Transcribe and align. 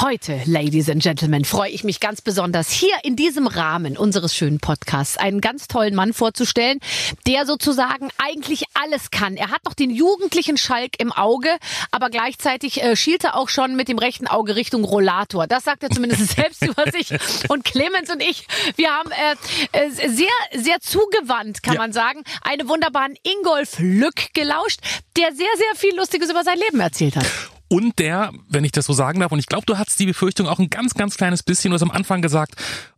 Heute, 0.00 0.40
Ladies 0.44 0.88
and 0.88 1.02
Gentlemen, 1.02 1.44
freue 1.44 1.70
ich 1.70 1.82
mich 1.82 1.98
ganz 1.98 2.20
besonders, 2.20 2.70
hier 2.70 2.94
in 3.02 3.16
diesem 3.16 3.48
Rahmen 3.48 3.96
unseres 3.96 4.32
schönen 4.32 4.60
Podcasts 4.60 5.16
einen 5.16 5.40
ganz 5.40 5.66
tollen 5.66 5.96
Mann 5.96 6.12
vorzustellen, 6.12 6.78
der 7.26 7.46
sozusagen 7.46 8.08
eigentlich 8.16 8.62
alles 8.74 9.10
kann. 9.10 9.36
Er 9.36 9.50
hat 9.50 9.64
noch 9.64 9.74
den 9.74 9.90
jugendlichen 9.90 10.56
Schalk 10.56 11.00
im 11.00 11.10
Auge, 11.10 11.48
aber 11.90 12.10
gleichzeitig 12.10 12.80
äh, 12.80 12.94
schielt 12.94 13.24
er 13.24 13.34
auch 13.34 13.48
schon 13.48 13.74
mit 13.74 13.88
dem 13.88 13.98
rechten 13.98 14.28
Auge 14.28 14.54
Richtung 14.54 14.84
Rollator. 14.84 15.48
Das 15.48 15.64
sagt 15.64 15.82
er 15.82 15.90
zumindest 15.90 16.28
selbst 16.36 16.64
über 16.64 16.88
sich. 16.92 17.12
Und 17.48 17.64
Clemens 17.64 18.08
und 18.08 18.22
ich, 18.22 18.46
wir 18.76 18.90
haben 18.90 19.10
äh, 19.10 19.78
äh, 19.86 19.90
sehr, 19.90 20.28
sehr 20.54 20.78
zugewandt, 20.78 21.64
kann 21.64 21.74
ja. 21.74 21.80
man 21.80 21.92
sagen, 21.92 22.22
eine 22.42 22.68
wunderbaren 22.68 23.16
Ingolf 23.24 23.80
Lück 23.80 24.32
gelauscht, 24.32 24.78
der 25.16 25.32
sehr, 25.34 25.56
sehr 25.56 25.74
viel 25.74 25.96
Lustiges 25.96 26.30
über 26.30 26.44
sein 26.44 26.58
Leben 26.58 26.78
erzählt 26.78 27.16
hat. 27.16 27.26
Und 27.68 27.98
der, 27.98 28.32
wenn 28.48 28.64
ich 28.64 28.72
das 28.72 28.86
so 28.86 28.92
sagen 28.92 29.20
darf, 29.20 29.30
und 29.30 29.38
ich 29.38 29.46
glaube, 29.46 29.66
du 29.66 29.78
hattest 29.78 30.00
die 30.00 30.06
Befürchtung 30.06 30.48
auch 30.48 30.58
ein 30.58 30.70
ganz, 30.70 30.94
ganz 30.94 31.16
kleines 31.16 31.42
bisschen, 31.42 31.70
du 31.70 31.74
hast 31.74 31.82
am 31.82 31.90
Anfang 31.90 32.22
gesagt, 32.22 32.54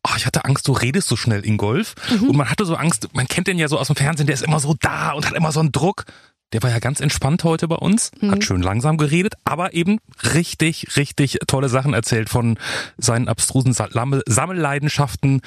oh, 0.06 0.14
ich 0.16 0.26
hatte 0.26 0.44
Angst, 0.44 0.68
du 0.68 0.72
redest 0.72 1.08
so 1.08 1.16
schnell 1.16 1.44
in 1.44 1.56
Golf. 1.56 1.94
Mhm. 2.10 2.30
Und 2.30 2.36
man 2.36 2.48
hatte 2.48 2.64
so 2.64 2.76
Angst, 2.76 3.08
man 3.12 3.26
kennt 3.26 3.48
den 3.48 3.58
ja 3.58 3.68
so 3.68 3.78
aus 3.78 3.88
dem 3.88 3.96
Fernsehen, 3.96 4.26
der 4.26 4.34
ist 4.34 4.42
immer 4.42 4.60
so 4.60 4.74
da 4.80 5.12
und 5.12 5.26
hat 5.26 5.34
immer 5.34 5.52
so 5.52 5.60
einen 5.60 5.72
Druck. 5.72 6.04
Der 6.52 6.62
war 6.64 6.70
ja 6.70 6.80
ganz 6.80 7.00
entspannt 7.00 7.44
heute 7.44 7.68
bei 7.68 7.76
uns, 7.76 8.10
mhm. 8.20 8.32
hat 8.32 8.44
schön 8.44 8.62
langsam 8.62 8.96
geredet, 8.96 9.34
aber 9.44 9.72
eben 9.72 9.98
richtig, 10.34 10.96
richtig 10.96 11.38
tolle 11.46 11.68
Sachen 11.68 11.94
erzählt 11.94 12.28
von 12.28 12.58
seinen 12.98 13.28
abstrusen 13.28 13.72
Sammelleidenschaften, 13.72 15.42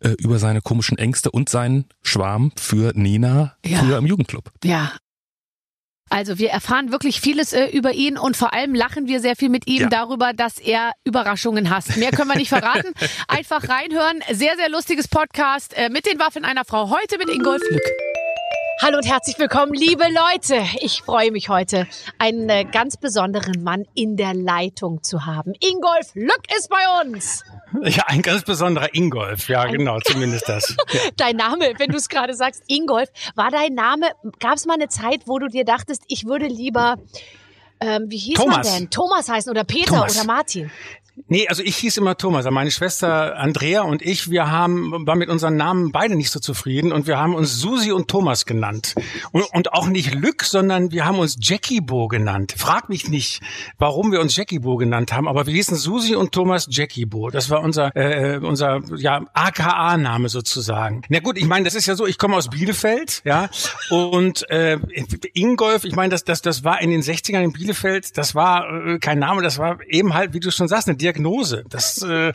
äh, 0.00 0.10
über 0.18 0.38
seine 0.38 0.62
komischen 0.62 0.96
Ängste 0.96 1.30
und 1.30 1.50
seinen 1.50 1.84
Schwarm 2.02 2.52
für 2.56 2.92
Nina 2.94 3.56
ja. 3.64 3.78
früher 3.78 3.98
im 3.98 4.06
Jugendclub. 4.06 4.50
Ja, 4.64 4.92
also 6.10 6.38
wir 6.38 6.50
erfahren 6.50 6.90
wirklich 6.90 7.20
vieles 7.20 7.52
äh, 7.52 7.66
über 7.66 7.92
ihn 7.92 8.18
und 8.18 8.36
vor 8.36 8.52
allem 8.52 8.74
lachen 8.74 9.06
wir 9.06 9.20
sehr 9.20 9.36
viel 9.36 9.48
mit 9.48 9.66
ihm 9.66 9.82
ja. 9.82 9.88
darüber, 9.88 10.32
dass 10.32 10.58
er 10.58 10.92
Überraschungen 11.04 11.70
hasst. 11.70 11.96
Mehr 11.96 12.10
können 12.10 12.28
wir 12.28 12.36
nicht 12.36 12.48
verraten. 12.48 12.92
Einfach 13.28 13.68
reinhören. 13.68 14.20
Sehr, 14.30 14.56
sehr 14.56 14.68
lustiges 14.70 15.08
Podcast 15.08 15.76
äh, 15.76 15.88
mit 15.88 16.06
den 16.06 16.18
Waffen 16.18 16.44
einer 16.44 16.64
Frau. 16.64 16.90
Heute 16.90 17.18
mit 17.18 17.28
Ingolf 17.28 17.62
Lück. 17.70 17.82
Hallo 18.80 18.98
und 18.98 19.08
herzlich 19.08 19.36
willkommen, 19.40 19.74
liebe 19.74 20.04
Leute. 20.04 20.62
Ich 20.80 21.02
freue 21.02 21.32
mich 21.32 21.48
heute, 21.48 21.88
einen 22.18 22.48
äh, 22.48 22.64
ganz 22.64 22.96
besonderen 22.96 23.64
Mann 23.64 23.84
in 23.94 24.16
der 24.16 24.34
Leitung 24.34 25.02
zu 25.02 25.26
haben. 25.26 25.52
Ingolf 25.58 26.14
Lück 26.14 26.42
ist 26.56 26.68
bei 26.68 27.02
uns. 27.02 27.42
Ja, 27.82 28.04
ein 28.06 28.22
ganz 28.22 28.42
besonderer 28.42 28.94
Ingolf. 28.94 29.48
Ja, 29.48 29.66
genau, 29.66 29.98
zumindest 30.04 30.48
das. 30.48 30.74
Ja. 30.92 31.00
Dein 31.16 31.36
Name, 31.36 31.72
wenn 31.78 31.90
du 31.90 31.96
es 31.96 32.08
gerade 32.08 32.34
sagst, 32.34 32.62
Ingolf, 32.66 33.08
war 33.34 33.50
dein 33.50 33.74
Name, 33.74 34.06
gab 34.38 34.54
es 34.54 34.66
mal 34.66 34.74
eine 34.74 34.88
Zeit, 34.88 35.22
wo 35.26 35.38
du 35.38 35.48
dir 35.48 35.64
dachtest, 35.64 36.02
ich 36.08 36.26
würde 36.26 36.46
lieber 36.46 36.96
ähm, 37.80 38.06
wie 38.08 38.18
hieß 38.18 38.34
Thomas. 38.34 38.68
man 38.68 38.78
denn? 38.78 38.90
Thomas 38.90 39.28
heißen 39.28 39.50
oder 39.50 39.64
Peter 39.64 39.86
Thomas. 39.94 40.16
oder 40.16 40.26
Martin? 40.26 40.70
Nee, 41.26 41.48
also 41.48 41.62
ich 41.62 41.76
hieß 41.76 41.96
immer 41.96 42.16
Thomas. 42.16 42.48
Meine 42.50 42.70
Schwester 42.70 43.36
Andrea 43.36 43.82
und 43.82 44.02
ich, 44.02 44.30
wir 44.30 44.50
haben, 44.50 45.06
waren 45.06 45.18
mit 45.18 45.28
unseren 45.28 45.56
Namen 45.56 45.90
beide 45.92 46.16
nicht 46.16 46.30
so 46.30 46.40
zufrieden 46.40 46.92
und 46.92 47.06
wir 47.06 47.18
haben 47.18 47.34
uns 47.34 47.58
Susi 47.58 47.92
und 47.92 48.08
Thomas 48.08 48.46
genannt. 48.46 48.94
Und, 49.32 49.44
und 49.52 49.72
auch 49.72 49.86
nicht 49.88 50.14
Lück, 50.14 50.44
sondern 50.44 50.92
wir 50.92 51.04
haben 51.04 51.18
uns 51.18 51.36
Jackie 51.40 51.80
Bo 51.80 52.08
genannt. 52.08 52.54
Frag 52.56 52.88
mich 52.88 53.08
nicht, 53.08 53.40
warum 53.78 54.12
wir 54.12 54.20
uns 54.20 54.36
Jackie 54.36 54.60
Bo 54.60 54.76
genannt 54.76 55.12
haben, 55.12 55.28
aber 55.28 55.46
wir 55.46 55.54
hießen 55.54 55.76
Susi 55.76 56.14
und 56.14 56.32
Thomas 56.32 56.68
Jackie 56.70 57.06
Bo. 57.06 57.30
Das 57.30 57.50
war 57.50 57.62
unser, 57.62 57.94
äh, 57.96 58.38
unser 58.38 58.80
ja, 58.96 59.24
AKA-Name 59.32 60.28
sozusagen. 60.28 61.02
Na 61.08 61.20
gut, 61.20 61.38
ich 61.38 61.46
meine, 61.46 61.64
das 61.64 61.74
ist 61.74 61.86
ja 61.86 61.94
so, 61.94 62.06
ich 62.06 62.18
komme 62.18 62.36
aus 62.36 62.48
Bielefeld, 62.48 63.22
ja, 63.24 63.48
und 63.90 64.48
äh, 64.50 64.78
Ingolf, 65.34 65.84
ich 65.84 65.96
meine, 65.96 66.10
das, 66.10 66.24
das, 66.24 66.42
das 66.42 66.64
war 66.64 66.80
in 66.80 66.90
den 66.90 67.02
60ern 67.02 67.42
in 67.42 67.52
Bielefeld, 67.52 68.16
das 68.16 68.34
war 68.34 68.86
äh, 68.86 68.98
kein 68.98 69.18
Name, 69.18 69.42
das 69.42 69.58
war 69.58 69.78
eben 69.88 70.14
halt, 70.14 70.32
wie 70.34 70.40
du 70.40 70.50
schon 70.50 70.68
sagst, 70.68 70.88
eine 70.88 70.96
Diagnose. 71.08 71.64
Das 71.68 72.02
äh, 72.02 72.32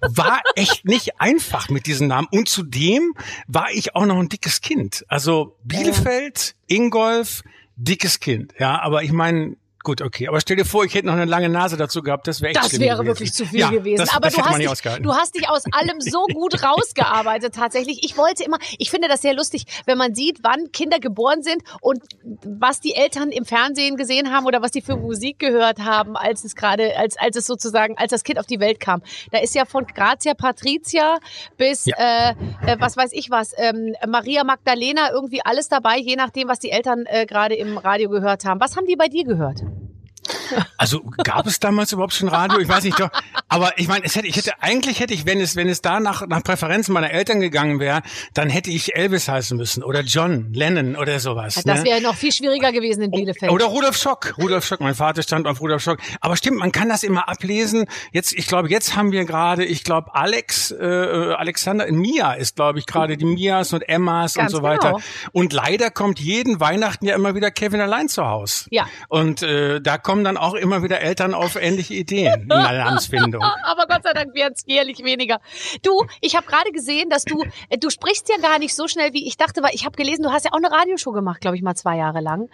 war 0.00 0.40
echt 0.54 0.86
nicht 0.86 1.20
einfach 1.20 1.68
mit 1.68 1.86
diesem 1.86 2.08
Namen. 2.08 2.28
Und 2.30 2.48
zudem 2.48 3.12
war 3.46 3.70
ich 3.72 3.94
auch 3.94 4.06
noch 4.06 4.18
ein 4.18 4.30
dickes 4.30 4.62
Kind. 4.62 5.04
Also 5.08 5.58
Bielefeld, 5.64 6.54
Ingolf, 6.66 7.42
dickes 7.76 8.20
Kind. 8.20 8.54
Ja, 8.58 8.80
aber 8.80 9.02
ich 9.02 9.12
meine, 9.12 9.56
Gut, 9.86 10.02
okay. 10.02 10.26
Aber 10.26 10.40
stell 10.40 10.56
dir 10.56 10.64
vor, 10.64 10.84
ich 10.84 10.94
hätte 10.94 11.06
noch 11.06 11.12
eine 11.12 11.26
lange 11.26 11.48
Nase 11.48 11.76
dazu 11.76 12.02
gehabt. 12.02 12.26
Das 12.26 12.40
wäre 12.40 12.50
echt 12.50 12.60
Das 12.60 12.80
wäre 12.80 13.06
wirklich 13.06 13.32
zu 13.32 13.46
viel 13.46 13.60
ja, 13.60 13.70
gewesen. 13.70 13.98
Das, 13.98 14.12
Aber 14.12 14.30
das 14.30 14.34
du, 14.34 14.42
hast 14.42 14.58
dich, 14.58 14.96
du 15.00 15.14
hast 15.14 15.34
dich 15.36 15.48
aus 15.48 15.62
allem 15.70 16.00
so 16.00 16.26
gut 16.26 16.60
rausgearbeitet 16.64 17.54
tatsächlich. 17.54 18.02
Ich 18.02 18.16
wollte 18.16 18.42
immer, 18.42 18.58
ich 18.78 18.90
finde 18.90 19.06
das 19.06 19.22
sehr 19.22 19.32
lustig, 19.32 19.62
wenn 19.84 19.96
man 19.96 20.12
sieht, 20.12 20.40
wann 20.42 20.72
Kinder 20.72 20.98
geboren 20.98 21.44
sind 21.44 21.62
und 21.80 22.02
was 22.44 22.80
die 22.80 22.96
Eltern 22.96 23.30
im 23.30 23.44
Fernsehen 23.44 23.96
gesehen 23.96 24.32
haben 24.32 24.44
oder 24.46 24.60
was 24.60 24.72
die 24.72 24.80
für 24.80 24.96
Musik 24.96 25.38
gehört 25.38 25.78
haben, 25.78 26.16
als 26.16 26.42
es 26.42 26.56
gerade, 26.56 26.96
als, 26.98 27.16
als 27.16 27.36
es 27.36 27.46
sozusagen, 27.46 27.96
als 27.96 28.10
das 28.10 28.24
Kind 28.24 28.40
auf 28.40 28.46
die 28.46 28.58
Welt 28.58 28.80
kam. 28.80 29.02
Da 29.30 29.38
ist 29.38 29.54
ja 29.54 29.66
von 29.66 29.86
Grazia 29.86 30.34
Patricia 30.34 31.18
bis, 31.58 31.84
ja. 31.84 31.94
äh, 31.96 32.30
äh, 32.66 32.76
was 32.80 32.96
weiß 32.96 33.12
ich 33.12 33.30
was, 33.30 33.52
ähm, 33.56 33.94
Maria 34.08 34.42
Magdalena 34.42 35.12
irgendwie 35.12 35.42
alles 35.44 35.68
dabei, 35.68 35.96
je 35.98 36.16
nachdem, 36.16 36.48
was 36.48 36.58
die 36.58 36.72
Eltern 36.72 37.04
äh, 37.06 37.24
gerade 37.24 37.54
im 37.54 37.78
Radio 37.78 38.10
gehört 38.10 38.44
haben. 38.44 38.58
Was 38.58 38.76
haben 38.76 38.86
die 38.86 38.96
bei 38.96 39.06
dir 39.06 39.22
gehört? 39.22 39.62
Also 40.78 41.02
gab 41.24 41.46
es 41.46 41.58
damals 41.58 41.92
überhaupt 41.92 42.12
schon 42.12 42.28
Radio? 42.28 42.58
Ich 42.58 42.68
weiß 42.68 42.84
nicht 42.84 42.98
doch. 43.00 43.10
Aber 43.48 43.78
ich 43.78 43.88
meine, 43.88 44.04
es 44.04 44.14
hätte, 44.16 44.26
ich 44.26 44.36
hätte 44.36 44.52
eigentlich 44.60 45.00
hätte 45.00 45.14
ich, 45.14 45.26
wenn 45.26 45.40
es, 45.40 45.56
wenn 45.56 45.68
es 45.68 45.80
da 45.80 46.00
nach, 46.00 46.26
nach 46.26 46.42
Präferenzen 46.42 46.92
meiner 46.92 47.10
Eltern 47.10 47.40
gegangen 47.40 47.80
wäre, 47.80 48.02
dann 48.34 48.50
hätte 48.50 48.70
ich 48.70 48.94
Elvis 48.94 49.28
heißen 49.28 49.56
müssen 49.56 49.82
oder 49.82 50.02
John 50.02 50.52
Lennon 50.52 50.96
oder 50.96 51.18
sowas. 51.20 51.54
Das 51.64 51.80
ne? 51.80 51.84
wäre 51.84 52.00
noch 52.00 52.14
viel 52.14 52.32
schwieriger 52.32 52.72
gewesen 52.72 53.02
in 53.02 53.10
Bielefeld. 53.10 53.50
Oder 53.50 53.66
Rudolf 53.66 53.96
Schock. 53.96 54.34
Rudolf 54.38 54.64
Schock. 54.64 54.80
Mein 54.80 54.94
Vater 54.94 55.22
stand 55.22 55.46
auf 55.46 55.60
Rudolf 55.60 55.82
Schock. 55.82 55.98
Aber 56.20 56.36
stimmt, 56.36 56.58
man 56.58 56.72
kann 56.72 56.88
das 56.88 57.02
immer 57.02 57.28
ablesen. 57.28 57.86
Jetzt, 58.12 58.32
ich 58.32 58.46
glaube, 58.46 58.70
jetzt 58.70 58.96
haben 58.96 59.12
wir 59.12 59.24
gerade, 59.24 59.64
ich 59.64 59.84
glaube, 59.84 60.14
Alex, 60.14 60.70
äh, 60.70 60.84
Alexander, 60.84 61.90
Mia 61.90 62.34
ist, 62.34 62.56
glaube 62.56 62.78
ich, 62.78 62.86
gerade 62.86 63.16
die 63.16 63.24
Mias 63.24 63.72
und 63.72 63.88
Emmas 63.88 64.34
Ganz 64.34 64.52
und 64.52 64.58
so 64.58 64.62
weiter. 64.62 64.92
Genau. 64.92 65.02
Und 65.32 65.52
leider 65.52 65.90
kommt 65.90 66.20
jeden 66.20 66.60
Weihnachten 66.60 67.06
ja 67.06 67.14
immer 67.14 67.34
wieder 67.34 67.50
Kevin 67.50 67.80
allein 67.80 68.08
zu 68.08 68.24
Haus. 68.24 68.66
Ja. 68.70 68.86
Und 69.08 69.42
äh, 69.42 69.80
da 69.80 69.98
kommen 70.16 70.24
dann 70.24 70.38
auch 70.38 70.54
immer 70.54 70.82
wieder 70.82 71.02
Eltern 71.02 71.34
auf 71.34 71.56
ähnliche 71.56 71.92
Ideen 71.92 72.40
in 72.42 72.48
der 72.48 72.84
Namensfindung. 72.84 73.42
Aber 73.42 73.86
Gott 73.86 74.02
sei 74.02 74.14
Dank 74.14 74.34
werden 74.34 74.54
es 74.56 74.64
jährlich 74.64 75.04
weniger. 75.04 75.40
Du, 75.82 76.06
ich 76.22 76.36
habe 76.36 76.46
gerade 76.46 76.70
gesehen, 76.72 77.10
dass 77.10 77.24
du, 77.24 77.44
äh, 77.68 77.76
du 77.76 77.90
sprichst 77.90 78.30
ja 78.30 78.38
gar 78.38 78.58
nicht 78.58 78.74
so 78.74 78.88
schnell, 78.88 79.12
wie 79.12 79.26
ich 79.26 79.36
dachte, 79.36 79.62
weil 79.62 79.74
ich 79.74 79.84
habe 79.84 79.94
gelesen, 79.94 80.22
du 80.22 80.32
hast 80.32 80.46
ja 80.46 80.52
auch 80.52 80.56
eine 80.56 80.70
Radioshow 80.70 81.12
gemacht, 81.12 81.42
glaube 81.42 81.54
ich 81.56 81.62
mal 81.62 81.74
zwei 81.74 81.98
Jahre 81.98 82.20
lang. 82.20 82.48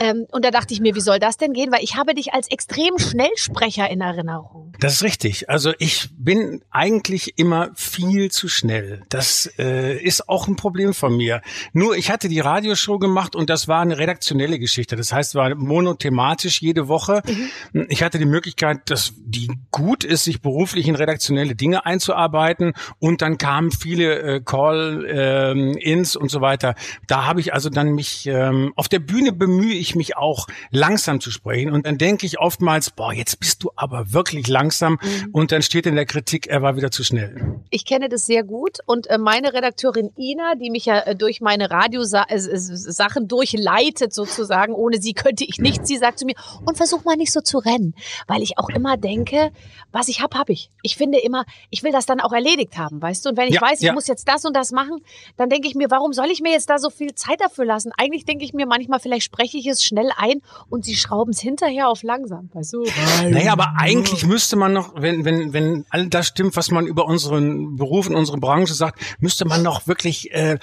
Ähm, 0.00 0.26
und 0.32 0.44
da 0.44 0.50
dachte 0.50 0.74
ich 0.74 0.80
mir, 0.80 0.96
wie 0.96 1.00
soll 1.00 1.20
das 1.20 1.36
denn 1.36 1.52
gehen? 1.52 1.70
Weil 1.70 1.84
ich 1.84 1.94
habe 1.94 2.14
dich 2.14 2.34
als 2.34 2.50
extrem 2.50 2.98
Schnellsprecher 2.98 3.88
in 3.88 4.00
Erinnerung. 4.00 4.72
Das 4.80 4.94
ist 4.94 5.04
richtig. 5.04 5.48
Also 5.48 5.72
ich 5.78 6.08
bin 6.18 6.62
eigentlich 6.72 7.38
immer 7.38 7.70
viel 7.76 8.32
zu 8.32 8.48
schnell. 8.48 9.04
Das 9.08 9.48
äh, 9.56 10.02
ist 10.02 10.28
auch 10.28 10.48
ein 10.48 10.56
Problem 10.56 10.94
von 10.94 11.16
mir. 11.16 11.42
Nur 11.72 11.96
ich 11.96 12.10
hatte 12.10 12.28
die 12.28 12.40
Radioshow 12.40 12.98
gemacht 12.98 13.36
und 13.36 13.50
das 13.50 13.68
war 13.68 13.82
eine 13.82 13.98
redaktionelle 13.98 14.58
Geschichte. 14.58 14.96
Das 14.96 15.12
heißt, 15.12 15.30
es 15.30 15.34
war 15.36 15.54
monothematisch 15.54 16.60
jede 16.60 16.88
Woche. 16.88 17.03
Mhm. 17.08 17.86
Ich 17.88 18.02
hatte 18.02 18.18
die 18.18 18.26
Möglichkeit, 18.26 18.90
dass 18.90 19.12
die 19.16 19.50
gut 19.70 20.04
ist, 20.04 20.24
sich 20.24 20.40
beruflich 20.40 20.88
in 20.88 20.94
redaktionelle 20.94 21.54
Dinge 21.54 21.86
einzuarbeiten 21.86 22.74
und 22.98 23.22
dann 23.22 23.38
kamen 23.38 23.70
viele 23.70 24.20
äh, 24.20 24.40
Call-ins 24.40 26.14
ähm, 26.14 26.22
und 26.22 26.30
so 26.30 26.40
weiter. 26.40 26.74
Da 27.06 27.26
habe 27.26 27.40
ich 27.40 27.52
also 27.52 27.70
dann 27.70 27.94
mich 27.94 28.26
ähm, 28.26 28.72
auf 28.76 28.88
der 28.88 29.00
Bühne 29.00 29.32
bemühe 29.32 29.74
ich 29.74 29.94
mich 29.94 30.16
auch 30.16 30.46
langsam 30.70 31.20
zu 31.20 31.30
sprechen 31.30 31.72
und 31.72 31.86
dann 31.86 31.98
denke 31.98 32.26
ich 32.26 32.38
oftmals, 32.38 32.90
boah, 32.90 33.12
jetzt 33.12 33.40
bist 33.40 33.62
du 33.62 33.70
aber 33.76 34.12
wirklich 34.12 34.46
langsam 34.48 34.98
mhm. 35.02 35.30
und 35.32 35.52
dann 35.52 35.62
steht 35.62 35.86
in 35.86 35.96
der 35.96 36.06
Kritik, 36.06 36.46
er 36.46 36.62
war 36.62 36.76
wieder 36.76 36.90
zu 36.90 37.04
schnell. 37.04 37.60
Ich 37.70 37.84
kenne 37.84 38.08
das 38.08 38.26
sehr 38.26 38.44
gut 38.44 38.78
und 38.86 39.08
äh, 39.08 39.18
meine 39.18 39.52
Redakteurin 39.52 40.10
Ina, 40.16 40.54
die 40.54 40.70
mich 40.70 40.86
ja 40.86 41.00
äh, 41.00 41.16
durch 41.16 41.40
meine 41.40 41.70
Radiosachen 41.70 43.28
durchleitet 43.28 44.12
sozusagen, 44.12 44.74
ohne 44.74 45.00
sie 45.00 45.14
könnte 45.14 45.44
ich 45.44 45.58
nicht, 45.58 45.86
sie 45.86 45.96
sagt 45.96 46.18
zu 46.18 46.26
mir, 46.26 46.34
und 46.64 46.76
versuch 46.76 46.93
mal 47.02 47.14
immer 47.14 47.16
nicht 47.16 47.32
so 47.32 47.40
zu 47.40 47.58
rennen, 47.58 47.94
weil 48.26 48.42
ich 48.42 48.58
auch 48.58 48.68
immer 48.68 48.96
denke, 48.96 49.50
was 49.92 50.08
ich 50.08 50.20
habe, 50.20 50.36
habe 50.38 50.52
ich. 50.52 50.70
Ich 50.82 50.96
finde 50.96 51.18
immer, 51.18 51.44
ich 51.70 51.82
will 51.82 51.92
das 51.92 52.06
dann 52.06 52.20
auch 52.20 52.32
erledigt 52.32 52.76
haben, 52.76 53.00
weißt 53.00 53.24
du? 53.24 53.30
Und 53.30 53.36
wenn 53.36 53.48
ich 53.48 53.54
ja, 53.54 53.60
weiß, 53.62 53.80
ich 53.80 53.86
ja. 53.86 53.92
muss 53.92 54.06
jetzt 54.06 54.28
das 54.28 54.44
und 54.44 54.54
das 54.54 54.72
machen, 54.72 54.98
dann 55.36 55.48
denke 55.48 55.68
ich 55.68 55.74
mir, 55.74 55.90
warum 55.90 56.12
soll 56.12 56.30
ich 56.30 56.40
mir 56.40 56.52
jetzt 56.52 56.68
da 56.68 56.78
so 56.78 56.90
viel 56.90 57.14
Zeit 57.14 57.40
dafür 57.40 57.64
lassen? 57.64 57.92
Eigentlich 57.96 58.24
denke 58.24 58.44
ich 58.44 58.52
mir 58.52 58.66
manchmal, 58.66 59.00
vielleicht 59.00 59.24
spreche 59.24 59.56
ich 59.56 59.66
es 59.66 59.84
schnell 59.84 60.10
ein 60.16 60.40
und 60.68 60.84
sie 60.84 60.96
schrauben 60.96 61.32
es 61.32 61.40
hinterher 61.40 61.88
auf 61.88 62.02
langsam, 62.02 62.50
weißt 62.52 62.72
du? 62.72 62.84
Naja, 63.30 63.52
aber 63.52 63.74
eigentlich 63.78 64.26
müsste 64.26 64.56
man 64.56 64.72
noch, 64.72 64.94
wenn, 64.96 65.24
wenn, 65.24 65.52
wenn 65.52 65.86
all 65.90 66.08
das 66.08 66.26
stimmt, 66.26 66.56
was 66.56 66.70
man 66.70 66.86
über 66.86 67.06
unseren 67.06 67.76
Beruf 67.76 68.08
in 68.08 68.16
unsere 68.16 68.38
Branche 68.38 68.74
sagt, 68.74 69.00
müsste 69.20 69.44
man 69.44 69.62
noch 69.62 69.86
wirklich 69.86 70.32
äh, 70.32 70.58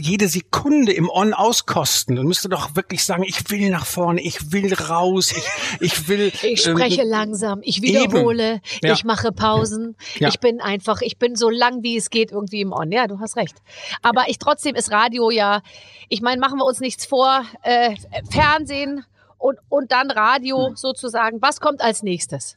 jede 0.00 0.28
Sekunde 0.28 0.92
im 0.92 1.10
On 1.10 1.34
auskosten 1.34 2.18
und 2.18 2.26
müsste 2.26 2.48
doch 2.48 2.76
wirklich 2.76 3.04
sagen, 3.04 3.24
ich 3.24 3.50
will 3.50 3.70
nach 3.70 3.86
vorne, 3.86 4.20
ich 4.20 4.52
will 4.52 4.72
raus, 4.74 5.32
ich 5.32 5.43
Ich, 5.80 5.92
ich 5.92 6.08
will. 6.08 6.32
Ich 6.42 6.62
spreche 6.62 7.02
ähm, 7.02 7.08
langsam, 7.08 7.60
ich 7.62 7.82
wiederhole, 7.82 8.60
ja. 8.82 8.92
ich 8.92 9.04
mache 9.04 9.32
Pausen. 9.32 9.96
Ja. 10.18 10.28
Ich 10.28 10.40
bin 10.40 10.60
einfach, 10.60 11.00
ich 11.00 11.18
bin 11.18 11.36
so 11.36 11.50
lang 11.50 11.82
wie 11.82 11.96
es 11.96 12.10
geht 12.10 12.32
irgendwie 12.32 12.60
im 12.60 12.72
On. 12.72 12.90
Ja, 12.92 13.06
du 13.06 13.18
hast 13.18 13.36
recht. 13.36 13.56
Aber 14.02 14.24
ich 14.28 14.38
trotzdem 14.38 14.74
ist 14.74 14.90
Radio 14.90 15.30
ja, 15.30 15.62
ich 16.08 16.22
meine, 16.22 16.40
machen 16.40 16.58
wir 16.58 16.64
uns 16.64 16.80
nichts 16.80 17.06
vor. 17.06 17.44
Äh, 17.62 17.96
Fernsehen 18.30 19.04
und, 19.38 19.58
und 19.68 19.92
dann 19.92 20.10
Radio 20.10 20.68
hm. 20.68 20.76
sozusagen. 20.76 21.42
Was 21.42 21.60
kommt 21.60 21.80
als 21.80 22.02
nächstes? 22.02 22.56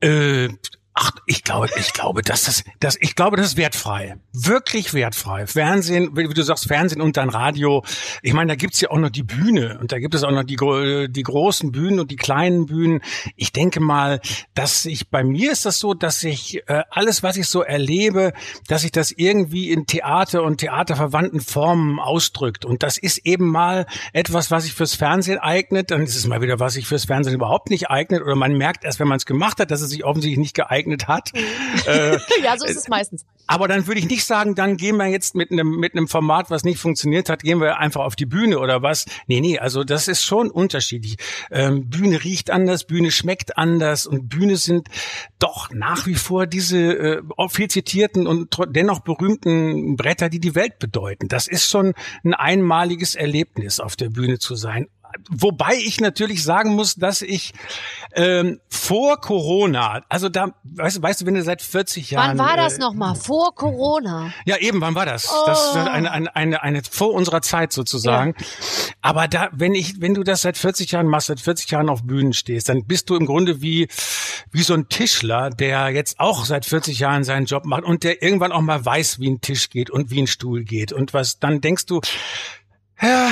Äh, 0.00 0.48
Ach, 0.98 1.10
ich 1.26 1.44
glaube, 1.44 1.68
ich 1.78 1.92
glaube, 1.92 2.22
dass 2.22 2.44
das, 2.44 2.64
das, 2.80 2.96
ich 2.98 3.14
glaube, 3.14 3.36
das 3.36 3.48
ist 3.48 3.56
wertfrei. 3.58 4.16
Wirklich 4.32 4.94
wertfrei. 4.94 5.46
Fernsehen, 5.46 6.16
wie 6.16 6.26
du 6.26 6.42
sagst, 6.42 6.66
Fernsehen 6.66 7.02
und 7.02 7.18
dann 7.18 7.28
Radio. 7.28 7.84
Ich 8.22 8.32
meine, 8.32 8.52
da 8.52 8.54
gibt's 8.54 8.80
ja 8.80 8.90
auch 8.90 8.96
noch 8.96 9.10
die 9.10 9.22
Bühne 9.22 9.76
und 9.78 9.92
da 9.92 9.98
gibt 9.98 10.14
es 10.14 10.24
auch 10.24 10.30
noch 10.30 10.44
die, 10.44 10.56
die 11.10 11.22
großen 11.22 11.70
Bühnen 11.70 12.00
und 12.00 12.10
die 12.10 12.16
kleinen 12.16 12.64
Bühnen. 12.64 13.02
Ich 13.36 13.52
denke 13.52 13.78
mal, 13.78 14.22
dass 14.54 14.86
ich, 14.86 15.10
bei 15.10 15.22
mir 15.22 15.52
ist 15.52 15.66
das 15.66 15.80
so, 15.80 15.92
dass 15.92 16.24
ich 16.24 16.66
äh, 16.66 16.84
alles, 16.88 17.22
was 17.22 17.36
ich 17.36 17.46
so 17.46 17.60
erlebe, 17.60 18.32
dass 18.66 18.80
sich 18.80 18.90
das 18.90 19.10
irgendwie 19.10 19.70
in 19.70 19.84
Theater 19.84 20.44
und 20.44 20.60
theaterverwandten 20.60 21.42
Formen 21.42 22.00
ausdrückt. 22.00 22.64
Und 22.64 22.82
das 22.82 22.96
ist 22.96 23.18
eben 23.26 23.50
mal 23.50 23.84
etwas, 24.14 24.50
was 24.50 24.64
sich 24.64 24.72
fürs 24.72 24.94
Fernsehen 24.94 25.40
eignet. 25.40 25.90
Dann 25.90 26.00
ist 26.04 26.16
es 26.16 26.26
mal 26.26 26.40
wieder, 26.40 26.58
was 26.58 26.72
sich 26.72 26.86
fürs 26.86 27.04
Fernsehen 27.04 27.34
überhaupt 27.34 27.68
nicht 27.68 27.90
eignet. 27.90 28.22
Oder 28.22 28.34
man 28.34 28.56
merkt 28.56 28.84
erst, 28.84 28.98
wenn 28.98 29.08
man 29.08 29.18
es 29.18 29.26
gemacht 29.26 29.60
hat, 29.60 29.70
dass 29.70 29.82
es 29.82 29.90
sich 29.90 30.02
offensichtlich 30.02 30.38
nicht 30.38 30.54
geeignet 30.54 30.85
geeignet 30.86 31.08
hat. 31.08 31.32
äh, 31.86 32.18
ja, 32.42 32.56
so 32.56 32.66
ist 32.66 32.76
es 32.76 32.88
meistens. 32.88 33.24
Aber 33.48 33.68
dann 33.68 33.86
würde 33.86 34.00
ich 34.00 34.08
nicht 34.08 34.24
sagen, 34.24 34.56
dann 34.56 34.76
gehen 34.76 34.96
wir 34.96 35.06
jetzt 35.06 35.36
mit 35.36 35.52
einem 35.52 35.76
mit 35.76 35.94
einem 35.94 36.08
Format, 36.08 36.50
was 36.50 36.64
nicht 36.64 36.78
funktioniert 36.78 37.28
hat, 37.28 37.42
gehen 37.42 37.60
wir 37.60 37.78
einfach 37.78 38.00
auf 38.00 38.16
die 38.16 38.26
Bühne 38.26 38.58
oder 38.58 38.82
was. 38.82 39.06
Nee, 39.28 39.40
nee, 39.40 39.58
also 39.58 39.84
das 39.84 40.08
ist 40.08 40.24
schon 40.24 40.50
unterschiedlich. 40.50 41.16
Ähm, 41.52 41.88
Bühne 41.88 42.24
riecht 42.24 42.50
anders, 42.50 42.84
Bühne 42.84 43.12
schmeckt 43.12 43.56
anders 43.56 44.06
und 44.06 44.28
Bühne 44.28 44.56
sind 44.56 44.88
doch 45.38 45.70
nach 45.70 46.06
wie 46.06 46.16
vor 46.16 46.46
diese 46.46 46.78
äh, 46.78 47.22
viel 47.48 47.68
zitierten 47.68 48.26
und 48.26 48.56
dennoch 48.70 49.00
berühmten 49.00 49.96
Bretter, 49.96 50.28
die 50.28 50.40
die 50.40 50.56
Welt 50.56 50.80
bedeuten. 50.80 51.28
Das 51.28 51.46
ist 51.46 51.70
schon 51.70 51.94
ein 52.24 52.34
einmaliges 52.34 53.14
Erlebnis, 53.14 53.78
auf 53.78 53.94
der 53.94 54.10
Bühne 54.10 54.40
zu 54.40 54.56
sein 54.56 54.88
wobei 55.30 55.74
ich 55.74 56.00
natürlich 56.00 56.42
sagen 56.42 56.74
muss, 56.74 56.94
dass 56.94 57.22
ich 57.22 57.52
ähm, 58.14 58.60
vor 58.68 59.20
Corona, 59.20 60.02
also 60.08 60.28
da, 60.28 60.48
weißt 60.64 60.98
du, 60.98 61.02
weißt 61.02 61.20
du, 61.20 61.26
wenn 61.26 61.34
du 61.34 61.42
seit 61.42 61.62
40 61.62 62.12
Jahren. 62.12 62.38
Wann 62.38 62.46
war 62.46 62.56
das 62.56 62.74
äh, 62.74 62.80
nochmal? 62.80 63.14
Vor 63.14 63.54
Corona? 63.54 64.32
Ja, 64.46 64.56
eben, 64.56 64.80
wann 64.80 64.94
war 64.94 65.06
das? 65.06 65.28
Oh. 65.30 65.46
Das 65.46 65.68
ist 65.68 65.76
eine, 65.76 66.10
eine, 66.10 66.34
eine, 66.34 66.62
eine 66.62 66.82
vor 66.90 67.12
unserer 67.12 67.42
Zeit 67.42 67.72
sozusagen. 67.72 68.34
Ja. 68.38 68.46
Aber 69.02 69.28
da, 69.28 69.48
wenn 69.52 69.74
ich, 69.74 70.00
wenn 70.00 70.14
du 70.14 70.22
das 70.22 70.42
seit 70.42 70.56
40 70.56 70.92
Jahren 70.92 71.08
machst, 71.08 71.26
seit 71.26 71.40
40 71.40 71.70
Jahren 71.70 71.88
auf 71.88 72.04
Bühnen 72.04 72.32
stehst, 72.32 72.68
dann 72.68 72.84
bist 72.86 73.10
du 73.10 73.16
im 73.16 73.26
Grunde 73.26 73.60
wie, 73.60 73.88
wie 74.50 74.62
so 74.62 74.74
ein 74.74 74.88
Tischler, 74.88 75.50
der 75.50 75.90
jetzt 75.90 76.18
auch 76.18 76.44
seit 76.44 76.64
40 76.64 76.98
Jahren 76.98 77.24
seinen 77.24 77.46
Job 77.46 77.66
macht 77.66 77.84
und 77.84 78.02
der 78.02 78.22
irgendwann 78.22 78.52
auch 78.52 78.62
mal 78.62 78.84
weiß, 78.84 79.20
wie 79.20 79.30
ein 79.30 79.40
Tisch 79.40 79.70
geht 79.70 79.90
und 79.90 80.10
wie 80.10 80.22
ein 80.22 80.26
Stuhl 80.26 80.64
geht. 80.64 80.92
Und 80.92 81.14
was, 81.14 81.38
dann 81.38 81.60
denkst 81.60 81.86
du, 81.86 82.00
ja, 83.02 83.30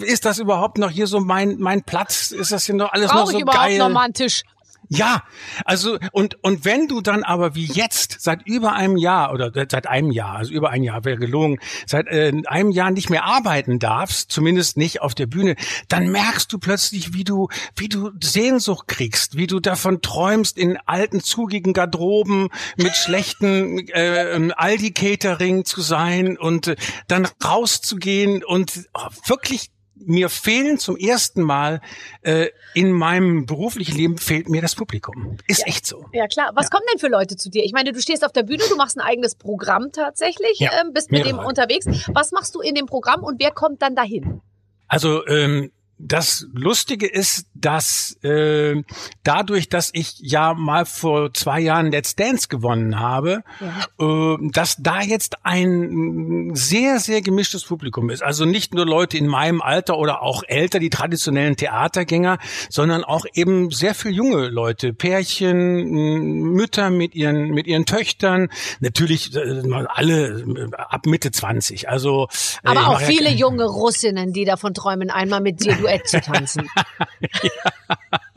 ist 0.00 0.24
das 0.24 0.38
überhaupt 0.38 0.78
noch 0.78 0.90
hier 0.90 1.06
so 1.06 1.20
mein 1.20 1.58
mein 1.58 1.82
Platz? 1.82 2.32
Ist 2.32 2.52
das 2.52 2.64
hier 2.64 2.74
noch 2.74 2.92
alles 2.92 3.10
Brauch 3.10 3.20
noch 3.20 3.30
so 3.30 3.36
ich 3.36 3.42
überhaupt 3.42 3.66
geil? 3.68 3.78
Noch 3.78 3.88
mal 3.88 4.04
einen 4.04 4.14
Tisch? 4.14 4.42
Ja, 4.90 5.22
also 5.66 5.98
und 6.12 6.42
und 6.42 6.64
wenn 6.64 6.88
du 6.88 7.02
dann 7.02 7.22
aber 7.22 7.54
wie 7.54 7.66
jetzt 7.66 8.16
seit 8.20 8.46
über 8.46 8.72
einem 8.72 8.96
Jahr 8.96 9.34
oder 9.34 9.52
seit 9.52 9.86
einem 9.86 10.10
Jahr, 10.10 10.36
also 10.36 10.52
über 10.52 10.70
ein 10.70 10.82
Jahr 10.82 11.04
wäre 11.04 11.18
gelogen, 11.18 11.58
seit 11.86 12.06
äh, 12.06 12.32
einem 12.46 12.70
Jahr 12.70 12.90
nicht 12.90 13.10
mehr 13.10 13.24
arbeiten 13.24 13.78
darfst, 13.78 14.32
zumindest 14.32 14.78
nicht 14.78 15.02
auf 15.02 15.14
der 15.14 15.26
Bühne, 15.26 15.56
dann 15.88 16.08
merkst 16.08 16.50
du 16.50 16.58
plötzlich, 16.58 17.12
wie 17.12 17.24
du 17.24 17.48
wie 17.76 17.90
du 17.90 18.12
Sehnsucht 18.22 18.88
kriegst, 18.88 19.36
wie 19.36 19.46
du 19.46 19.60
davon 19.60 20.00
träumst, 20.00 20.56
in 20.56 20.78
alten 20.86 21.20
zugigen 21.20 21.74
Garderoben 21.74 22.48
mit 22.76 22.96
schlechten 22.96 23.88
äh, 23.88 24.32
ähm, 24.32 24.54
Aldi 24.56 24.92
Catering 24.92 25.66
zu 25.66 25.82
sein 25.82 26.38
und 26.38 26.68
äh, 26.68 26.76
dann 27.08 27.28
rauszugehen 27.44 28.42
und 28.42 28.88
oh, 28.94 29.08
wirklich 29.26 29.70
mir 30.04 30.28
fehlen 30.28 30.78
zum 30.78 30.96
ersten 30.96 31.42
Mal 31.42 31.80
äh, 32.22 32.48
in 32.74 32.92
meinem 32.92 33.46
beruflichen 33.46 33.96
Leben 33.96 34.18
fehlt 34.18 34.48
mir 34.48 34.62
das 34.62 34.74
Publikum. 34.74 35.38
Ist 35.46 35.60
ja. 35.60 35.66
echt 35.66 35.86
so. 35.86 36.06
Ja 36.12 36.26
klar. 36.26 36.52
Was 36.54 36.66
ja. 36.66 36.70
kommen 36.70 36.86
denn 36.92 36.98
für 36.98 37.08
Leute 37.08 37.36
zu 37.36 37.50
dir? 37.50 37.64
Ich 37.64 37.72
meine, 37.72 37.92
du 37.92 38.00
stehst 38.00 38.24
auf 38.24 38.32
der 38.32 38.42
Bühne, 38.42 38.62
du 38.68 38.76
machst 38.76 38.96
ein 38.98 39.04
eigenes 39.04 39.34
Programm 39.34 39.92
tatsächlich, 39.92 40.58
ja. 40.58 40.70
ähm, 40.80 40.92
bist 40.92 41.10
mit 41.10 41.24
Mehrere. 41.24 41.40
dem 41.40 41.46
unterwegs. 41.46 41.86
Was 42.12 42.32
machst 42.32 42.54
du 42.54 42.60
in 42.60 42.74
dem 42.74 42.86
Programm 42.86 43.22
und 43.22 43.40
wer 43.40 43.50
kommt 43.50 43.82
dann 43.82 43.94
dahin? 43.94 44.40
Also 44.88 45.26
ähm, 45.26 45.70
das 45.98 46.46
Lustige 46.52 47.06
ist, 47.06 47.46
dass 47.54 48.16
äh, 48.22 48.82
dadurch, 49.24 49.68
dass 49.68 49.90
ich 49.92 50.14
ja 50.20 50.54
mal 50.54 50.86
vor 50.86 51.34
zwei 51.34 51.60
Jahren 51.60 51.90
Let's 51.90 52.14
Dance 52.14 52.46
gewonnen 52.48 53.00
habe, 53.00 53.42
ja. 53.60 54.34
äh, 54.34 54.36
dass 54.52 54.76
da 54.78 55.00
jetzt 55.02 55.44
ein 55.44 56.52
sehr, 56.54 57.00
sehr 57.00 57.20
gemischtes 57.20 57.64
Publikum 57.64 58.10
ist. 58.10 58.22
Also 58.22 58.44
nicht 58.44 58.74
nur 58.74 58.86
Leute 58.86 59.18
in 59.18 59.26
meinem 59.26 59.60
Alter 59.60 59.98
oder 59.98 60.22
auch 60.22 60.44
älter, 60.46 60.78
die 60.78 60.90
traditionellen 60.90 61.56
Theatergänger, 61.56 62.38
sondern 62.70 63.02
auch 63.02 63.24
eben 63.34 63.70
sehr 63.70 63.94
viel 63.94 64.12
junge 64.12 64.48
Leute, 64.48 64.92
Pärchen, 64.92 66.52
Mütter 66.52 66.90
mit 66.90 67.14
ihren 67.16 67.50
mit 67.50 67.66
ihren 67.66 67.86
Töchtern, 67.86 68.48
natürlich 68.80 69.34
äh, 69.34 69.62
alle 69.88 70.40
äh, 70.40 70.68
ab 70.76 71.06
Mitte 71.06 71.32
20. 71.32 71.88
Also 71.88 72.28
äh, 72.62 72.68
aber 72.68 72.88
auch 72.88 73.00
viele 73.00 73.30
ja, 73.30 73.36
junge 73.36 73.64
Russinnen, 73.64 74.32
die 74.32 74.44
davon 74.44 74.74
träumen, 74.74 75.10
einmal 75.10 75.40
mit 75.40 75.64
dir 75.64 75.87
Duett 75.88 76.08
zu 76.08 76.20
tanzen. 76.20 76.68
ja, 77.42 77.96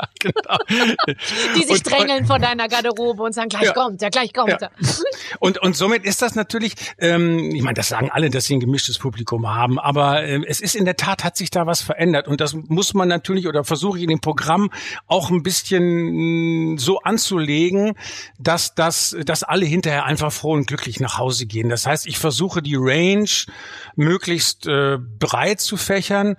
genau. 0.20 0.58
Die 1.56 1.64
sich 1.64 1.86
und, 1.86 1.92
drängeln 1.92 2.26
vor 2.26 2.40
deiner 2.40 2.68
Garderobe 2.68 3.24
und 3.24 3.34
sagen, 3.34 3.50
gleich 3.50 3.64
ja, 3.64 3.74
kommt 3.74 4.02
er, 4.02 4.10
gleich 4.10 4.34
kommt 4.34 4.50
ja. 4.50 4.58
er. 4.58 4.72
Und, 5.40 5.60
und 5.60 5.78
somit 5.78 6.04
ist 6.04 6.22
das 6.22 6.36
natürlich, 6.36 6.76
ähm, 7.00 7.56
ich 7.56 7.64
meine, 7.64 7.76
das 7.76 7.88
sagen 7.88 8.10
alle, 8.12 8.30
dass 8.30 8.46
sie 8.46 8.56
ein 8.56 8.60
gemischtes 8.60 9.00
Publikum 9.00 9.48
haben, 9.48 9.80
aber 9.80 10.24
äh, 10.24 10.42
es 10.46 10.60
ist 10.60 10.76
in 10.76 10.84
der 10.84 10.98
Tat, 10.98 11.24
hat 11.24 11.38
sich 11.38 11.50
da 11.50 11.66
was 11.66 11.82
verändert 11.82 12.28
und 12.28 12.42
das 12.42 12.54
muss 12.54 12.94
man 12.94 13.08
natürlich 13.08 13.48
oder 13.48 13.64
versuche 13.64 13.98
ich 13.98 14.04
in 14.04 14.10
dem 14.10 14.20
Programm 14.20 14.70
auch 15.08 15.32
ein 15.32 15.42
bisschen 15.42 16.78
so 16.78 17.00
anzulegen, 17.00 17.94
dass 18.40 18.76
das, 18.76 19.16
dass 19.26 19.44
alle 19.44 19.66
hinterher 19.66 20.06
einfach 20.06 20.32
froh 20.32 20.54
und 20.54 20.68
glücklich 20.68 21.00
nach 21.00 21.18
Hause 21.18 21.46
gehen. 21.46 21.70
Das 21.70 21.86
heißt, 21.88 22.06
ich 22.08 22.20
versuche 22.20 22.62
die 22.62 22.76
Range 22.78 23.30
möglichst 23.96 24.68
äh, 24.68 24.98
breit 24.98 25.62
zu 25.62 25.78
fächern. 25.78 26.36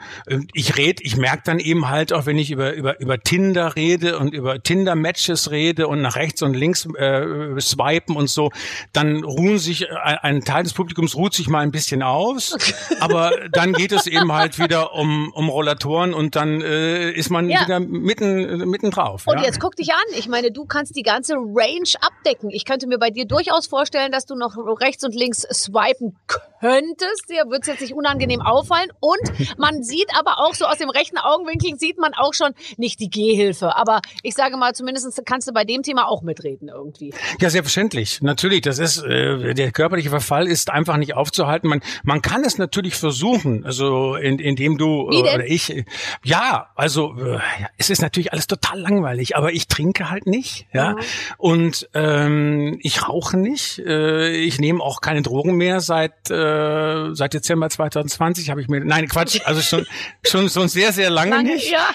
Ich 0.53 0.77
rede, 0.77 1.03
ich 1.03 1.17
merke 1.17 1.43
dann 1.45 1.59
eben 1.59 1.89
halt 1.89 2.13
auch, 2.13 2.27
wenn 2.27 2.39
ich 2.39 2.51
über, 2.51 2.75
über, 2.75 3.01
über 3.01 3.19
Tinder 3.19 3.52
rede 3.61 4.19
und 4.19 4.35
über 4.35 4.63
Tinder-Matches 4.63 5.51
rede 5.51 5.89
und 5.89 6.03
nach 6.03 6.17
rechts 6.17 6.43
und 6.43 6.55
links 6.55 6.87
äh, 6.97 7.61
swipen 7.61 8.17
und 8.17 8.29
so, 8.29 8.51
dann 8.93 9.25
ruhen 9.25 9.59
sich, 9.59 9.91
ein, 9.91 10.19
ein 10.19 10.45
Teil 10.45 10.65
des 10.65 10.73
Publikums 10.75 11.15
ruht 11.15 11.35
sich 11.35 11.49
mal 11.49 11.61
ein 11.61 11.71
bisschen 11.71 12.03
aus, 12.03 12.57
aber 13.01 13.33
dann 13.53 13.73
geht 13.73 13.93
es 13.93 14.07
eben 14.07 14.33
halt 14.33 14.59
wieder 14.59 14.95
um, 14.95 15.33
um 15.35 15.49
Rollatoren 15.49 16.15
und 16.15 16.37
dann 16.37 16.61
äh, 16.61 17.11
ist 17.11 17.31
man 17.31 17.49
ja. 17.49 17.63
wieder 17.63 17.81
mitten, 17.81 18.69
mitten 18.69 18.91
drauf. 18.91 19.27
Und 19.27 19.39
ja? 19.39 19.45
jetzt 19.45 19.61
guck 19.61 19.77
dich 19.77 19.93
an, 19.93 20.19
ich 20.19 20.29
meine, 20.29 20.51
du 20.51 20.65
kannst 20.65 20.97
die 20.97 21.03
ganze 21.03 21.35
Range 21.35 21.91
abdecken. 22.01 22.51
Ich 22.51 22.65
könnte 22.65 22.87
mir 22.87 22.99
bei 22.99 23.11
dir 23.11 23.27
durchaus 23.27 23.67
vorstellen, 23.67 24.13
dass 24.13 24.27
du 24.27 24.35
noch 24.35 24.57
rechts 24.81 25.05
und 25.05 25.15
links 25.15 25.43
swipen 25.43 26.17
könntest. 26.61 27.29
Dir 27.29 27.45
wird 27.51 27.63
es 27.63 27.69
jetzt 27.69 27.81
nicht 27.81 27.95
unangenehm 27.95 28.41
auffallen. 28.41 28.91
Und 29.01 29.59
man 29.59 29.83
sieht 29.83 30.09
aber 30.17 30.39
auch 30.39 30.55
so 30.55 30.65
aus 30.67 30.79
dem 30.79 30.91
rechten 30.91 31.19
Augenwinkel 31.19 31.79
sieht 31.79 31.99
man 31.99 32.15
auch 32.15 32.35
schon 32.35 32.55
nicht 32.77 33.01
die 33.01 33.11
Gehhilfe. 33.11 33.42
Aber 33.51 34.01
ich 34.23 34.35
sage 34.35 34.57
mal, 34.57 34.75
zumindest 34.75 35.21
kannst 35.25 35.49
du 35.49 35.53
bei 35.53 35.65
dem 35.65 35.83
Thema 35.83 36.09
auch 36.09 36.23
mitreden 36.23 36.69
irgendwie. 36.69 37.13
Ja, 37.41 37.51
selbstverständlich. 37.51 38.23
Natürlich, 38.23 38.63
das 38.63 38.79
ist, 38.79 39.03
äh, 39.03 39.55
der 39.55 39.73
körperliche 39.73 40.11
Verfall 40.11 40.47
ist 40.47 40.71
einfach 40.71 40.97
nicht 40.97 41.15
aufzuhalten. 41.15 41.69
Man, 41.69 41.81
man 42.05 42.23
kann 42.23 42.45
es 42.45 42.59
natürlich 42.59 42.95
versuchen, 42.95 43.65
also 43.65 44.17
in, 44.17 44.39
indem 44.39 44.79
du 44.79 45.11
denn? 45.11 45.21
oder 45.21 45.47
ich, 45.47 45.85
ja, 46.25 46.69
also 46.75 47.15
äh, 47.19 47.39
es 47.79 47.91
ist 47.91 48.03
natürlich 48.03 48.33
alles 48.33 48.47
total 48.47 48.81
langweilig, 48.81 49.37
aber 49.37 49.53
ich 49.53 49.69
trinke 49.69 50.11
halt 50.11 50.27
nicht, 50.27 50.67
ja, 50.73 50.93
mhm. 50.93 50.99
und 51.39 51.89
ähm, 51.95 52.79
ich 52.83 53.09
rauche 53.09 53.37
nicht, 53.37 53.79
äh, 53.79 54.31
ich 54.31 54.59
nehme 54.59 54.83
auch 54.83 55.01
keine 55.01 55.23
Drogen 55.23 55.57
mehr 55.57 55.81
seit 55.81 56.31
äh, 56.31 57.15
seit 57.15 57.35
Dezember 57.35 57.69
2020 57.71 58.51
habe 58.51 58.61
ich 58.61 58.69
mir, 58.69 58.85
nein 58.85 59.09
Quatsch, 59.09 59.41
also 59.45 59.61
schon 59.61 59.87
schon 60.25 60.49
schon 60.49 60.69
sehr 60.69 60.93
sehr 60.93 61.11
lange, 61.11 61.31
lange 61.31 61.55
nicht. 61.55 61.71
Ja. 61.71 61.89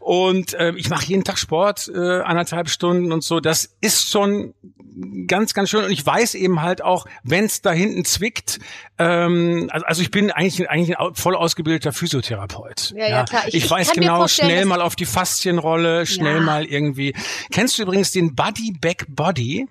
Und 0.00 0.54
äh, 0.54 0.72
ich 0.76 0.90
mache 0.90 1.06
jeden 1.06 1.24
Tag 1.24 1.38
Sport, 1.38 1.90
äh, 1.92 2.20
anderthalb 2.20 2.68
Stunden 2.68 3.12
und 3.12 3.24
so. 3.24 3.40
Das 3.40 3.76
ist 3.80 4.10
schon 4.10 4.54
ganz, 5.26 5.54
ganz 5.54 5.70
schön. 5.70 5.84
Und 5.84 5.90
ich 5.90 6.04
weiß 6.04 6.34
eben 6.34 6.62
halt 6.62 6.82
auch, 6.82 7.06
wenn 7.22 7.44
es 7.44 7.60
da 7.62 7.72
hinten 7.72 8.04
zwickt, 8.04 8.58
ähm, 8.98 9.68
also, 9.70 9.86
also 9.86 10.02
ich 10.02 10.10
bin 10.10 10.30
eigentlich, 10.30 10.68
eigentlich 10.70 10.98
ein 10.98 11.14
voll 11.14 11.36
ausgebildeter 11.36 11.92
Physiotherapeut. 11.92 12.94
Ja, 12.96 13.08
ja, 13.08 13.24
klar. 13.24 13.42
Ich, 13.48 13.54
ich, 13.54 13.64
ich 13.64 13.70
weiß 13.70 13.92
genau, 13.92 14.26
schnell 14.28 14.64
mal 14.64 14.80
auf 14.80 14.96
die 14.96 15.06
Faszienrolle, 15.06 16.06
schnell 16.06 16.36
ja. 16.36 16.40
mal 16.40 16.64
irgendwie. 16.64 17.14
Kennst 17.50 17.78
du 17.78 17.82
übrigens 17.82 18.12
den 18.12 18.34
Body 18.34 18.72
Back 18.80 19.06
Body? 19.08 19.66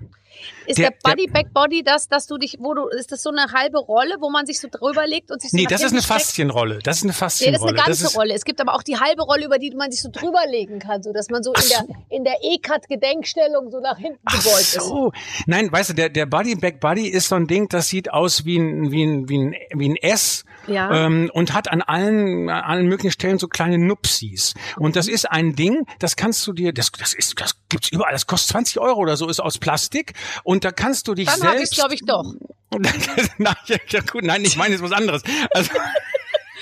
Ist 0.65 0.79
der, 0.79 0.91
der 0.91 0.97
Body 1.03 1.27
Back 1.27 1.53
Body 1.53 1.83
das, 1.83 2.07
dass 2.07 2.27
du 2.27 2.37
dich, 2.37 2.57
wo 2.59 2.73
du, 2.73 2.87
ist 2.87 3.11
das 3.11 3.21
so 3.21 3.29
eine 3.29 3.51
halbe 3.51 3.79
Rolle, 3.79 4.15
wo 4.19 4.29
man 4.29 4.45
sich 4.45 4.59
so 4.59 4.67
drüber 4.69 5.05
legt 5.07 5.31
und 5.31 5.41
sich 5.41 5.51
so 5.51 5.57
Nee, 5.57 5.65
das 5.65 5.83
ist 5.83 5.91
eine 5.91 6.01
Faszienrolle. 6.01 6.79
Das 6.83 6.97
ist 6.97 7.03
eine 7.03 7.13
Faszienrolle. 7.13 7.73
Nee, 7.73 7.77
das 7.77 7.87
ist 7.87 7.87
eine 7.87 8.03
ganze 8.05 8.17
Rolle. 8.17 8.33
Es 8.33 8.45
gibt 8.45 8.61
aber 8.61 8.73
auch 8.73 8.83
die 8.83 8.97
halbe 8.97 9.23
Rolle, 9.23 9.45
über 9.45 9.59
die 9.59 9.71
man 9.71 9.91
sich 9.91 10.01
so 10.01 10.09
drüber 10.11 10.41
legen 10.49 10.79
kann, 10.79 11.03
so 11.03 11.13
dass 11.13 11.29
man 11.29 11.43
so, 11.43 11.53
in 11.53 11.69
der, 11.69 11.85
in 12.09 12.23
der 12.23 12.35
E-Cut-Gedenkstellung 12.41 13.71
so 13.71 13.79
nach 13.79 13.97
hinten 13.97 14.19
Ach 14.25 14.37
gebeugt 14.37 14.65
so. 14.65 15.11
ist. 15.11 15.47
Nein, 15.47 15.71
weißt 15.71 15.91
du, 15.91 15.93
der, 15.93 16.09
der 16.09 16.25
Body 16.25 16.55
Back 16.55 16.79
Body 16.79 17.07
ist 17.07 17.29
so 17.29 17.35
ein 17.35 17.47
Ding, 17.47 17.69
das 17.69 17.87
sieht 17.87 18.11
aus 18.11 18.45
wie 18.45 18.57
ein, 18.57 18.91
wie 18.91 19.03
ein, 19.03 19.29
wie 19.29 19.37
ein, 19.37 19.55
wie 19.73 19.89
ein 19.89 19.95
S 19.97 20.45
ja. 20.67 21.05
ähm, 21.05 21.29
und 21.33 21.53
hat 21.53 21.71
an 21.71 21.81
allen, 21.81 22.49
an 22.49 22.63
allen 22.63 22.87
möglichen 22.87 23.11
Stellen 23.11 23.39
so 23.39 23.47
kleine 23.47 23.77
Nupsis. 23.77 24.53
Und 24.77 24.95
das 24.95 25.07
ist 25.07 25.29
ein 25.29 25.55
Ding, 25.55 25.85
das 25.99 26.15
kannst 26.15 26.45
du 26.47 26.53
dir, 26.53 26.73
das, 26.73 26.91
das 26.91 27.13
ist, 27.13 27.39
das 27.39 27.55
gibt's 27.69 27.89
überall, 27.89 28.13
das 28.13 28.27
kostet 28.27 28.51
20 28.51 28.79
Euro 28.79 28.99
oder 28.99 29.17
so, 29.17 29.27
ist 29.27 29.39
aus 29.39 29.57
Plastik 29.57 30.13
und 30.43 30.63
da 30.63 30.71
kannst 30.71 31.07
du 31.07 31.13
dich 31.13 31.27
Dann 31.27 31.39
selbst. 31.39 31.77
Dann 31.77 31.87
glaube 31.87 31.95
ich 31.95 32.01
doch. 32.05 32.33
nein, 33.37 33.55
ja, 33.89 34.01
gut, 34.01 34.23
nein, 34.23 34.43
ich 34.43 34.57
meine 34.57 34.73
jetzt 34.73 34.83
was 34.83 34.91
anderes. 34.91 35.23
Also, 35.51 35.71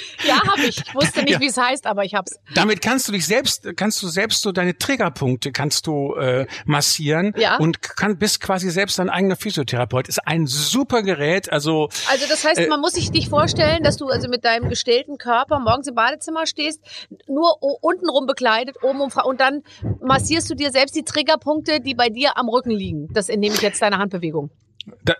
ja, 0.28 0.42
habe 0.42 0.62
ich. 0.62 0.84
Ich 0.86 0.96
wusste 0.96 1.24
nicht, 1.24 1.34
ja. 1.34 1.40
wie 1.40 1.48
es 1.48 1.58
heißt, 1.58 1.86
aber 1.86 2.04
ich 2.04 2.14
hab's. 2.14 2.38
Damit 2.54 2.82
kannst 2.82 3.08
du 3.08 3.12
dich 3.12 3.26
selbst, 3.26 3.68
kannst 3.76 4.02
du 4.02 4.08
selbst 4.08 4.42
so 4.42 4.52
deine 4.52 4.78
Triggerpunkte 4.78 5.52
kannst 5.52 5.88
du 5.88 6.16
äh, 6.16 6.48
massieren 6.66 7.34
ja. 7.38 7.58
und 7.58 7.82
kann 7.82 8.18
bist 8.18 8.42
quasi 8.42 8.70
selbst 8.70 9.00
dein 9.00 9.10
eigener 9.10 9.36
Physiotherapeut. 9.36 10.08
Ist 10.08 10.26
ein 10.28 10.48
super 10.48 11.04
Gerät. 11.04 11.52
Also 11.52 11.90
also 12.10 12.26
das 12.28 12.46
heißt, 12.46 12.60
äh, 12.60 12.68
man 12.68 12.82
muss 12.82 12.94
sich 12.94 13.12
nicht 13.12 13.30
vorstellen, 13.30 13.84
dass 13.84 13.98
du 13.98 14.08
also 14.08 14.28
mit 14.28 14.46
deinem 14.46 14.70
gestellten 14.70 15.18
Körper 15.18 15.60
morgens 15.60 15.88
im 15.88 15.96
Badezimmer 15.96 16.46
stehst, 16.46 16.82
nur 17.28 17.58
untenrum 17.82 18.26
bekleidet, 18.26 18.78
oben 18.84 19.02
um 19.02 19.12
und 19.26 19.40
dann 19.40 19.64
massierst 20.02 20.50
du 20.50 20.56
dir 20.56 20.72
selbst 20.72 20.96
die 20.96 21.04
Triggerpunkte, 21.04 21.80
die 21.80 21.94
bei 21.94 22.10
dir 22.10 22.38
am 22.38 22.50
Rücken 22.50 22.72
liegen. 22.72 23.08
Das 23.14 23.30
entnehme 23.30 23.56
ich 23.56 23.62
jetzt 23.62 23.82
deiner 23.82 23.98
Handbewegung. 23.98 24.50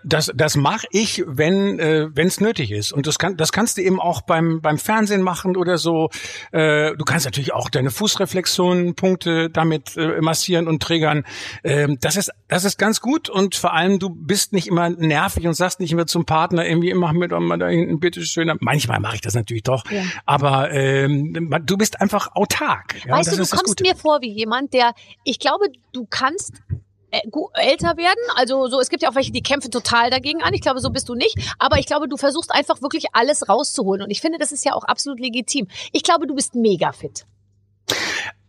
Das, 0.04 0.30
das 0.34 0.56
mache 0.56 0.86
ich, 0.90 1.24
wenn 1.26 1.78
äh, 1.78 2.08
es 2.16 2.40
nötig 2.40 2.70
ist. 2.70 2.92
Und 2.92 3.06
das, 3.06 3.18
kann, 3.18 3.36
das 3.38 3.50
kannst 3.50 3.78
du 3.78 3.82
eben 3.82 3.98
auch 3.98 4.20
beim, 4.20 4.60
beim 4.60 4.76
Fernsehen 4.78 5.22
machen 5.22 5.56
oder 5.56 5.78
so. 5.78 6.10
Äh, 6.52 6.94
du 6.96 7.04
kannst 7.04 7.24
natürlich 7.24 7.54
auch 7.54 7.70
deine 7.70 7.90
Fußreflexionspunkte 7.90 9.48
damit 9.48 9.96
äh, 9.96 10.20
massieren 10.20 10.68
und 10.68 10.82
triggern. 10.82 11.24
Äh, 11.62 11.88
das, 12.00 12.16
ist, 12.16 12.30
das 12.48 12.64
ist 12.64 12.78
ganz 12.78 13.00
gut 13.00 13.30
und 13.30 13.54
vor 13.54 13.72
allem, 13.72 13.98
du 13.98 14.10
bist 14.10 14.52
nicht 14.52 14.66
immer 14.66 14.90
nervig 14.90 15.46
und 15.46 15.54
sagst 15.54 15.80
nicht 15.80 15.92
immer 15.92 16.06
zum 16.06 16.26
Partner 16.26 16.66
irgendwie, 16.66 16.92
mach 16.92 17.12
mir 17.12 17.28
doch 17.28 17.40
mal 17.40 17.58
da 17.58 17.68
hinten 17.68 18.00
bitte 18.00 18.22
schön. 18.24 18.52
Manchmal 18.60 19.00
mache 19.00 19.16
ich 19.16 19.22
das 19.22 19.34
natürlich 19.34 19.62
doch. 19.62 19.90
Ja. 19.90 20.02
Aber 20.26 20.72
ähm, 20.72 21.32
du 21.64 21.76
bist 21.78 22.02
einfach 22.02 22.34
autark. 22.34 22.96
Ja, 23.06 23.16
weißt 23.16 23.32
du, 23.32 23.36
du 23.36 23.48
kommst 23.48 23.80
mir 23.80 23.96
vor 23.96 24.20
wie 24.20 24.30
jemand, 24.30 24.74
der, 24.74 24.92
ich 25.24 25.38
glaube, 25.38 25.66
du 25.92 26.06
kannst 26.08 26.62
älter 27.54 27.96
werden. 27.96 28.20
Also 28.36 28.68
so, 28.68 28.80
es 28.80 28.88
gibt 28.88 29.02
ja 29.02 29.10
auch 29.10 29.14
welche, 29.14 29.32
die 29.32 29.42
kämpfen 29.42 29.70
total 29.70 30.10
dagegen 30.10 30.42
an. 30.42 30.54
Ich 30.54 30.60
glaube, 30.60 30.80
so 30.80 30.90
bist 30.90 31.08
du 31.08 31.14
nicht. 31.14 31.36
Aber 31.58 31.78
ich 31.78 31.86
glaube, 31.86 32.08
du 32.08 32.16
versuchst 32.16 32.52
einfach 32.52 32.82
wirklich 32.82 33.06
alles 33.12 33.48
rauszuholen. 33.48 34.02
Und 34.02 34.10
ich 34.10 34.20
finde, 34.20 34.38
das 34.38 34.52
ist 34.52 34.64
ja 34.64 34.74
auch 34.74 34.84
absolut 34.84 35.20
legitim. 35.20 35.68
Ich 35.92 36.02
glaube, 36.02 36.26
du 36.26 36.34
bist 36.34 36.54
mega 36.54 36.92
fit. 36.92 37.26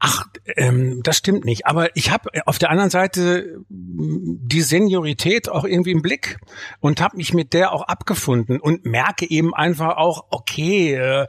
Ach, 0.08 0.24
ähm, 0.56 1.02
das 1.02 1.18
stimmt 1.18 1.46
nicht. 1.46 1.66
Aber 1.66 1.96
ich 1.96 2.12
habe 2.12 2.30
auf 2.46 2.60
der 2.60 2.70
anderen 2.70 2.92
Seite 2.92 3.58
die 3.70 4.62
Seniorität 4.62 5.50
auch 5.50 5.64
irgendwie 5.64 5.94
im 5.94 6.04
Blick 6.04 6.38
und 6.80 7.02
habe 7.02 7.18
mich 7.18 7.34
mit 7.34 7.54
der 7.54 7.72
auch 7.72 7.82
abgefunden 7.82 8.60
und 8.60 8.86
merke 8.86 9.28
eben 9.28 9.56
einfach 9.56 9.98
auch, 9.98 10.26
okay, 10.30 10.94
äh, 10.94 11.26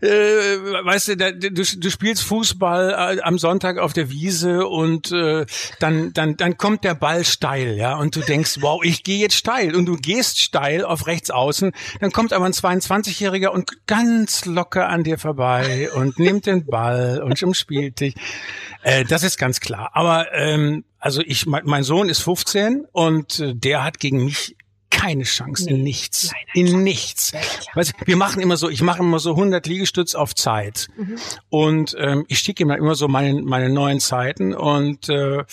äh, 0.00 0.84
weißt 0.84 1.08
du, 1.08 1.16
da, 1.16 1.30
du, 1.30 1.50
du 1.50 1.90
spielst 1.90 2.24
Fußball 2.24 3.18
äh, 3.18 3.20
am 3.20 3.38
Sonntag 3.38 3.78
auf 3.78 3.92
der 3.92 4.10
Wiese 4.10 4.66
und 4.66 5.12
äh, 5.12 5.46
dann, 5.78 6.12
dann, 6.12 6.36
dann 6.36 6.56
kommt 6.56 6.82
der 6.82 6.96
Ball 6.96 7.24
steil, 7.24 7.76
ja, 7.76 7.94
und 7.96 8.16
du 8.16 8.20
denkst, 8.20 8.56
wow, 8.62 8.82
ich 8.82 9.04
gehe 9.04 9.20
jetzt 9.20 9.36
steil 9.36 9.76
und 9.76 9.86
du 9.86 9.94
gehst 9.94 10.40
steil 10.40 10.84
auf 10.84 11.06
rechts 11.06 11.30
außen, 11.30 11.70
dann 12.00 12.10
kommt 12.10 12.32
aber 12.32 12.46
ein 12.46 12.52
22-Jähriger 12.52 13.50
und 13.50 13.86
ganz 13.86 14.44
locker 14.44 14.88
an 14.88 15.04
dir 15.04 15.18
vorbei 15.18 15.88
und 15.94 16.18
nimmt 16.18 16.46
den 16.46 16.66
Ball 16.66 17.22
und 17.22 17.40
umspielt 17.44 17.91
dich. 18.00 18.14
Äh, 18.82 19.04
das 19.04 19.22
ist 19.22 19.38
ganz 19.38 19.60
klar. 19.60 19.90
Aber 19.94 20.32
ähm, 20.32 20.84
also 20.98 21.22
ich, 21.24 21.46
mein, 21.46 21.62
mein 21.64 21.82
Sohn 21.82 22.08
ist 22.08 22.20
15 22.20 22.86
und 22.92 23.40
äh, 23.40 23.54
der 23.54 23.84
hat 23.84 23.98
gegen 23.98 24.24
mich 24.24 24.56
keine 24.92 25.24
Chance, 25.24 25.64
nee. 25.64 25.72
in 25.72 25.82
nichts, 25.82 26.30
Nein, 26.32 26.44
in 26.54 26.66
klar. 26.66 26.80
nichts. 26.80 27.32
Weißt, 27.74 27.94
wir 28.04 28.16
machen 28.16 28.40
immer 28.40 28.56
so, 28.56 28.68
ich 28.68 28.82
mache 28.82 29.00
immer 29.00 29.18
so 29.18 29.30
100 29.30 29.66
Liegestütz 29.66 30.14
auf 30.14 30.34
Zeit 30.34 30.88
mhm. 30.96 31.18
und 31.48 31.96
ähm, 31.98 32.24
ich 32.28 32.38
schicke 32.38 32.62
ihm 32.62 32.68
dann 32.68 32.78
immer 32.78 32.94
so 32.94 33.08
meine, 33.08 33.42
meine 33.42 33.70
neuen 33.70 34.00
Zeiten 34.00 34.54
und 34.54 35.08
äh, 35.08 35.44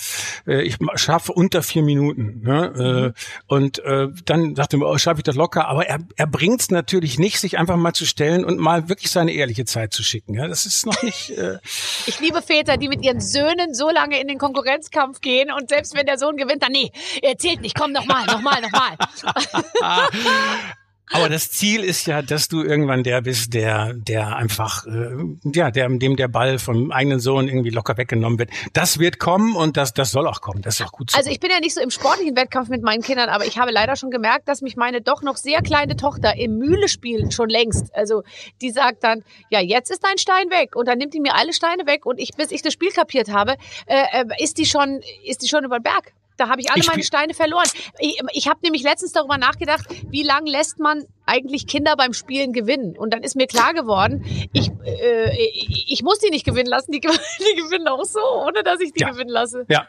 äh 0.46 0.62
ich 0.62 0.78
schaffe 0.96 1.32
unter 1.32 1.64
vier 1.64 1.82
Minuten. 1.82 2.42
Ne? 2.44 2.74
Mhm. 2.76 2.82
Äh, 2.82 3.14
und 3.48 3.80
äh, 3.80 4.10
dann 4.26 4.56
dachte 4.56 4.76
ich 4.76 4.82
mir, 4.82 4.88
oh, 4.88 4.98
schaffe 4.98 5.22
ich 5.22 5.24
das 5.24 5.36
locker, 5.36 5.68
aber 5.68 5.88
er, 5.88 6.00
er 6.18 6.28
bringt 6.28 6.62
es 6.62 6.70
natürlich 6.70 7.18
nicht, 7.18 7.40
sich 7.40 7.58
einfach 7.58 7.78
mal 7.78 7.94
zu 7.94 8.06
stellen 8.06 8.44
und 8.44 8.60
mal 8.60 8.90
wirklich 8.90 9.10
seine 9.10 9.32
ehrliche 9.32 9.66
Zeit 9.66 9.94
zu 9.94 10.04
schicken. 10.04 10.36
Ja? 10.36 10.48
Das 10.48 10.66
ist 10.66 10.86
noch 10.86 11.02
nicht. 11.02 11.32
Äh 11.32 11.60
ich 12.06 12.20
liebe 12.20 12.42
Väter, 12.42 12.78
die 12.78 12.90
mit 12.90 13.04
ihren 13.04 13.22
Söhnen 13.22 13.74
so 13.74 13.90
lange 13.90 14.20
in 14.20 14.28
den 14.28 14.38
Konkurrenzkampf 14.38 15.22
gehen 15.22 15.50
und 15.52 15.70
selbst 15.70 15.96
wenn 15.96 16.06
der 16.06 16.18
Sohn 16.18 16.36
gewinnt, 16.36 16.62
dann 16.62 16.72
nee, 16.72 16.92
er 17.22 17.38
zählt 17.38 17.62
nicht, 17.62 17.76
komm 17.76 17.94
nochmal, 17.94 18.26
nochmal, 18.26 18.62
nochmal. 18.62 18.98
Aber 21.12 21.28
das 21.28 21.50
Ziel 21.52 21.84
ist 21.84 22.06
ja, 22.06 22.22
dass 22.22 22.50
du 22.50 22.62
irgendwann 22.62 23.04
der 23.04 23.22
bist, 23.22 23.54
der, 23.54 23.94
der 23.94 24.36
einfach, 24.36 24.86
äh, 24.86 25.10
ja, 25.44 25.72
der, 25.72 25.90
dem 25.90 26.16
der 26.16 26.28
Ball 26.28 26.60
vom 26.60 26.92
eigenen 26.92 27.20
Sohn 27.20 27.48
irgendwie 27.48 27.72
locker 27.72 27.98
weggenommen 27.98 28.38
wird. 28.38 28.52
Das 28.74 29.00
wird 29.00 29.18
kommen 29.18 29.56
und 29.56 29.76
das, 29.76 29.94
das 29.94 30.12
soll 30.12 30.28
auch 30.28 30.42
kommen. 30.42 30.62
Das 30.62 30.80
ist 30.80 30.86
auch 30.86 30.92
gut 30.92 31.10
so. 31.10 31.18
Also 31.18 31.32
ich 31.32 31.40
bin 31.40 31.50
ja 31.50 31.60
nicht 31.60 31.74
so 31.74 31.82
im 31.82 31.90
sportlichen 31.90 32.36
Wettkampf 32.36 32.70
mit 32.70 32.84
meinen 32.84 33.02
Kindern, 33.02 33.30
aber 33.30 33.46
ich 33.46 33.58
habe 33.58 33.72
leider 33.72 33.96
schon 33.96 34.12
gemerkt, 34.12 34.48
dass 34.48 34.62
mich 34.62 34.76
meine 34.76 35.02
doch 35.02 35.24
noch 35.24 35.38
sehr 35.38 35.62
kleine 35.62 35.96
Tochter 35.96 36.36
im 36.38 36.58
Mühle 36.58 36.88
spielen 36.88 37.32
schon 37.32 37.50
längst. 37.50 37.96
Also 37.96 38.22
die 38.62 38.70
sagt 38.70 39.04
dann, 39.04 39.24
ja, 39.50 39.62
jetzt 39.62 39.90
ist 39.90 40.04
dein 40.04 40.20
Stein 40.20 40.52
weg 40.52 40.76
und 40.76 40.88
dann 40.88 41.00
nimmt 41.00 41.16
die 41.16 41.20
mir 41.20 41.36
alle 41.36 41.54
Steine 41.54 41.88
weg 41.88 42.06
und 42.06 42.20
ich, 42.20 42.32
bis 42.38 42.52
ich 42.52 42.62
das 42.62 42.74
Spiel 42.74 42.92
kapiert 42.92 43.32
habe, 43.32 43.56
äh, 43.88 44.22
äh 44.22 44.44
ist 44.44 44.60
die 44.60 44.66
schon, 44.66 45.02
ist 45.26 45.42
die 45.42 45.48
schon 45.48 45.64
über 45.64 45.80
den 45.80 45.84
Berg. 45.84 46.14
Da 46.40 46.50
habe 46.50 46.62
ich 46.62 46.72
alle 46.72 46.80
ich 46.80 46.88
meine 46.88 47.04
Steine 47.04 47.34
verloren. 47.34 47.68
Ich, 48.00 48.22
ich 48.34 48.48
habe 48.48 48.60
nämlich 48.64 48.84
letztens 48.84 49.12
darüber 49.12 49.38
nachgedacht, 49.38 49.86
wie 50.10 50.24
lange 50.24 50.50
lässt 50.50 50.80
man 50.80 51.06
eigentlich 51.26 51.68
Kinder 51.68 51.96
beim 51.98 52.14
Spielen 52.14 52.54
gewinnen? 52.54 52.98
Und 52.98 53.14
dann 53.14 53.24
ist 53.24 53.36
mir 53.36 53.48
klar 53.48 53.74
geworden, 53.74 54.24
ich, 54.54 54.72
äh, 54.86 55.32
ich 55.88 56.02
muss 56.04 56.20
die 56.20 56.30
nicht 56.30 56.46
gewinnen 56.46 56.70
lassen. 56.70 56.92
Die, 56.92 57.00
die 57.02 57.62
gewinnen 57.62 57.88
auch 57.88 58.06
so, 58.06 58.22
ohne 58.46 58.64
dass 58.64 58.80
ich 58.80 58.94
die 58.94 59.02
ja. 59.02 59.10
gewinnen 59.10 59.30
lasse. 59.30 59.66
Ja, 59.68 59.88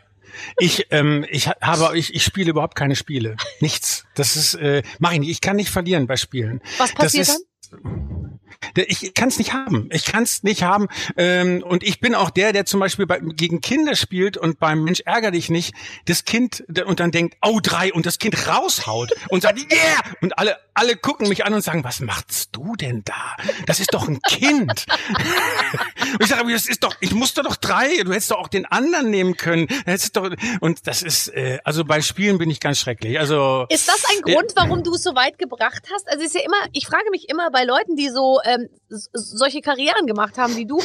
ich, 0.59 0.87
ähm, 0.91 1.25
ich 1.31 1.49
habe, 1.49 1.97
ich, 1.97 2.15
ich 2.15 2.25
spiele 2.25 2.51
überhaupt 2.51 2.75
keine 2.75 2.97
Spiele. 2.97 3.37
Nichts. 3.61 4.05
Das 4.15 4.37
ist, 4.37 4.55
äh, 4.55 4.83
mache 4.99 5.15
ich 5.15 5.21
nicht. 5.21 5.31
Ich 5.31 5.41
kann 5.41 5.57
nicht 5.57 5.71
verlieren 5.71 6.07
bei 6.07 6.17
Spielen. 6.17 6.61
Was 6.79 6.93
passiert 6.93 7.29
ist, 7.29 7.47
dann? 7.71 8.30
Ich 8.75 9.15
kann 9.15 9.29
es 9.29 9.39
nicht 9.39 9.53
haben. 9.53 9.89
Ich 9.93 10.05
kann 10.05 10.23
es 10.23 10.43
nicht 10.43 10.63
haben. 10.63 10.89
Ähm, 11.17 11.63
und 11.63 11.83
ich 11.83 12.01
bin 12.01 12.15
auch 12.15 12.31
der, 12.31 12.53
der 12.53 12.67
zum 12.67 12.81
Beispiel 12.81 13.07
bei, 13.07 13.21
gegen 13.21 13.61
Kinder 13.61 13.97
spielt 13.97 14.37
und 14.37 14.59
beim 14.59 14.85
Mensch 14.85 15.01
ärger 15.05 15.31
dich 15.31 15.51
nicht, 15.51 15.75
das 16.07 16.25
Kind 16.25 16.65
und 16.87 17.01
dann 17.01 17.11
denkt, 17.11 17.37
oh 17.43 17.61
drei 17.63 17.93
und 17.93 18.07
das 18.07 18.19
Kind 18.19 18.47
raushaut 18.47 19.13
und 19.29 19.43
sagt, 19.43 19.59
yeah! 19.73 20.01
Und 20.21 20.39
alle, 20.39 20.57
alle 20.75 20.97
gucken 20.97 21.29
mich 21.29 21.45
an 21.45 21.55
und 21.55 21.63
sagen, 21.63 21.85
was 21.85 22.01
machst 22.01 22.51
du 22.53 22.77
denn 22.77 23.03
da? 23.05 23.37
Das 23.67 23.81
ist 23.81 23.95
doch 23.95 24.09
ein 24.09 24.21
Kind. 24.23 24.87
und 26.13 26.23
ich 26.23 26.29
sage, 26.29 26.51
das 26.53 26.67
ist 26.67 26.83
doch, 26.83 26.95
ich 27.01 27.13
musste 27.13 27.43
doch 27.43 27.57
drei, 27.57 28.03
du 28.03 28.13
hättest 28.13 28.31
doch 28.31 28.39
auch 28.39 28.49
den 28.49 28.67
anderen 28.67 29.11
nehmen 29.11 29.37
können. 29.37 29.69
Doch, 30.13 30.31
und 30.61 30.87
das 30.87 31.03
ist, 31.03 31.29
äh, 31.29 31.59
also 31.65 31.85
bei 31.85 32.01
Spielen 32.01 32.39
bin 32.39 32.51
ich 32.51 32.61
ganz 32.61 32.79
schrecklich. 32.79 33.19
Also 33.19 33.67
Ist 33.69 33.89
das 33.89 34.05
ein 34.11 34.23
Grund, 34.23 34.53
warum 34.57 34.83
du 34.83 34.95
es 34.95 35.03
so 35.03 35.15
weit 35.15 35.39
gebracht 35.39 35.89
hast? 35.93 36.09
Also 36.09 36.25
ist 36.25 36.35
ja 36.35 36.43
immer, 36.43 36.57
ich 36.73 36.87
frage 36.87 37.11
mich 37.11 37.29
immer 37.29 37.51
bei 37.51 37.65
Leuten, 37.65 37.97
die 37.97 38.09
so 38.09 38.40
ähm, 38.45 38.69
solche 38.89 39.61
Karrieren 39.61 40.07
gemacht 40.07 40.39
haben 40.39 40.57
wie 40.57 40.67
du, 40.67 40.81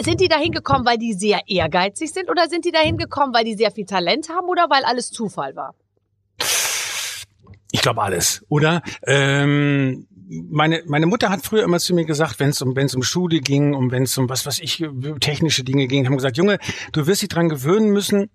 sind 0.00 0.20
die 0.20 0.28
dahin 0.28 0.52
gekommen, 0.52 0.84
weil 0.84 0.98
die 0.98 1.12
sehr 1.14 1.40
ehrgeizig 1.46 2.12
sind 2.12 2.30
oder 2.30 2.48
sind 2.48 2.64
die 2.64 2.72
dahin 2.72 2.96
gekommen, 2.96 3.34
weil 3.34 3.44
die 3.44 3.54
sehr 3.54 3.70
viel 3.70 3.86
Talent 3.86 4.28
haben 4.28 4.48
oder 4.48 4.68
weil 4.70 4.84
alles 4.84 5.10
Zufall 5.10 5.56
war? 5.56 5.74
Ich 7.72 7.82
glaube 7.82 8.02
alles, 8.02 8.44
oder? 8.48 8.82
Ähm, 9.06 10.06
meine, 10.30 10.82
meine 10.86 11.06
Mutter 11.06 11.28
hat 11.30 11.42
früher 11.42 11.64
immer 11.64 11.78
zu 11.78 11.94
mir 11.94 12.04
gesagt, 12.04 12.38
wenn 12.38 12.50
es 12.50 12.62
um, 12.62 12.76
wenn 12.76 12.86
es 12.86 12.94
um 12.94 13.02
Schule 13.02 13.40
ging, 13.40 13.74
um 13.74 13.90
wenn 13.90 14.04
es 14.04 14.16
um 14.16 14.28
was, 14.28 14.46
was 14.46 14.60
ich, 14.60 14.84
technische 15.20 15.64
Dinge 15.64 15.86
ging, 15.86 16.06
haben 16.06 16.16
gesagt, 16.16 16.36
Junge, 16.36 16.58
du 16.92 17.06
wirst 17.06 17.22
dich 17.22 17.28
dran 17.28 17.48
gewöhnen 17.48 17.90
müssen, 17.90 18.30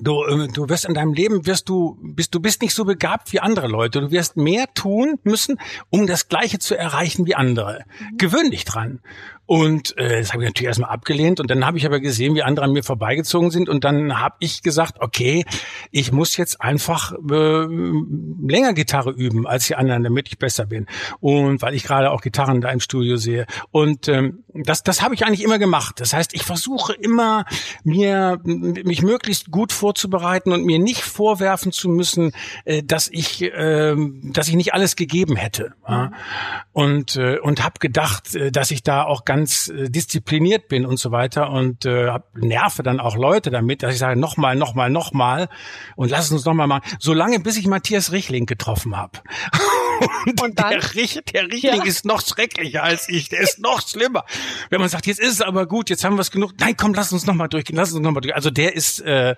Du, 0.00 0.22
äh, 0.24 0.48
du 0.48 0.68
wirst 0.68 0.84
in 0.84 0.94
deinem 0.94 1.12
Leben 1.12 1.46
wirst 1.46 1.68
du 1.68 1.98
bist 2.02 2.34
du 2.34 2.40
bist 2.40 2.62
nicht 2.62 2.74
so 2.74 2.84
begabt 2.84 3.32
wie 3.32 3.40
andere 3.40 3.68
Leute. 3.68 4.00
Du 4.00 4.10
wirst 4.10 4.36
mehr 4.36 4.66
tun 4.74 5.18
müssen, 5.24 5.58
um 5.90 6.06
das 6.06 6.28
Gleiche 6.28 6.58
zu 6.58 6.76
erreichen 6.76 7.26
wie 7.26 7.34
andere. 7.34 7.84
Mhm. 7.98 8.18
Gewöhn 8.18 8.50
dich 8.50 8.64
dran. 8.64 9.00
Und 9.44 9.98
äh, 9.98 10.20
das 10.20 10.32
habe 10.32 10.44
ich 10.44 10.48
natürlich 10.48 10.68
erstmal 10.68 10.90
abgelehnt. 10.90 11.40
Und 11.40 11.50
dann 11.50 11.66
habe 11.66 11.76
ich 11.76 11.84
aber 11.84 12.00
gesehen, 12.00 12.34
wie 12.34 12.42
andere 12.42 12.64
an 12.64 12.72
mir 12.72 12.82
vorbeigezogen 12.82 13.50
sind. 13.50 13.68
Und 13.68 13.84
dann 13.84 14.18
habe 14.18 14.36
ich 14.38 14.62
gesagt, 14.62 15.00
okay, 15.00 15.44
ich 15.90 16.10
muss 16.10 16.36
jetzt 16.36 16.60
einfach 16.62 17.12
äh, 17.12 17.66
länger 17.66 18.72
Gitarre 18.72 19.10
üben 19.10 19.46
als 19.46 19.66
die 19.66 19.74
anderen, 19.74 20.04
damit 20.04 20.28
ich 20.28 20.38
besser 20.38 20.64
bin. 20.64 20.86
Und 21.20 21.60
weil 21.60 21.74
ich 21.74 21.82
gerade 21.82 22.12
auch 22.12 22.22
Gitarren 22.22 22.60
da 22.60 22.70
im 22.70 22.80
Studio 22.80 23.16
sehe. 23.16 23.46
Und 23.70 24.08
ähm, 24.08 24.44
das, 24.54 24.84
das 24.84 25.02
habe 25.02 25.14
ich 25.14 25.26
eigentlich 25.26 25.42
immer 25.42 25.58
gemacht. 25.58 26.00
Das 26.00 26.14
heißt, 26.14 26.34
ich 26.34 26.44
versuche 26.44 26.94
immer, 26.94 27.44
mir 27.84 28.40
mich 28.44 29.02
möglichst 29.02 29.50
gut 29.50 29.72
vorzubereiten 29.82 30.52
und 30.52 30.64
mir 30.64 30.78
nicht 30.78 31.02
vorwerfen 31.02 31.72
zu 31.72 31.88
müssen, 31.88 32.30
äh, 32.64 32.84
dass 32.84 33.08
ich, 33.08 33.42
äh, 33.42 33.96
dass 34.22 34.46
ich 34.46 34.54
nicht 34.54 34.74
alles 34.74 34.94
gegeben 34.94 35.34
hätte. 35.34 35.74
Ja? 35.88 36.12
Und 36.72 37.16
äh, 37.16 37.40
und 37.40 37.64
habe 37.64 37.80
gedacht, 37.80 38.36
äh, 38.36 38.52
dass 38.52 38.70
ich 38.70 38.84
da 38.84 39.02
auch 39.02 39.24
ganz 39.24 39.66
äh, 39.66 39.90
diszipliniert 39.90 40.68
bin 40.68 40.86
und 40.86 41.00
so 41.00 41.10
weiter 41.10 41.50
und 41.50 41.84
äh, 41.84 42.10
hab, 42.10 42.32
nerve 42.36 42.84
dann 42.84 43.00
auch 43.00 43.16
Leute 43.16 43.50
damit, 43.50 43.82
dass 43.82 43.92
ich 43.94 43.98
sage 43.98 44.20
nochmal, 44.20 44.54
nochmal, 44.54 44.88
nochmal 44.88 45.48
und 45.96 46.12
lass 46.12 46.30
uns 46.30 46.44
nochmal 46.44 46.68
machen, 46.68 46.84
solange 47.00 47.40
bis 47.40 47.56
ich 47.56 47.66
Matthias 47.66 48.12
Richling 48.12 48.46
getroffen 48.46 48.96
habe. 48.96 49.18
Und, 50.26 50.42
und 50.42 50.58
dann? 50.58 50.70
Der, 50.70 50.94
Rich, 50.94 51.20
der 51.32 51.44
Richtling 51.44 51.80
ja. 51.80 51.84
ist 51.84 52.04
noch 52.04 52.20
schrecklicher 52.20 52.82
als 52.82 53.08
ich. 53.08 53.28
Der 53.28 53.40
ist 53.40 53.58
noch 53.58 53.86
schlimmer. 53.86 54.24
Wenn 54.70 54.80
man 54.80 54.88
sagt, 54.88 55.06
jetzt 55.06 55.20
ist 55.20 55.32
es 55.32 55.40
aber 55.40 55.66
gut, 55.66 55.90
jetzt 55.90 56.04
haben 56.04 56.16
wir 56.16 56.20
es 56.20 56.30
genug. 56.30 56.52
Nein, 56.58 56.76
komm, 56.76 56.94
lass 56.94 57.12
uns 57.12 57.26
noch 57.26 57.34
mal 57.34 57.48
durchgehen. 57.48 57.76
Lass 57.76 57.92
uns 57.92 58.00
noch 58.00 58.10
mal 58.10 58.20
durchgehen. 58.20 58.36
Also 58.36 58.50
der 58.50 58.74
ist, 58.74 59.00
äh, 59.00 59.34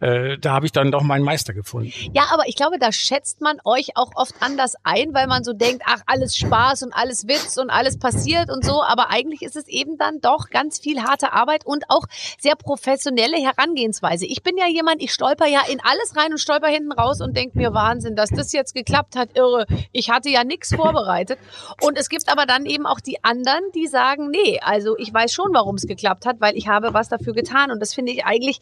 äh, 0.00 0.38
da 0.38 0.52
habe 0.52 0.66
ich 0.66 0.72
dann 0.72 0.90
doch 0.90 1.02
meinen 1.02 1.24
Meister 1.24 1.52
gefunden. 1.54 1.92
Ja, 2.12 2.24
aber 2.32 2.48
ich 2.48 2.56
glaube, 2.56 2.78
da 2.78 2.92
schätzt 2.92 3.40
man 3.40 3.58
euch 3.64 3.96
auch 3.96 4.10
oft 4.14 4.34
anders 4.40 4.74
ein, 4.82 5.14
weil 5.14 5.26
man 5.26 5.44
so 5.44 5.52
denkt, 5.52 5.82
ach, 5.86 6.00
alles 6.06 6.36
Spaß 6.36 6.82
und 6.82 6.92
alles 6.92 7.26
Witz 7.28 7.56
und 7.58 7.70
alles 7.70 7.98
passiert 7.98 8.50
und 8.50 8.64
so. 8.64 8.82
Aber 8.82 9.10
eigentlich 9.10 9.42
ist 9.42 9.56
es 9.56 9.68
eben 9.68 9.98
dann 9.98 10.20
doch 10.20 10.50
ganz 10.50 10.80
viel 10.80 11.02
harte 11.02 11.32
Arbeit 11.32 11.66
und 11.66 11.84
auch 11.88 12.04
sehr 12.38 12.56
professionelle 12.56 13.38
Herangehensweise. 13.38 14.26
Ich 14.26 14.42
bin 14.42 14.56
ja 14.56 14.66
jemand, 14.68 15.02
ich 15.02 15.12
stolper 15.12 15.46
ja 15.46 15.60
in 15.68 15.80
alles 15.80 16.16
rein 16.16 16.32
und 16.32 16.38
stolper 16.38 16.68
hinten 16.68 16.92
raus 16.92 17.20
und 17.20 17.36
denke 17.36 17.58
mir, 17.58 17.72
Wahnsinn, 17.72 18.16
dass 18.16 18.30
das 18.30 18.52
jetzt 18.52 18.74
geklappt 18.74 19.16
hat, 19.16 19.36
irre. 19.36 19.66
Ich 19.92 20.10
hatte 20.10 20.30
ja 20.30 20.44
nichts 20.44 20.74
vorbereitet. 20.74 21.38
Und 21.80 21.98
es 21.98 22.08
gibt 22.08 22.28
aber 22.28 22.46
dann 22.46 22.66
eben 22.66 22.86
auch 22.86 23.00
die 23.00 23.22
anderen, 23.22 23.62
die 23.74 23.86
sagen, 23.86 24.30
nee, 24.30 24.58
also 24.60 24.96
ich 24.98 25.12
weiß 25.12 25.32
schon, 25.32 25.52
warum 25.52 25.76
es 25.76 25.86
geklappt 25.86 26.26
hat, 26.26 26.40
weil 26.40 26.56
ich 26.56 26.68
habe 26.68 26.94
was 26.94 27.08
dafür 27.08 27.34
getan. 27.34 27.70
Und 27.70 27.80
das 27.80 27.94
finde 27.94 28.12
ich 28.12 28.24
eigentlich 28.24 28.60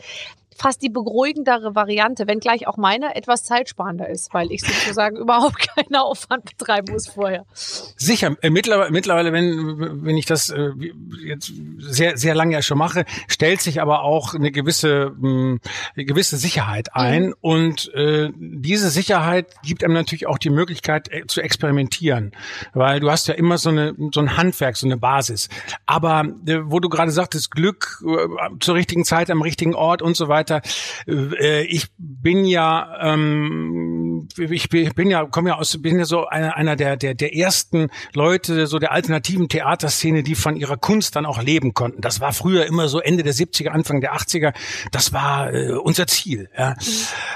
fast 0.61 0.83
die 0.83 0.91
beruhigendere 0.91 1.75
Variante, 1.75 2.27
wenngleich 2.27 2.67
auch 2.67 2.77
meine 2.77 3.15
etwas 3.17 3.45
zeitsparender 3.45 4.09
ist, 4.09 4.35
weil 4.35 4.53
ich 4.53 4.61
sozusagen 4.61 5.17
überhaupt 5.21 5.59
keinen 5.75 5.97
Aufwand 5.97 6.45
betreiben 6.45 6.93
muss 6.93 7.09
vorher. 7.09 7.47
Sicher, 7.55 8.37
äh, 8.43 8.51
mittlerweile, 8.51 8.91
mittlerweile, 8.91 9.33
wenn, 9.33 10.05
wenn 10.05 10.17
ich 10.17 10.27
das 10.27 10.51
äh, 10.51 10.71
jetzt 11.25 11.53
sehr, 11.79 12.17
sehr 12.19 12.35
lange 12.35 12.53
ja 12.53 12.63
schon 12.63 12.79
mache, 12.79 13.05
stellt 13.29 13.63
sich 13.63 13.81
aber 13.81 14.03
auch 14.03 14.35
eine 14.35 14.51
gewisse, 14.51 15.13
mh, 15.19 15.59
eine 15.97 16.05
gewisse 16.05 16.37
Sicherheit 16.37 16.95
ein 16.95 17.29
mhm. 17.29 17.35
und 17.41 17.95
äh, 17.95 18.31
diese 18.37 18.91
Sicherheit 18.91 19.55
gibt 19.63 19.83
einem 19.83 19.95
natürlich 19.95 20.27
auch 20.27 20.39
die 20.39 20.51
Möglichkeit 20.51 21.11
äh, 21.11 21.27
zu 21.27 21.41
experimentieren, 21.41 22.33
weil 22.75 23.01
du 23.01 23.11
hast 23.11 23.29
ja 23.29 23.35
immer 23.35 23.59
so 23.59 23.71
eine 23.71 23.95
so 24.13 24.21
ein 24.21 24.37
Handwerk, 24.37 24.77
so 24.77 24.87
eine 24.87 24.97
Basis. 24.97 25.49
Aber 25.87 26.25
äh, 26.47 26.61
wo 26.65 26.81
du 26.81 26.89
gerade 26.89 27.11
sagtest, 27.11 27.51
Glück 27.51 28.03
äh, 28.05 28.59
zur 28.61 28.75
richtigen 28.75 29.05
Zeit 29.05 29.31
am 29.31 29.43
richtigen 29.43 29.75
Ort 29.75 30.03
und 30.03 30.17
so 30.17 30.29
weiter, 30.29 30.50
weiter. 30.51 30.63
Äh, 31.07 31.63
ich 31.65 31.89
bin 31.97 32.45
ja, 32.45 32.99
ähm, 33.01 34.10
ich 34.37 34.69
bin 34.69 35.11
ja, 35.11 35.25
komme 35.25 35.51
ja 35.51 35.57
aus, 35.57 35.81
bin 35.81 35.99
ja 35.99 36.05
so 36.05 36.27
einer, 36.27 36.57
einer 36.57 36.77
der, 36.77 36.97
der, 36.97 37.15
der 37.15 37.35
ersten 37.35 37.89
Leute 38.15 38.67
so 38.67 38.79
der 38.79 38.93
alternativen 38.93 39.49
Theaterszene, 39.49 40.23
die 40.23 40.35
von 40.35 40.57
ihrer 40.57 40.77
Kunst 40.77 41.17
dann 41.17 41.27
auch 41.27 41.43
leben 41.43 41.75
konnten. 41.75 42.01
Das 42.01 42.21
war 42.21 42.33
früher 42.33 42.67
immer 42.67 42.89
so 42.89 43.01
Ende 43.01 43.23
der 43.23 43.35
70er, 43.35 43.69
Anfang 43.69 44.01
der 44.01 44.15
80er. 44.15 44.53
Das 44.93 45.13
war 45.13 45.53
äh, 45.53 45.73
unser 45.73 46.07
Ziel. 46.07 46.49
Ja. 46.57 46.71
Mhm. 46.71 46.77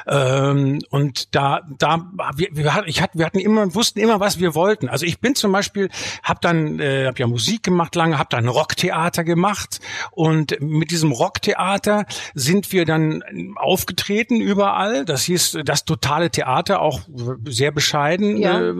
Ähm, 0.06 0.82
und 0.90 1.34
da, 1.34 1.62
da, 1.78 2.10
wir, 2.36 2.48
wir, 2.52 2.84
ich 2.86 3.00
hatte, 3.00 3.18
wir 3.18 3.26
hatten 3.26 3.38
immer, 3.38 3.74
wussten 3.74 4.00
immer, 4.00 4.20
was 4.20 4.38
wir 4.38 4.54
wollten. 4.54 4.88
Also 4.88 5.06
ich 5.06 5.20
bin 5.20 5.34
zum 5.34 5.52
Beispiel, 5.52 5.88
habe 6.22 6.40
dann, 6.42 6.78
äh, 6.80 7.06
habe 7.06 7.18
ja 7.18 7.26
Musik 7.26 7.62
gemacht 7.62 7.94
lange, 7.94 8.18
habe 8.18 8.28
dann 8.30 8.48
Rocktheater 8.48 9.24
gemacht 9.24 9.80
und 10.10 10.60
mit 10.60 10.90
diesem 10.90 11.12
Rocktheater 11.12 12.06
sind 12.34 12.72
wir 12.72 12.84
dann 12.84 13.22
aufgetreten 13.56 14.40
überall. 14.40 15.04
Das 15.04 15.24
hieß 15.24 15.58
das 15.64 15.84
totale 15.84 16.30
Theater, 16.30 16.73
auch 16.80 17.00
sehr 17.44 17.70
bescheiden. 17.70 18.36
Ja. 18.36 18.60
Äh, 18.60 18.74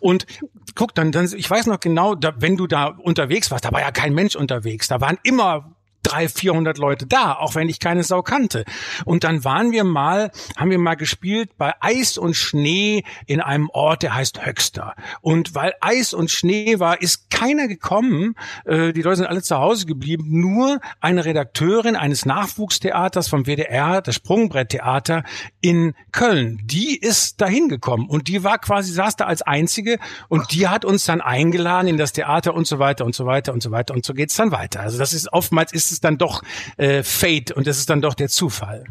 und 0.00 0.26
guck, 0.74 0.94
dann, 0.94 1.12
dann, 1.12 1.28
ich 1.34 1.50
weiß 1.50 1.66
noch 1.66 1.80
genau, 1.80 2.14
da, 2.14 2.34
wenn 2.38 2.56
du 2.56 2.66
da 2.66 2.86
unterwegs 2.86 3.50
warst, 3.50 3.64
da 3.64 3.72
war 3.72 3.80
ja 3.80 3.90
kein 3.90 4.14
Mensch 4.14 4.36
unterwegs. 4.36 4.88
Da 4.88 5.00
waren 5.00 5.18
immer 5.22 5.75
drei, 6.02 6.28
vierhundert 6.28 6.78
Leute 6.78 7.06
da, 7.06 7.34
auch 7.34 7.54
wenn 7.54 7.68
ich 7.68 7.80
keine 7.80 8.02
Sau 8.02 8.22
kannte. 8.22 8.64
Und 9.04 9.24
dann 9.24 9.44
waren 9.44 9.72
wir 9.72 9.84
mal, 9.84 10.30
haben 10.56 10.70
wir 10.70 10.78
mal 10.78 10.94
gespielt 10.94 11.56
bei 11.58 11.74
Eis 11.80 12.18
und 12.18 12.34
Schnee 12.34 13.02
in 13.26 13.40
einem 13.40 13.70
Ort, 13.70 14.02
der 14.02 14.14
heißt 14.14 14.44
Höxter. 14.44 14.94
Und 15.20 15.54
weil 15.54 15.74
Eis 15.80 16.14
und 16.14 16.30
Schnee 16.30 16.78
war, 16.78 17.00
ist 17.02 17.30
keiner 17.30 17.68
gekommen. 17.68 18.34
Äh, 18.64 18.92
die 18.92 19.02
Leute 19.02 19.16
sind 19.16 19.26
alle 19.26 19.42
zu 19.42 19.56
Hause 19.56 19.86
geblieben. 19.86 20.24
Nur 20.28 20.80
eine 21.00 21.24
Redakteurin 21.24 21.96
eines 21.96 22.24
Nachwuchstheaters 22.24 23.28
vom 23.28 23.46
WDR, 23.46 24.00
das 24.00 24.14
Sprungbretttheater 24.14 25.24
in 25.60 25.94
Köln, 26.12 26.60
die 26.64 26.96
ist 26.96 27.40
dahin 27.40 27.68
gekommen 27.68 28.08
und 28.08 28.28
die 28.28 28.44
war 28.44 28.58
quasi, 28.58 28.92
saß 28.92 29.16
da 29.16 29.26
als 29.26 29.42
einzige 29.42 29.98
und 30.28 30.52
die 30.52 30.68
hat 30.68 30.84
uns 30.84 31.04
dann 31.04 31.20
eingeladen 31.20 31.88
in 31.88 31.96
das 31.96 32.12
Theater 32.12 32.54
und 32.54 32.66
so 32.66 32.78
weiter 32.78 33.04
und 33.04 33.14
so 33.14 33.26
weiter 33.26 33.52
und 33.52 33.62
so 33.62 33.70
weiter 33.70 33.94
und 33.94 34.04
so 34.04 34.14
geht's 34.14 34.36
dann 34.36 34.52
weiter. 34.52 34.80
Also 34.80 34.98
das 34.98 35.12
ist 35.12 35.32
oftmals 35.32 35.72
ist 35.72 35.92
es 35.92 35.95
dann 36.04 36.18
doch 36.18 36.42
äh, 36.76 37.02
Fate 37.02 37.52
und 37.52 37.66
es 37.66 37.78
ist 37.78 37.90
dann 37.90 38.00
doch 38.00 38.14
der 38.14 38.28
Zufall. 38.28 38.84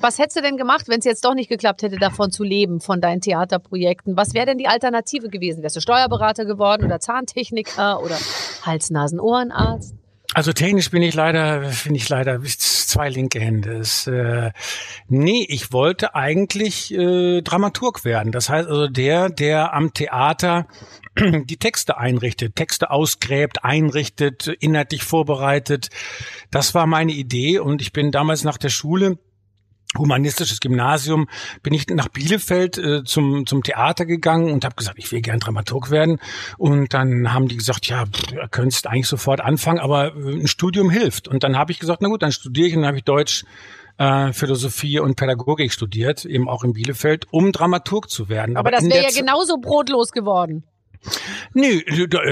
Was 0.00 0.18
hättest 0.18 0.36
du 0.36 0.42
denn 0.42 0.56
gemacht, 0.56 0.88
wenn 0.88 0.98
es 0.98 1.04
jetzt 1.04 1.24
doch 1.24 1.34
nicht 1.34 1.48
geklappt 1.48 1.82
hätte, 1.82 1.96
davon 1.96 2.30
zu 2.30 2.44
leben, 2.44 2.80
von 2.80 3.00
deinen 3.00 3.20
Theaterprojekten? 3.20 4.16
Was 4.16 4.34
wäre 4.34 4.46
denn 4.46 4.58
die 4.58 4.68
Alternative 4.68 5.28
gewesen? 5.28 5.62
Wärst 5.62 5.76
du 5.76 5.80
Steuerberater 5.80 6.44
geworden 6.44 6.84
oder 6.84 7.00
Zahntechniker 7.00 8.02
oder 8.02 8.16
Hals-Nasen-Ohrenarzt? 8.62 9.94
Also 10.34 10.52
technisch 10.52 10.90
bin 10.90 11.02
ich 11.02 11.14
leider, 11.14 11.70
bin 11.84 11.94
ich 11.94 12.08
leider 12.08 12.42
zwei 12.42 13.08
linke 13.08 13.40
Hände. 13.40 13.78
Es, 13.78 14.06
äh, 14.06 14.52
nee, 15.08 15.46
ich 15.48 15.72
wollte 15.72 16.14
eigentlich 16.14 16.92
äh, 16.92 17.40
Dramaturg 17.40 18.04
werden. 18.04 18.30
Das 18.30 18.50
heißt 18.50 18.68
also 18.68 18.88
der, 18.88 19.30
der 19.30 19.72
am 19.72 19.94
Theater 19.94 20.66
die 21.16 21.56
Texte 21.56 21.96
einrichtet, 21.96 22.56
Texte 22.56 22.90
ausgräbt, 22.90 23.64
einrichtet, 23.64 24.48
inhaltlich 24.60 25.02
vorbereitet. 25.02 25.88
Das 26.50 26.74
war 26.74 26.86
meine 26.86 27.12
Idee 27.12 27.58
und 27.58 27.80
ich 27.80 27.92
bin 27.92 28.12
damals 28.12 28.44
nach 28.44 28.58
der 28.58 28.70
Schule 28.70 29.18
humanistisches 29.96 30.60
Gymnasium 30.60 31.28
bin 31.62 31.72
ich 31.72 31.88
nach 31.88 32.08
Bielefeld 32.08 32.76
äh, 32.78 33.04
zum 33.04 33.46
zum 33.46 33.62
Theater 33.62 34.04
gegangen 34.04 34.52
und 34.52 34.64
habe 34.64 34.74
gesagt, 34.74 34.98
ich 34.98 35.10
will 35.12 35.22
gern 35.22 35.40
Dramaturg 35.40 35.90
werden 35.90 36.18
und 36.58 36.92
dann 36.92 37.32
haben 37.32 37.48
die 37.48 37.56
gesagt, 37.56 37.86
ja, 37.86 38.04
du 38.04 38.48
könntest 38.50 38.86
eigentlich 38.86 39.08
sofort 39.08 39.40
anfangen, 39.40 39.78
aber 39.78 40.14
äh, 40.14 40.40
ein 40.40 40.46
Studium 40.46 40.90
hilft 40.90 41.26
und 41.26 41.42
dann 41.42 41.56
habe 41.56 41.72
ich 41.72 41.78
gesagt, 41.78 42.02
na 42.02 42.08
gut, 42.08 42.22
dann 42.22 42.32
studiere 42.32 42.68
ich 42.68 42.76
und 42.76 42.82
dann 42.82 42.88
habe 42.88 42.98
ich 42.98 43.04
Deutsch 43.04 43.44
äh, 43.96 44.32
Philosophie 44.32 44.98
und 45.00 45.16
Pädagogik 45.16 45.72
studiert, 45.72 46.24
eben 46.24 46.48
auch 46.48 46.64
in 46.64 46.72
Bielefeld, 46.72 47.26
um 47.30 47.52
Dramaturg 47.52 48.10
zu 48.10 48.28
werden. 48.28 48.56
Aber, 48.56 48.68
aber 48.68 48.76
das 48.76 48.88
wäre 48.88 49.04
ja 49.04 49.10
genauso 49.10 49.56
brotlos 49.56 50.12
geworden. 50.12 50.64
Nö, 51.54 51.80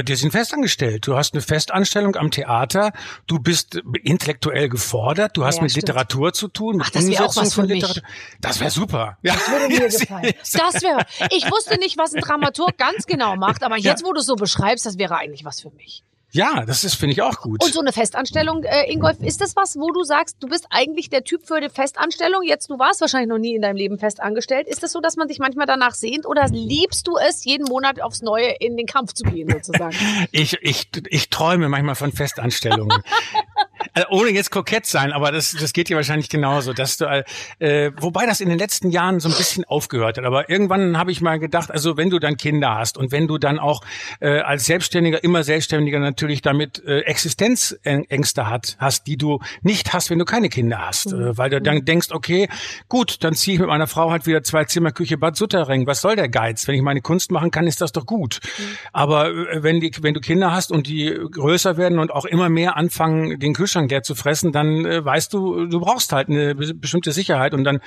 die 0.02 0.16
sind 0.16 0.32
festangestellt. 0.32 1.06
Du 1.06 1.16
hast 1.16 1.34
eine 1.34 1.42
Festanstellung 1.42 2.16
am 2.16 2.30
Theater. 2.30 2.92
Du 3.26 3.38
bist 3.38 3.80
intellektuell 4.02 4.68
gefordert. 4.68 5.36
Du 5.36 5.44
hast 5.44 5.56
ja, 5.56 5.62
mit 5.62 5.70
stimmt. 5.72 5.88
Literatur 5.88 6.32
zu 6.32 6.48
tun. 6.48 6.76
Mit 6.76 6.86
Ach, 6.86 6.90
das 6.90 7.06
wäre 7.06 7.24
auch 7.24 7.36
was 7.36 7.54
für 7.54 7.64
mich. 7.64 8.02
Das 8.40 8.60
wäre 8.60 8.70
super. 8.70 9.18
Ja. 9.22 9.34
Das 9.34 9.50
würde 9.50 9.68
mir 9.68 9.88
gefallen. 9.88 10.32
Das 10.52 10.82
wäre. 10.82 11.06
Ich 11.30 11.50
wusste 11.50 11.78
nicht, 11.78 11.96
was 11.98 12.14
ein 12.14 12.20
Dramaturg 12.20 12.76
ganz 12.76 13.06
genau 13.06 13.36
macht, 13.36 13.62
aber 13.62 13.76
jetzt, 13.76 14.04
wo 14.04 14.12
du 14.12 14.20
es 14.20 14.26
so 14.26 14.36
beschreibst, 14.36 14.86
das 14.86 14.98
wäre 14.98 15.16
eigentlich 15.16 15.44
was 15.44 15.60
für 15.60 15.70
mich. 15.70 16.02
Ja, 16.36 16.66
das 16.66 16.84
ist 16.84 16.96
finde 16.96 17.14
ich 17.14 17.22
auch 17.22 17.40
gut. 17.40 17.64
Und 17.64 17.72
so 17.72 17.80
eine 17.80 17.92
Festanstellung, 17.92 18.62
äh, 18.62 18.92
Ingolf, 18.92 19.20
ist 19.20 19.40
das 19.40 19.56
was, 19.56 19.76
wo 19.76 19.90
du 19.90 20.02
sagst, 20.02 20.36
du 20.40 20.48
bist 20.48 20.66
eigentlich 20.68 21.08
der 21.08 21.24
Typ 21.24 21.46
für 21.46 21.54
eine 21.54 21.70
Festanstellung? 21.70 22.42
Jetzt, 22.42 22.68
du 22.68 22.78
warst 22.78 23.00
wahrscheinlich 23.00 23.30
noch 23.30 23.38
nie 23.38 23.54
in 23.54 23.62
deinem 23.62 23.76
Leben 23.76 23.98
festangestellt. 23.98 24.68
Ist 24.68 24.82
das 24.82 24.92
so, 24.92 25.00
dass 25.00 25.16
man 25.16 25.28
sich 25.28 25.38
manchmal 25.38 25.64
danach 25.64 25.94
sehnt 25.94 26.26
oder 26.26 26.46
liebst 26.48 27.06
du 27.06 27.16
es, 27.16 27.44
jeden 27.44 27.64
Monat 27.64 28.02
aufs 28.02 28.20
Neue 28.20 28.54
in 28.60 28.76
den 28.76 28.84
Kampf 28.86 29.14
zu 29.14 29.24
gehen, 29.24 29.48
sozusagen? 29.50 29.96
ich, 30.30 30.58
ich, 30.60 30.90
ich 31.08 31.30
träume 31.30 31.70
manchmal 31.70 31.94
von 31.94 32.12
Festanstellungen. 32.12 33.02
Also 33.92 34.08
ohne 34.10 34.30
jetzt 34.30 34.50
kokett 34.50 34.86
sein, 34.86 35.12
aber 35.12 35.32
das, 35.32 35.52
das 35.52 35.72
geht 35.72 35.88
dir 35.88 35.96
wahrscheinlich 35.96 36.28
genauso, 36.28 36.72
dass 36.72 36.96
du, 36.96 37.24
äh, 37.58 37.92
wobei 38.00 38.26
das 38.26 38.40
in 38.40 38.48
den 38.48 38.58
letzten 38.58 38.90
Jahren 38.90 39.20
so 39.20 39.28
ein 39.28 39.34
bisschen 39.34 39.64
aufgehört 39.64 40.18
hat. 40.18 40.24
Aber 40.24 40.48
irgendwann 40.48 40.98
habe 40.98 41.10
ich 41.10 41.20
mal 41.20 41.38
gedacht, 41.38 41.70
also 41.70 41.96
wenn 41.96 42.10
du 42.10 42.18
dann 42.18 42.36
Kinder 42.36 42.74
hast 42.74 42.98
und 42.98 43.12
wenn 43.12 43.26
du 43.26 43.38
dann 43.38 43.58
auch 43.58 43.82
äh, 44.20 44.40
als 44.40 44.66
Selbstständiger 44.66 45.22
immer 45.22 45.42
Selbstständiger 45.42 45.98
natürlich 45.98 46.42
damit 46.42 46.82
äh, 46.84 47.00
Existenzängste 47.00 48.48
hat, 48.48 48.76
hast, 48.78 49.06
die 49.06 49.16
du 49.16 49.40
nicht 49.62 49.92
hast, 49.92 50.10
wenn 50.10 50.18
du 50.18 50.24
keine 50.24 50.48
Kinder 50.48 50.86
hast, 50.86 51.12
mhm. 51.12 51.20
äh, 51.20 51.38
weil 51.38 51.50
du 51.50 51.60
dann 51.60 51.84
denkst, 51.84 52.08
okay, 52.10 52.48
gut, 52.88 53.22
dann 53.24 53.34
ziehe 53.34 53.54
ich 53.54 53.60
mit 53.60 53.68
meiner 53.68 53.86
Frau 53.86 54.10
halt 54.10 54.26
wieder 54.26 54.42
zwei 54.42 54.64
Zimmer 54.64 54.92
Küche 54.92 55.18
Bad 55.18 55.36
Sutterring. 55.36 55.86
Was 55.86 56.00
soll 56.00 56.16
der 56.16 56.28
Geiz? 56.28 56.66
Wenn 56.66 56.74
ich 56.74 56.82
meine 56.82 57.02
Kunst 57.02 57.30
machen 57.30 57.50
kann, 57.50 57.66
ist 57.66 57.80
das 57.80 57.92
doch 57.92 58.06
gut. 58.06 58.40
Mhm. 58.42 58.62
Aber 58.92 59.30
äh, 59.30 59.62
wenn 59.62 59.80
die, 59.80 59.92
wenn 60.00 60.14
du 60.14 60.20
Kinder 60.20 60.52
hast 60.52 60.72
und 60.72 60.86
die 60.86 61.18
größer 61.30 61.76
werden 61.76 61.98
und 61.98 62.10
auch 62.10 62.24
immer 62.24 62.48
mehr 62.48 62.76
anfangen, 62.76 63.38
den 63.38 63.52
Kühlschrank 63.52 63.65
Kühlschrank 63.66 63.90
leer 63.90 64.04
zu 64.04 64.14
fressen, 64.14 64.52
dann 64.52 64.86
äh, 64.86 65.04
weißt 65.04 65.32
du, 65.32 65.66
du 65.66 65.80
brauchst 65.80 66.12
halt 66.12 66.28
eine 66.28 66.54
bestimmte 66.54 67.10
Sicherheit 67.10 67.52
und 67.52 67.64
dann 67.64 67.80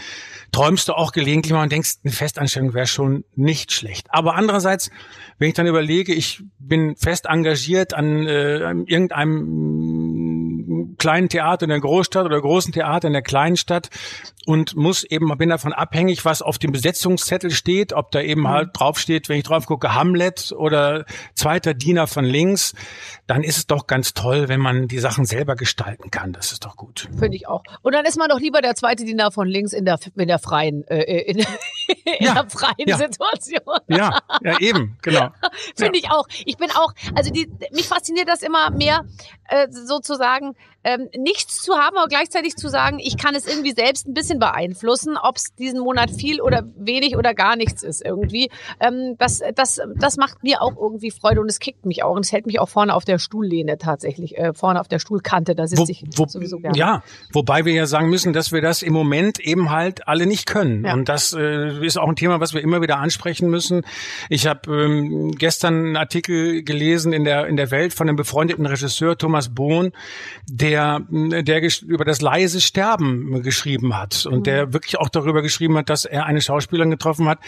träumst 0.52 0.90
du 0.90 0.94
auch 0.94 1.14
gelegentlich 1.14 1.54
mal 1.54 1.64
und 1.64 1.72
denkst, 1.72 2.00
eine 2.04 2.12
Festanstellung 2.12 2.74
wäre 2.74 2.86
schon 2.86 3.24
nicht 3.36 3.72
schlecht. 3.72 4.08
Aber 4.10 4.36
andererseits, 4.36 4.92
wenn 5.38 5.48
ich 5.48 5.54
dann 5.54 5.68
überlege, 5.68 6.14
ich 6.14 6.44
bin 6.60 6.98
fest 6.98 7.28
engagiert 7.28 7.94
an, 7.94 8.28
äh, 8.28 8.64
an 8.66 8.86
irgendeinem 8.88 9.99
kleinen 11.00 11.30
Theater 11.30 11.64
in 11.64 11.70
der 11.70 11.80
Großstadt 11.80 12.26
oder 12.26 12.40
großen 12.40 12.74
Theater 12.74 13.08
in 13.08 13.14
der 13.14 13.24
kleinen 13.24 13.58
Stadt 13.58 13.90
und 14.46 14.76
muss 14.76 15.04
eben, 15.04 15.36
bin 15.38 15.50
davon 15.50 15.74
abhängig, 15.74 16.26
was 16.26 16.42
auf 16.42 16.58
dem 16.58 16.72
Besetzungszettel 16.72 17.52
steht, 17.52 17.94
ob 17.94 18.10
da 18.12 18.22
eben 18.22 18.42
mhm. 18.42 18.48
halt 18.50 18.70
draufsteht, 18.74 19.30
wenn 19.30 19.38
ich 19.38 19.44
drauf 19.44 19.66
gucke, 19.66 19.94
Hamlet 19.94 20.54
oder 20.58 21.06
zweiter 21.36 21.74
Diener 21.74 22.08
von 22.08 22.26
links, 22.26 22.74
dann 23.28 23.44
ist 23.44 23.58
es 23.58 23.68
doch 23.68 23.86
ganz 23.86 24.14
toll, 24.14 24.48
wenn 24.48 24.60
man 24.60 24.88
die 24.88 24.98
Sachen 25.00 25.26
selber 25.26 25.56
gestalten 25.56 26.10
kann. 26.10 26.34
Das 26.34 26.52
ist 26.52 26.66
doch 26.66 26.76
gut. 26.76 27.10
Finde 27.18 27.36
ich 27.36 27.48
auch. 27.48 27.62
Und 27.82 27.94
dann 27.94 28.06
ist 28.06 28.18
man 28.18 28.30
doch 28.30 28.40
lieber 28.40 28.62
der 28.62 28.76
zweite 28.76 29.06
Diener 29.06 29.32
von 29.32 29.48
links 29.48 29.72
in 29.72 29.86
der, 29.86 30.00
in 30.16 30.28
der 30.28 30.40
freien, 30.40 30.84
äh, 30.88 31.04
in, 31.04 31.38
in 31.88 32.26
ja, 32.26 32.34
der 32.34 32.50
freien 32.50 32.88
ja. 32.88 32.98
Situation. 32.98 33.80
Ja, 33.88 34.20
ja, 34.42 34.60
eben, 34.60 34.98
genau. 35.02 35.30
Finde 35.76 36.00
ja. 36.00 36.06
ich 36.06 36.12
auch. 36.12 36.28
Ich 36.46 36.58
bin 36.58 36.72
auch, 36.72 36.94
also 37.14 37.32
die, 37.32 37.48
mich 37.72 37.88
fasziniert 37.88 38.28
das 38.28 38.42
immer 38.42 38.72
mehr, 38.72 39.06
äh, 39.48 39.68
sozusagen, 39.70 40.56
ähm, 40.90 41.10
nichts 41.18 41.62
zu 41.62 41.74
haben, 41.74 41.98
aber 41.98 42.08
gleichzeitig 42.08 42.56
zu 42.56 42.70
sagen, 42.70 43.00
ich 43.00 43.18
kann 43.18 43.36
es 43.36 43.46
irgendwie 43.46 43.72
selbst 43.72 44.08
ein 44.08 44.14
bisschen 44.14 44.40
beeinflussen, 44.40 45.18
ob 45.18 45.38
es 45.38 45.54
diesen 45.56 45.80
Monat 45.80 46.10
viel 46.10 46.42
oder 46.42 46.64
wenig 46.78 47.16
oder 47.16 47.34
gar 47.34 47.56
nichts 47.56 47.84
ist 47.84 48.04
irgendwie. 48.04 48.50
Ähm, 48.80 49.16
das, 49.18 49.42
das, 49.56 49.80
das 49.96 50.18
macht 50.18 50.44
mir 50.44 50.62
auch 50.62 50.76
irgendwie 50.78 51.12
Freude 51.12 51.42
und 51.42 51.50
es 51.50 51.60
kickt 51.60 51.86
mich 51.86 52.04
auch 52.04 52.16
und 52.16 52.26
es 52.26 52.32
hält 52.32 52.46
mich 52.46 52.60
auch 52.60 52.70
vorne 52.70 52.96
auf 52.96 53.06
der 53.06 53.20
Stuhllehne 53.20 53.78
tatsächlich, 53.78 54.38
äh, 54.38 54.54
vorne 54.54 54.80
auf 54.80 54.88
der 54.88 55.00
Stuhlkante, 55.00 55.56
da 55.56 55.68
sitze 55.68 55.92
ich 55.92 56.04
wo, 56.16 56.26
sowieso 56.28 56.60
gerne. 56.60 56.78
Ja, 56.78 57.04
wobei 57.32 57.66
wir 57.66 57.74
ja 57.74 57.86
sagen 57.86 58.10
müssen, 58.10 58.34
dass 58.34 58.52
wir 58.52 58.62
das 58.62 58.82
im 58.82 58.94
Moment 58.94 59.40
eben 59.40 59.70
halt 59.70 60.08
alle 60.08 60.26
nicht 60.26 60.48
können. 60.48 60.86
Ja. 60.86 60.94
Und 60.94 61.10
das 61.10 61.34
äh, 61.34 61.86
ist 61.86 61.98
auch 61.98 62.08
ein 62.08 62.16
Thema, 62.16 62.40
was 62.40 62.54
wir 62.54 62.62
immer 62.62 62.82
wieder 62.82 62.98
ansprechen 62.98 63.50
müssen. 63.50 63.84
Ich 64.30 64.48
habe 64.48 64.72
ähm, 64.72 65.32
gestern 65.32 65.74
einen 65.74 65.98
Artikel 65.98 66.64
gelesen 66.64 67.14
in 67.14 67.24
der, 67.24 67.48
in 67.48 67.58
der 67.58 67.72
Welt 67.72 67.94
von 67.94 68.08
einem 68.08 68.16
befreundeten 68.16 68.66
Regisseur 68.66 69.18
Thomas 69.18 69.50
Bohn, 69.54 69.92
der 70.48 70.79
der, 70.80 71.44
der 71.44 71.70
über 71.86 72.06
das 72.06 72.22
leise 72.22 72.62
Sterben 72.62 73.42
geschrieben 73.42 73.98
hat 73.98 74.26
und 74.26 74.40
mhm. 74.40 74.44
der 74.44 74.74
wirklich 74.74 74.98
auch 74.98 75.10
darüber 75.10 75.42
geschrieben 75.42 75.78
hat, 75.78 75.90
dass 75.90 76.06
er 76.06 76.26
eine 76.26 76.42
Schauspielerin 76.42 76.92
getroffen 76.92 77.28
hat, 77.28 77.40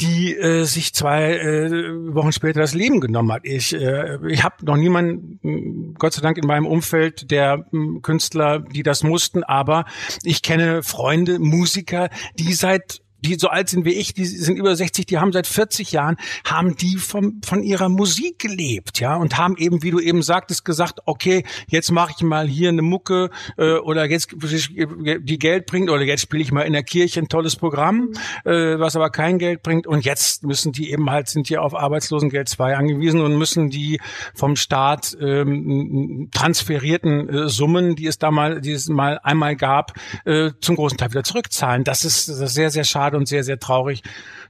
die 0.00 0.34
äh, 0.36 0.64
sich 0.64 0.94
zwei 0.94 1.36
äh, 1.36 2.14
Wochen 2.14 2.32
später 2.32 2.60
das 2.60 2.74
Leben 2.74 3.00
genommen 3.00 3.32
hat. 3.32 3.44
Ich, 3.44 3.74
äh, 3.74 4.18
ich 4.28 4.44
habe 4.44 4.64
noch 4.64 4.76
niemanden, 4.76 5.94
Gott 5.98 6.12
sei 6.12 6.22
Dank, 6.22 6.38
in 6.38 6.46
meinem 6.46 6.66
Umfeld 6.66 7.30
der 7.30 7.66
äh, 7.72 8.00
Künstler, 8.00 8.60
die 8.60 8.82
das 8.82 9.02
mussten, 9.02 9.42
aber 9.42 9.84
ich 10.22 10.42
kenne 10.42 10.82
Freunde, 10.82 11.38
Musiker, 11.38 12.08
die 12.38 12.52
seit 12.52 13.02
die 13.22 13.36
so 13.36 13.48
alt 13.48 13.68
sind 13.68 13.84
wie 13.84 13.92
ich, 13.92 14.14
die 14.14 14.24
sind 14.24 14.56
über 14.56 14.74
60, 14.74 15.06
die 15.06 15.18
haben 15.18 15.32
seit 15.32 15.46
40 15.46 15.92
Jahren, 15.92 16.16
haben 16.44 16.76
die 16.76 16.96
vom, 16.96 17.40
von 17.44 17.62
ihrer 17.62 17.88
Musik 17.88 18.38
gelebt, 18.38 19.00
ja, 19.00 19.16
und 19.16 19.36
haben 19.38 19.56
eben, 19.56 19.82
wie 19.82 19.90
du 19.90 20.00
eben 20.00 20.22
sagtest, 20.22 20.64
gesagt, 20.64 21.00
okay, 21.06 21.44
jetzt 21.68 21.90
mache 21.90 22.12
ich 22.16 22.22
mal 22.22 22.46
hier 22.46 22.68
eine 22.68 22.82
Mucke 22.82 23.30
äh, 23.56 23.74
oder 23.74 24.08
jetzt 24.08 24.30
die 24.32 25.38
Geld 25.38 25.66
bringt 25.66 25.90
oder 25.90 26.02
jetzt 26.02 26.22
spiele 26.22 26.42
ich 26.42 26.52
mal 26.52 26.62
in 26.62 26.72
der 26.72 26.82
Kirche 26.82 27.20
ein 27.20 27.28
tolles 27.28 27.56
Programm, 27.56 28.12
äh, 28.44 28.78
was 28.78 28.96
aber 28.96 29.10
kein 29.10 29.38
Geld 29.38 29.62
bringt 29.62 29.86
und 29.86 30.04
jetzt 30.04 30.44
müssen 30.44 30.72
die 30.72 30.90
eben 30.90 31.10
halt, 31.10 31.28
sind 31.28 31.46
hier 31.48 31.62
auf 31.62 31.74
Arbeitslosengeld 31.74 32.48
2 32.48 32.76
angewiesen 32.76 33.20
und 33.20 33.36
müssen 33.36 33.70
die 33.70 34.00
vom 34.34 34.56
Staat 34.56 35.16
ähm, 35.20 36.28
transferierten 36.32 37.28
äh, 37.28 37.48
Summen, 37.48 37.96
die 37.96 38.06
es 38.06 38.18
da 38.18 38.30
mal, 38.30 38.60
die 38.60 38.72
es 38.72 38.88
mal 38.88 39.18
einmal 39.22 39.56
gab, 39.56 39.92
äh, 40.24 40.50
zum 40.60 40.76
großen 40.76 40.98
Teil 40.98 41.10
wieder 41.10 41.24
zurückzahlen. 41.24 41.84
Das 41.84 42.04
ist, 42.04 42.28
das 42.28 42.40
ist 42.40 42.54
sehr, 42.54 42.70
sehr 42.70 42.84
schade 42.84 43.09
schade 43.10 43.16
und 43.16 43.26
sehr, 43.26 43.44
sehr 43.44 43.58
traurig. 43.58 44.02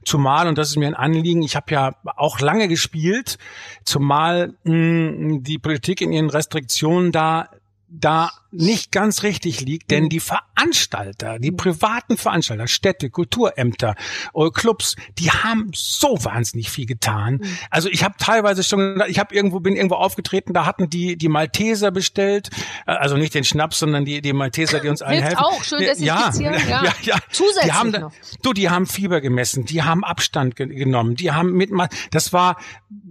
Zumal, 0.05 0.47
und 0.47 0.57
das 0.57 0.69
ist 0.69 0.77
mir 0.77 0.87
ein 0.87 0.95
Anliegen, 0.95 1.43
ich 1.43 1.55
habe 1.55 1.71
ja 1.71 1.91
auch 2.15 2.39
lange 2.39 2.67
gespielt, 2.67 3.37
zumal 3.83 4.53
mh, 4.63 4.73
hm, 4.73 5.43
die 5.43 5.59
Politik 5.59 6.01
in 6.01 6.11
ihren 6.11 6.29
Restriktionen 6.29 7.11
da 7.11 7.49
da 7.93 8.31
nicht 8.51 8.91
ganz 8.91 9.23
richtig 9.23 9.61
liegt, 9.61 9.91
denn 9.91 10.05
mhm. 10.05 10.09
die 10.09 10.19
Veranstalter, 10.19 11.39
die 11.39 11.51
privaten 11.51 12.17
Veranstalter, 12.17 12.67
Städte, 12.67 13.09
Kulturämter, 13.09 13.95
äh, 14.33 14.49
Clubs, 14.49 14.95
die 15.17 15.29
haben 15.31 15.71
so 15.73 16.17
wahnsinnig 16.23 16.69
viel 16.69 16.85
getan. 16.85 17.35
Mhm. 17.35 17.57
Also 17.69 17.89
ich 17.89 18.03
habe 18.03 18.15
teilweise 18.17 18.63
schon, 18.63 19.01
ich 19.07 19.19
habe 19.19 19.33
irgendwo 19.35 19.59
bin 19.59 19.75
irgendwo 19.75 19.95
aufgetreten, 19.95 20.53
da 20.53 20.65
hatten 20.65 20.89
die 20.89 21.17
die 21.17 21.29
Malteser 21.29 21.91
bestellt, 21.91 22.49
äh, 22.87 22.91
also 22.91 23.17
nicht 23.17 23.33
den 23.33 23.43
Schnaps, 23.43 23.79
sondern 23.79 24.05
die 24.05 24.21
die 24.21 24.33
Malteser, 24.33 24.79
die 24.79 24.89
uns 24.89 25.01
allen 25.01 25.23
helfen. 25.23 25.37
auch 25.37 25.63
schön 25.63 25.81
ja, 25.81 25.95
ja, 25.97 26.31
ja, 26.39 26.83
ja, 27.01 27.17
Zusätzlich 27.31 27.65
die 27.65 27.71
haben, 27.71 27.91
noch. 27.91 28.11
Du, 28.41 28.53
die 28.53 28.69
haben 28.69 28.85
Fieber 28.85 29.21
gemessen, 29.21 29.65
die 29.65 29.83
haben 29.83 30.03
Abstand 30.03 30.55
ge 30.55 30.67
genommen, 30.67 31.15
die 31.15 31.31
haben 31.31 31.53
mit 31.53 31.71
das 32.11 32.33
war 32.33 32.57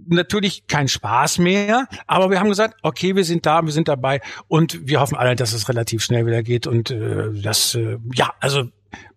natürlich 0.07 0.67
kein 0.67 0.87
Spaß 0.87 1.39
mehr, 1.39 1.87
aber 2.05 2.29
wir 2.29 2.39
haben 2.39 2.49
gesagt, 2.49 2.77
okay, 2.83 3.15
wir 3.15 3.23
sind 3.23 3.45
da, 3.45 3.63
wir 3.63 3.71
sind 3.71 3.87
dabei 3.87 4.21
und 4.47 4.70
wir 4.81 4.99
hoffen 4.99 5.17
alle, 5.17 5.35
dass 5.35 5.53
es 5.53 5.69
relativ 5.69 6.03
schnell 6.03 6.25
wieder 6.25 6.43
geht 6.43 6.67
und 6.67 6.91
äh, 6.91 7.31
das, 7.33 7.75
äh, 7.75 7.97
ja, 8.13 8.33
also 8.39 8.63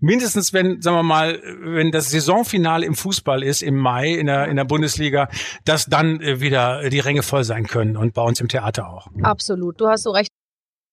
mindestens 0.00 0.52
wenn, 0.52 0.80
sagen 0.82 0.96
wir 0.96 1.02
mal, 1.02 1.40
wenn 1.60 1.90
das 1.90 2.10
Saisonfinale 2.10 2.86
im 2.86 2.94
Fußball 2.94 3.42
ist 3.42 3.62
im 3.62 3.76
Mai 3.76 4.14
in 4.14 4.26
der, 4.26 4.46
in 4.48 4.56
der 4.56 4.64
Bundesliga, 4.64 5.28
dass 5.64 5.86
dann 5.86 6.20
äh, 6.20 6.40
wieder 6.40 6.88
die 6.88 7.00
Ränge 7.00 7.22
voll 7.22 7.44
sein 7.44 7.66
können 7.66 7.96
und 7.96 8.14
bei 8.14 8.22
uns 8.22 8.40
im 8.40 8.48
Theater 8.48 8.88
auch. 8.88 9.08
Absolut, 9.22 9.80
du 9.80 9.88
hast 9.88 10.04
so 10.04 10.10
recht. 10.10 10.28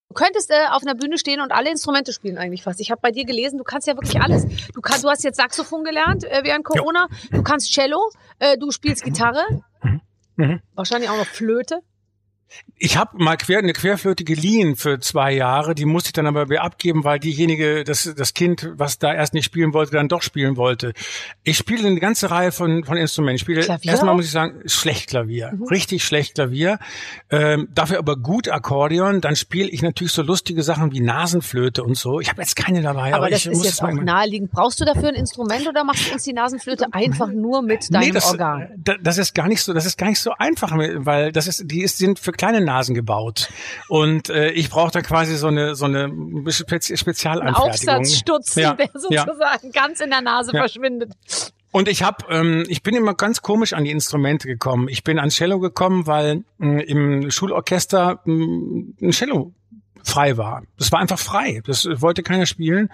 Du 0.09 0.15
könntest 0.15 0.51
äh, 0.51 0.67
auf 0.71 0.81
einer 0.81 0.95
Bühne 0.95 1.17
stehen 1.17 1.39
und 1.39 1.53
alle 1.53 1.69
Instrumente 1.69 2.11
spielen 2.11 2.37
eigentlich 2.37 2.63
fast. 2.63 2.81
Ich 2.81 2.91
habe 2.91 2.99
bei 3.01 3.11
dir 3.11 3.23
gelesen, 3.23 3.57
du 3.57 3.63
kannst 3.63 3.87
ja 3.87 3.95
wirklich 3.95 4.21
alles. 4.21 4.45
Du, 4.73 4.81
kannst, 4.81 5.05
du 5.05 5.09
hast 5.09 5.23
jetzt 5.23 5.37
Saxophon 5.37 5.85
gelernt 5.85 6.25
äh, 6.25 6.41
während 6.43 6.65
Corona, 6.65 7.07
ja. 7.09 7.37
du 7.37 7.43
kannst 7.43 7.71
Cello, 7.71 8.09
äh, 8.39 8.57
du 8.57 8.71
spielst 8.71 9.03
Gitarre, 9.03 9.43
mhm. 9.81 10.01
Mhm. 10.35 10.61
wahrscheinlich 10.75 11.09
auch 11.09 11.17
noch 11.17 11.27
Flöte. 11.27 11.79
Ich 12.77 12.97
habe 12.97 13.23
mal 13.23 13.37
quer, 13.37 13.59
eine 13.59 13.73
Querflöte 13.73 14.23
geliehen 14.23 14.75
für 14.75 14.99
zwei 14.99 15.33
Jahre, 15.33 15.75
die 15.75 15.85
musste 15.85 16.09
ich 16.09 16.13
dann 16.13 16.25
aber 16.25 16.49
wieder 16.49 16.63
abgeben, 16.63 17.03
weil 17.03 17.19
diejenige, 17.19 17.83
das, 17.83 18.11
das 18.15 18.33
Kind, 18.33 18.71
was 18.75 18.97
da 18.97 19.13
erst 19.13 19.33
nicht 19.33 19.45
spielen 19.45 19.73
wollte, 19.73 19.91
dann 19.91 20.07
doch 20.07 20.23
spielen 20.23 20.57
wollte. 20.57 20.93
Ich 21.43 21.57
spiele 21.57 21.87
eine 21.87 21.99
ganze 21.99 22.31
Reihe 22.31 22.51
von, 22.51 22.83
von 22.83 22.97
Instrumenten. 22.97 23.35
Ich 23.35 23.41
spiele 23.41 23.61
Klavier 23.61 23.91
erstmal 23.91 24.15
muss 24.15 24.25
ich 24.25 24.31
sagen, 24.31 24.61
schlecht 24.65 25.09
Klavier, 25.09 25.51
mhm. 25.53 25.63
richtig 25.65 26.03
schlecht 26.03 26.35
Klavier. 26.35 26.79
Ähm, 27.29 27.69
dafür 27.73 27.99
aber 27.99 28.17
gut 28.17 28.49
Akkordeon. 28.49 29.21
Dann 29.21 29.35
spiele 29.35 29.69
ich 29.69 29.81
natürlich 29.81 30.13
so 30.13 30.23
lustige 30.23 30.63
Sachen 30.63 30.91
wie 30.91 31.01
Nasenflöte 31.01 31.83
und 31.83 31.97
so. 31.97 32.19
Ich 32.19 32.29
habe 32.29 32.41
jetzt 32.41 32.55
keine 32.55 32.81
dabei. 32.81 33.13
Aber, 33.13 33.17
aber 33.17 33.29
das 33.29 33.45
ist 33.45 33.63
jetzt 33.63 33.83
auch 33.83 33.91
naheliegend. 33.91 34.51
Brauchst 34.51 34.81
du 34.81 34.85
dafür 34.85 35.09
ein 35.09 35.15
Instrument 35.15 35.67
oder 35.67 35.83
machst 35.83 36.09
du 36.09 36.13
uns 36.13 36.23
die 36.23 36.33
Nasenflöte 36.33 36.87
einfach 36.91 37.31
nur 37.31 37.61
mit 37.61 37.93
deinem 37.93 38.07
nee, 38.07 38.11
das, 38.11 38.25
Organ? 38.25 38.69
Das 39.01 39.17
ist 39.17 39.35
gar 39.35 39.47
nicht 39.47 39.61
so, 39.61 39.73
das 39.73 39.85
ist 39.85 39.97
gar 39.97 40.07
nicht 40.07 40.19
so 40.19 40.31
einfach, 40.37 40.71
weil 40.75 41.31
das 41.31 41.47
ist, 41.47 41.63
die 41.65 41.83
ist, 41.83 41.97
sind 41.97 42.19
für 42.19 42.31
kleine 42.41 42.61
Nasen 42.61 42.95
gebaut. 42.95 43.49
Und 43.87 44.29
äh, 44.29 44.49
ich 44.51 44.71
brauche 44.71 44.91
da 44.91 45.01
quasi 45.01 45.37
so 45.37 45.47
eine 45.47 45.75
so 45.75 45.85
eine 45.85 46.11
Spezi 46.49 46.97
Spezialanfertigung. 46.97 47.99
Aufsatzstutzen, 47.99 48.63
ja, 48.63 48.73
der 48.73 48.89
sozusagen 48.93 49.71
ja. 49.71 49.71
ganz 49.71 49.99
in 49.99 50.09
der 50.09 50.21
Nase 50.21 50.51
ja. 50.51 50.61
verschwindet. 50.61 51.13
Und 51.71 51.87
ich 51.87 52.01
habe, 52.01 52.25
ähm, 52.29 52.63
ich 52.67 52.81
bin 52.81 52.95
immer 52.95 53.13
ganz 53.13 53.43
komisch 53.43 53.73
an 53.73 53.83
die 53.83 53.91
Instrumente 53.91 54.47
gekommen. 54.47 54.87
Ich 54.89 55.03
bin 55.03 55.19
an 55.19 55.29
Cello 55.29 55.59
gekommen, 55.59 56.07
weil 56.07 56.43
äh, 56.59 56.83
im 56.83 57.29
Schulorchester 57.29 58.21
äh, 58.25 58.31
ein 58.31 59.11
Cello 59.11 59.53
frei 60.03 60.37
war. 60.37 60.63
Das 60.77 60.91
war 60.91 60.99
einfach 60.99 61.19
frei. 61.19 61.61
Das 61.65 61.85
wollte 61.85 62.23
keiner 62.23 62.45
spielen. 62.45 62.89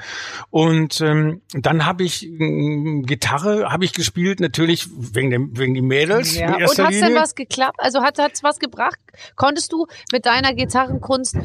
Und 0.49 1.01
ähm, 1.01 1.41
dann 1.53 1.85
habe 1.85 2.03
ich 2.03 2.25
äh, 2.25 3.01
Gitarre 3.01 3.71
habe 3.71 3.85
ich 3.85 3.93
gespielt, 3.93 4.39
natürlich 4.39 4.87
wegen 4.97 5.29
dem 5.29 5.57
wegen 5.57 5.73
die 5.73 5.81
Mädels. 5.81 6.35
Ja. 6.35 6.55
Und 6.55 6.63
hat's 6.63 6.77
Linie. 6.77 7.01
denn 7.01 7.15
was 7.15 7.35
geklappt? 7.35 7.79
Also 7.79 8.01
hat 8.01 8.19
hat's 8.19 8.43
was 8.43 8.59
gebracht? 8.59 8.99
Konntest 9.35 9.71
du 9.71 9.87
mit 10.11 10.25
deiner 10.25 10.53
Gitarrenkunst 10.53 11.37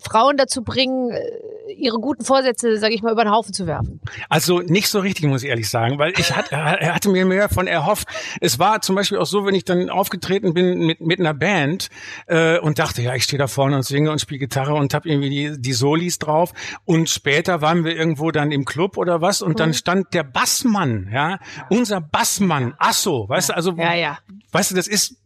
Frauen 0.00 0.36
dazu 0.36 0.62
bringen, 0.62 1.10
äh, 1.10 1.72
ihre 1.76 1.98
guten 1.98 2.24
Vorsätze, 2.24 2.78
sage 2.78 2.94
ich 2.94 3.02
mal, 3.02 3.12
über 3.12 3.24
den 3.24 3.32
Haufen 3.32 3.52
zu 3.52 3.66
werfen? 3.66 4.00
Also 4.28 4.60
nicht 4.60 4.88
so 4.88 5.00
richtig, 5.00 5.26
muss 5.26 5.42
ich 5.42 5.48
ehrlich 5.48 5.68
sagen, 5.68 5.98
weil 5.98 6.12
ich 6.18 6.34
hatte, 6.34 6.54
er 6.54 6.94
hatte 6.94 7.08
mir 7.08 7.24
mehr 7.24 7.48
von 7.48 7.66
erhofft. 7.66 8.08
Es 8.40 8.58
war 8.58 8.80
zum 8.82 8.96
Beispiel 8.96 9.18
auch 9.18 9.26
so, 9.26 9.46
wenn 9.46 9.54
ich 9.54 9.64
dann 9.64 9.90
aufgetreten 9.90 10.54
bin 10.54 10.86
mit, 10.86 11.00
mit 11.00 11.20
einer 11.20 11.34
Band 11.34 11.88
äh, 12.26 12.58
und 12.58 12.78
dachte, 12.78 13.02
ja, 13.02 13.14
ich 13.14 13.24
stehe 13.24 13.38
da 13.38 13.46
vorne 13.46 13.76
und 13.76 13.82
singe 13.82 14.10
und 14.10 14.20
spiele 14.20 14.40
Gitarre 14.40 14.74
und 14.74 14.94
habe 14.94 15.08
irgendwie 15.08 15.30
die, 15.30 15.60
die 15.60 15.72
Solis 15.72 16.18
drauf. 16.18 16.52
Und 16.84 17.08
später 17.08 17.60
waren 17.60 17.84
wir 17.84 17.96
irgendwo 17.96 18.30
dann 18.30 18.52
im 18.52 18.64
Club 18.64 18.96
oder 18.96 19.20
was 19.20 19.42
und 19.42 19.52
mhm. 19.52 19.56
dann 19.56 19.74
stand 19.74 20.14
der 20.14 20.24
Bassmann, 20.24 21.08
ja, 21.12 21.38
unser 21.68 22.00
Bassmann, 22.00 22.74
Asso, 22.78 23.28
weißt 23.28 23.50
du, 23.50 23.56
also, 23.56 23.72
ja, 23.76 23.94
ja. 23.94 24.18
weißt 24.52 24.70
du, 24.70 24.74
das 24.74 24.88
ist 24.88 25.19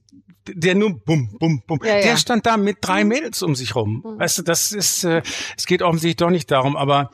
der 0.48 0.74
nur 0.74 0.98
bum, 0.98 1.36
bum, 1.38 1.62
bum. 1.66 1.78
Ja, 1.82 1.94
der 1.94 2.06
ja. 2.06 2.16
stand 2.16 2.46
da 2.46 2.56
mit 2.56 2.78
drei 2.80 3.04
mhm. 3.04 3.08
Mädels 3.08 3.42
um 3.42 3.54
sich 3.54 3.74
rum. 3.74 4.02
Mhm. 4.04 4.18
Weißt 4.18 4.38
du, 4.38 4.42
das 4.42 4.72
ist, 4.72 5.04
äh, 5.04 5.22
es 5.56 5.66
geht 5.66 5.82
offensichtlich 5.82 6.16
doch 6.16 6.30
nicht 6.30 6.50
darum. 6.50 6.76
Aber 6.76 7.10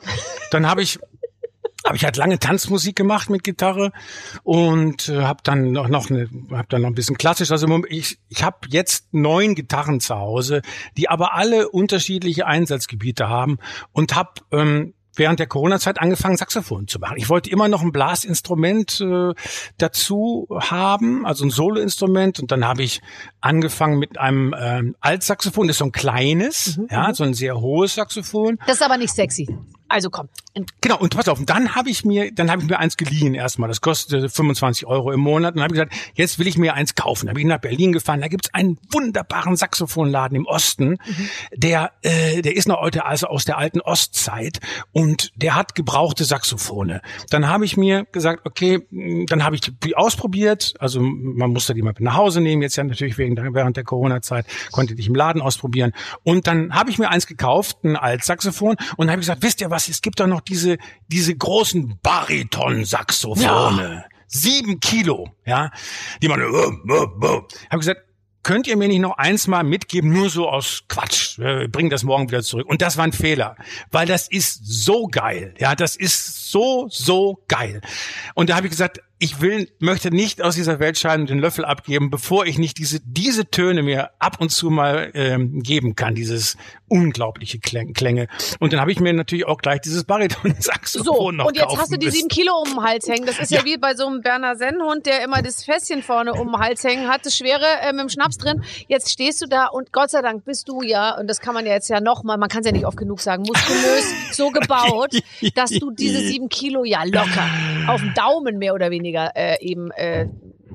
dann 0.51 0.67
habe 0.67 0.81
ich 0.81 0.99
habe 1.85 1.97
ich 1.97 2.03
halt 2.03 2.15
lange 2.17 2.37
Tanzmusik 2.37 2.95
gemacht 2.95 3.29
mit 3.29 3.43
Gitarre 3.43 3.91
und 4.43 5.09
äh, 5.09 5.23
habe 5.23 5.39
dann 5.43 5.71
noch 5.71 5.87
noch 5.87 6.09
eine, 6.09 6.29
hab 6.51 6.69
dann 6.69 6.83
noch 6.83 6.89
ein 6.89 6.95
bisschen 6.95 7.17
klassisch. 7.17 7.51
Also 7.51 7.67
ich 7.89 8.19
ich 8.29 8.43
habe 8.43 8.57
jetzt 8.69 9.13
neun 9.13 9.55
Gitarren 9.55 9.99
zu 9.99 10.15
Hause, 10.15 10.61
die 10.97 11.09
aber 11.09 11.33
alle 11.33 11.69
unterschiedliche 11.69 12.45
Einsatzgebiete 12.45 13.29
haben 13.29 13.57
und 13.93 14.15
habe 14.15 14.31
ähm, 14.51 14.93
während 15.21 15.39
der 15.39 15.45
Corona-Zeit 15.45 16.01
angefangen, 16.01 16.35
Saxophon 16.35 16.87
zu 16.87 16.97
machen. 16.97 17.15
Ich 17.17 17.29
wollte 17.29 17.51
immer 17.51 17.67
noch 17.67 17.83
ein 17.83 17.91
Blasinstrument 17.91 18.99
äh, 19.01 19.33
dazu 19.77 20.47
haben, 20.49 21.27
also 21.27 21.45
ein 21.45 21.51
Soloinstrument. 21.51 22.39
Und 22.39 22.51
dann 22.51 22.65
habe 22.65 22.81
ich 22.81 23.01
angefangen 23.39 23.99
mit 23.99 24.17
einem 24.17 24.55
ähm, 24.59 24.95
Altsaxophon, 24.99 25.67
das 25.67 25.75
ist 25.75 25.79
so 25.79 25.85
ein 25.85 25.91
kleines, 25.91 26.77
Mhm, 26.77 26.87
ja, 26.89 27.13
so 27.13 27.23
ein 27.23 27.35
sehr 27.35 27.61
hohes 27.61 27.95
Saxophon. 27.95 28.57
Das 28.65 28.77
ist 28.77 28.81
aber 28.81 28.97
nicht 28.97 29.13
sexy. 29.13 29.47
Also 29.91 30.09
komm. 30.09 30.29
Genau, 30.81 30.97
und 30.97 31.15
pass 31.15 31.27
auf, 31.29 31.39
und 31.39 31.49
dann 31.49 31.75
habe 31.75 31.89
ich 31.89 32.03
mir, 32.03 32.31
dann 32.33 32.51
habe 32.51 32.61
ich 32.61 32.69
mir 32.69 32.77
eins 32.77 32.97
geliehen 32.97 33.33
erstmal. 33.35 33.69
Das 33.69 33.79
kostete 33.79 34.27
25 34.29 34.85
Euro 34.85 35.11
im 35.11 35.19
Monat. 35.19 35.53
Und 35.53 35.57
dann 35.57 35.63
habe 35.63 35.75
ich 35.75 35.81
gesagt, 35.81 36.11
jetzt 36.15 36.39
will 36.39 36.47
ich 36.47 36.57
mir 36.57 36.73
eins 36.73 36.95
kaufen. 36.95 37.27
Dann 37.27 37.35
bin 37.35 37.47
ich 37.47 37.49
nach 37.49 37.61
Berlin 37.61 37.93
gefahren. 37.93 38.21
Da 38.21 38.27
gibt's 38.27 38.53
einen 38.53 38.77
wunderbaren 38.91 39.55
Saxophonladen 39.55 40.35
im 40.35 40.45
Osten, 40.45 40.97
der, 41.53 41.91
äh, 42.01 42.41
der 42.41 42.55
ist 42.55 42.67
noch 42.67 42.81
heute 42.81 43.05
also 43.05 43.27
aus 43.27 43.45
der 43.45 43.57
alten 43.57 43.81
Ostzeit 43.81 44.59
und 44.91 45.31
der 45.35 45.55
hat 45.55 45.75
gebrauchte 45.75 46.23
Saxophone. 46.23 46.99
Dann 47.29 47.47
habe 47.47 47.65
ich 47.65 47.77
mir 47.77 48.05
gesagt, 48.11 48.45
okay, 48.45 48.79
mh, 48.89 49.25
dann 49.29 49.43
habe 49.43 49.55
ich 49.55 49.61
die 49.83 49.95
ausprobiert. 49.95 50.73
Also 50.79 51.01
man 51.01 51.51
musste 51.51 51.73
die 51.73 51.81
mal 51.81 51.93
nach 51.99 52.15
Hause 52.15 52.41
nehmen. 52.41 52.61
Jetzt 52.61 52.75
ja 52.75 52.83
natürlich 52.83 53.17
wegen 53.17 53.37
während 53.53 53.77
der 53.77 53.83
Corona-Zeit 53.83 54.45
konnte 54.71 54.95
ich 54.95 55.07
im 55.07 55.15
Laden 55.15 55.41
ausprobieren. 55.41 55.93
Und 56.23 56.47
dann 56.47 56.73
habe 56.73 56.89
ich 56.89 56.97
mir 56.97 57.09
eins 57.09 57.27
gekauft, 57.27 57.83
ein 57.83 57.95
Altsaxophon, 57.95 58.75
und 58.97 59.09
habe 59.09 59.19
gesagt, 59.19 59.43
wisst 59.43 59.61
ihr 59.61 59.69
was? 59.69 59.80
Es 59.89 60.01
gibt 60.01 60.19
doch 60.19 60.27
noch 60.27 60.41
diese 60.41 60.77
diese 61.07 61.35
großen 61.35 61.99
Bariton-Saxophone. 62.01 64.03
Sieben 64.27 64.79
Kilo, 64.79 65.35
ja, 65.45 65.71
die 66.21 66.29
man, 66.29 66.39
äh, 66.39 66.45
äh, 66.45 66.47
äh. 66.47 67.41
habe 67.69 67.79
gesagt, 67.79 68.01
könnt 68.43 68.67
ihr 68.67 68.77
mir 68.77 68.87
nicht 68.87 69.01
noch 69.01 69.17
eins 69.17 69.47
mal 69.47 69.63
mitgeben, 69.63 70.11
nur 70.11 70.29
so 70.29 70.49
aus 70.49 70.83
Quatsch, 70.87 71.37
äh, 71.39 71.67
bring 71.67 71.89
das 71.89 72.03
morgen 72.03 72.29
wieder 72.29 72.41
zurück. 72.41 72.67
Und 72.67 72.81
das 72.81 72.97
war 72.97 73.03
ein 73.03 73.11
Fehler, 73.11 73.55
weil 73.91 74.07
das 74.07 74.29
ist 74.29 74.65
so 74.65 75.07
geil, 75.07 75.53
ja, 75.59 75.75
das 75.75 75.95
ist 75.95 76.49
so, 76.49 76.87
so 76.89 77.43
geil. 77.47 77.81
Und 78.33 78.49
da 78.49 78.55
habe 78.55 78.67
ich 78.67 78.71
gesagt, 78.71 79.01
ich 79.23 79.39
will, 79.39 79.69
möchte 79.77 80.09
nicht 80.09 80.41
aus 80.41 80.55
dieser 80.55 80.79
Welt 80.79 80.97
scheiden 80.97 81.21
und 81.21 81.29
den 81.29 81.37
Löffel 81.37 81.63
abgeben, 81.63 82.09
bevor 82.09 82.47
ich 82.47 82.57
nicht 82.57 82.79
diese, 82.79 82.99
diese 83.05 83.45
Töne 83.45 83.83
mir 83.83 84.09
ab 84.17 84.37
und 84.41 84.49
zu 84.49 84.71
mal 84.71 85.11
ähm, 85.13 85.61
geben 85.61 85.95
kann, 85.95 86.15
dieses 86.15 86.57
unglaubliche 86.87 87.59
Kläng- 87.59 87.93
Klänge. 87.93 88.27
Und 88.59 88.73
dann 88.73 88.81
habe 88.81 88.91
ich 88.91 88.99
mir 88.99 89.13
natürlich 89.13 89.45
auch 89.45 89.59
gleich 89.59 89.79
dieses 89.81 90.05
Bariton-Saxophon 90.05 91.05
So, 91.05 91.31
noch 91.31 91.45
und 91.45 91.55
jetzt 91.55 91.77
hast 91.77 91.93
du 91.93 91.97
die 91.97 92.09
sieben 92.09 92.29
Kilo 92.29 92.51
um 92.65 92.69
den 92.71 92.81
Hals 92.83 93.07
hängen. 93.07 93.27
Das 93.27 93.37
ist 93.39 93.51
ja, 93.51 93.59
Ja. 93.59 93.65
wie 93.65 93.77
bei 93.77 93.93
so 93.93 94.07
einem 94.07 94.21
Berner 94.21 94.55
Sennhund, 94.55 95.05
der 95.05 95.23
immer 95.23 95.43
das 95.43 95.63
Fässchen 95.63 96.01
vorne 96.01 96.33
um 96.33 96.47
den 96.53 96.57
Hals 96.57 96.83
hängen 96.83 97.07
hat, 97.07 97.23
das 97.23 97.37
Schwere 97.37 97.63
äh, 97.83 97.91
mit 97.93 98.01
dem 98.01 98.09
Schnaps 98.09 98.37
drin. 98.39 98.63
Jetzt 98.87 99.11
stehst 99.11 99.39
du 99.43 99.45
da 99.45 99.67
und 99.67 99.93
Gott 99.93 100.09
sei 100.09 100.23
Dank 100.23 100.45
bist 100.45 100.67
du 100.67 100.81
ja, 100.81 101.15
und 101.19 101.27
das 101.27 101.41
kann 101.41 101.53
man 101.53 101.67
ja 101.67 101.73
jetzt 101.73 101.89
ja 101.89 102.01
nochmal, 102.01 102.39
man 102.39 102.49
kann 102.49 102.61
es 102.61 102.65
ja 102.65 102.71
nicht 102.71 102.87
oft 102.87 102.97
genug 102.97 103.21
sagen, 103.21 103.43
muskulös 103.43 104.11
so 104.31 104.49
gebaut, 104.51 105.15
dass 105.53 105.69
du 105.69 105.91
diese 105.91 106.21
sieben 106.21 106.49
Kilo 106.49 106.83
ja 106.85 107.03
locker 107.03 107.47
auf 107.87 108.01
dem 108.01 108.15
Daumen 108.15 108.57
mehr 108.57 108.73
oder 108.73 108.89
weniger 108.89 109.10
äh, 109.35 109.57
eben 109.61 109.91
äh, 109.91 110.27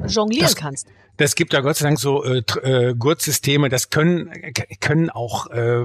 jonglieren 0.06 0.46
Das- 0.46 0.56
kannst. 0.56 0.88
Das 1.18 1.34
gibt 1.34 1.52
ja 1.52 1.60
Gott 1.60 1.76
sei 1.76 1.86
Dank 1.86 1.98
so 1.98 2.24
äh, 2.24 2.42
äh, 2.62 2.94
Gurtsysteme, 2.94 3.68
das 3.68 3.90
können 3.90 4.30
können 4.80 5.10
auch 5.10 5.46
äh, 5.50 5.84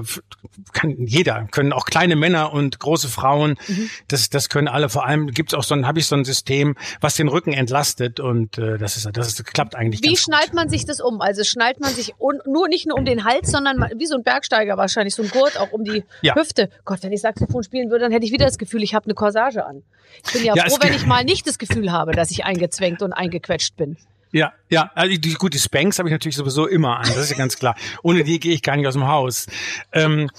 kann 0.72 0.94
jeder, 1.06 1.46
können 1.50 1.72
auch 1.72 1.84
kleine 1.86 2.16
Männer 2.16 2.52
und 2.52 2.78
große 2.78 3.08
Frauen, 3.08 3.56
Mhm. 3.68 3.88
das 4.08 4.28
das 4.30 4.48
können 4.48 4.68
alle. 4.68 4.88
Vor 4.88 5.06
allem 5.06 5.28
gibt's 5.28 5.54
auch 5.54 5.62
so 5.62 5.74
ein 5.74 5.86
habe 5.86 5.98
ich 5.98 6.06
so 6.06 6.14
ein 6.16 6.24
System, 6.24 6.76
was 7.00 7.14
den 7.14 7.28
Rücken 7.28 7.52
entlastet 7.52 8.20
und 8.20 8.58
äh, 8.58 8.78
das 8.78 8.96
ist 8.96 9.08
das, 9.12 9.28
ist, 9.28 9.38
das 9.40 9.46
klappt 9.46 9.74
eigentlich 9.74 10.02
Wie 10.02 10.16
schnallt 10.16 10.52
man 10.54 10.68
sich 10.68 10.84
das 10.84 11.00
um? 11.00 11.20
Also 11.20 11.44
schnallt 11.44 11.80
man 11.80 11.92
sich 11.94 12.14
un 12.20 12.40
nur 12.46 12.68
nicht 12.68 12.86
nur 12.86 12.98
um 12.98 13.04
den 13.04 13.24
Hals, 13.24 13.50
sondern 13.50 13.78
wie 13.96 14.06
so 14.06 14.16
ein 14.16 14.22
Bergsteiger 14.22 14.76
wahrscheinlich, 14.76 15.14
so 15.14 15.22
ein 15.22 15.28
Gurt 15.30 15.58
auch 15.58 15.72
um 15.72 15.84
die 15.84 16.04
Ja. 16.22 16.34
Hüfte. 16.34 16.68
Gott, 16.84 17.02
wenn 17.02 17.12
ich 17.12 17.20
Saxophon 17.20 17.62
spielen 17.62 17.90
würde, 17.90 18.04
dann 18.04 18.12
hätte 18.12 18.24
ich 18.26 18.32
wieder 18.32 18.46
das 18.46 18.58
Gefühl, 18.58 18.82
ich 18.82 18.94
habe 18.94 19.06
eine 19.06 19.14
Corsage 19.14 19.64
an. 19.64 19.82
Ich 20.26 20.32
bin 20.32 20.44
ja, 20.44 20.54
Ja, 20.54 20.68
froh, 20.68 20.76
wenn 20.80 20.94
ich 20.94 21.06
mal 21.06 21.24
nicht 21.24 21.46
das 21.46 21.58
Gefühl 21.58 21.90
habe, 21.92 22.12
dass 22.12 22.30
ich 22.30 22.44
eingezwängt 22.44 23.02
und 23.02 23.12
eingequetscht 23.12 23.76
bin. 23.76 23.96
Ja, 24.32 24.52
ja, 24.70 24.90
also 24.94 25.16
die, 25.16 25.34
gut, 25.34 25.54
die 25.54 25.58
Spanks 25.58 25.98
habe 25.98 26.08
ich 26.08 26.12
natürlich 26.12 26.36
sowieso 26.36 26.66
immer 26.66 26.98
an, 26.98 27.06
das 27.06 27.18
ist 27.18 27.30
ja 27.30 27.36
ganz 27.36 27.56
klar. 27.56 27.76
Ohne 28.02 28.24
die 28.24 28.40
gehe 28.40 28.54
ich 28.54 28.62
gar 28.62 28.76
nicht 28.76 28.86
aus 28.86 28.94
dem 28.94 29.06
Haus. 29.06 29.46
Ähm, 29.92 30.30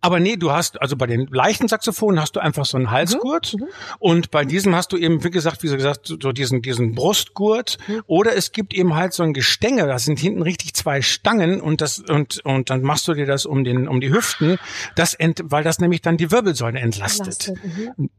aber 0.00 0.20
nee, 0.20 0.36
du 0.36 0.52
hast, 0.52 0.80
also 0.80 0.96
bei 0.96 1.06
den 1.06 1.26
leichten 1.26 1.66
Saxophonen 1.66 2.20
hast 2.20 2.36
du 2.36 2.40
einfach 2.40 2.64
so 2.64 2.76
einen 2.76 2.90
Halsgurt 2.90 3.56
und 3.98 4.30
bei 4.30 4.44
diesem 4.44 4.76
hast 4.76 4.92
du 4.92 4.96
eben, 4.96 5.24
wie 5.24 5.30
gesagt, 5.30 5.64
wie 5.64 5.68
gesagt, 5.68 6.06
so 6.06 6.30
diesen, 6.32 6.62
diesen 6.62 6.94
Brustgurt 6.94 7.78
oder 8.06 8.36
es 8.36 8.52
gibt 8.52 8.72
eben 8.74 8.94
halt 8.94 9.14
so 9.14 9.24
ein 9.24 9.32
Gestänge, 9.32 9.86
das 9.86 10.04
sind 10.04 10.20
hinten 10.20 10.42
richtig 10.42 10.74
zwei 10.74 11.02
Stangen 11.02 11.60
und 11.60 11.80
das, 11.80 11.98
und, 11.98 12.38
und 12.44 12.70
dann 12.70 12.82
machst 12.82 13.08
du 13.08 13.14
dir 13.14 13.26
das 13.26 13.46
um 13.46 13.64
den, 13.64 13.88
um 13.88 14.00
die 14.00 14.12
Hüften, 14.12 14.58
das 14.94 15.14
ent, 15.14 15.40
weil 15.44 15.64
das 15.64 15.80
nämlich 15.80 16.02
dann 16.02 16.16
die 16.16 16.30
Wirbelsäule 16.30 16.78
entlastet. 16.78 17.52
Mhm. 17.96 18.10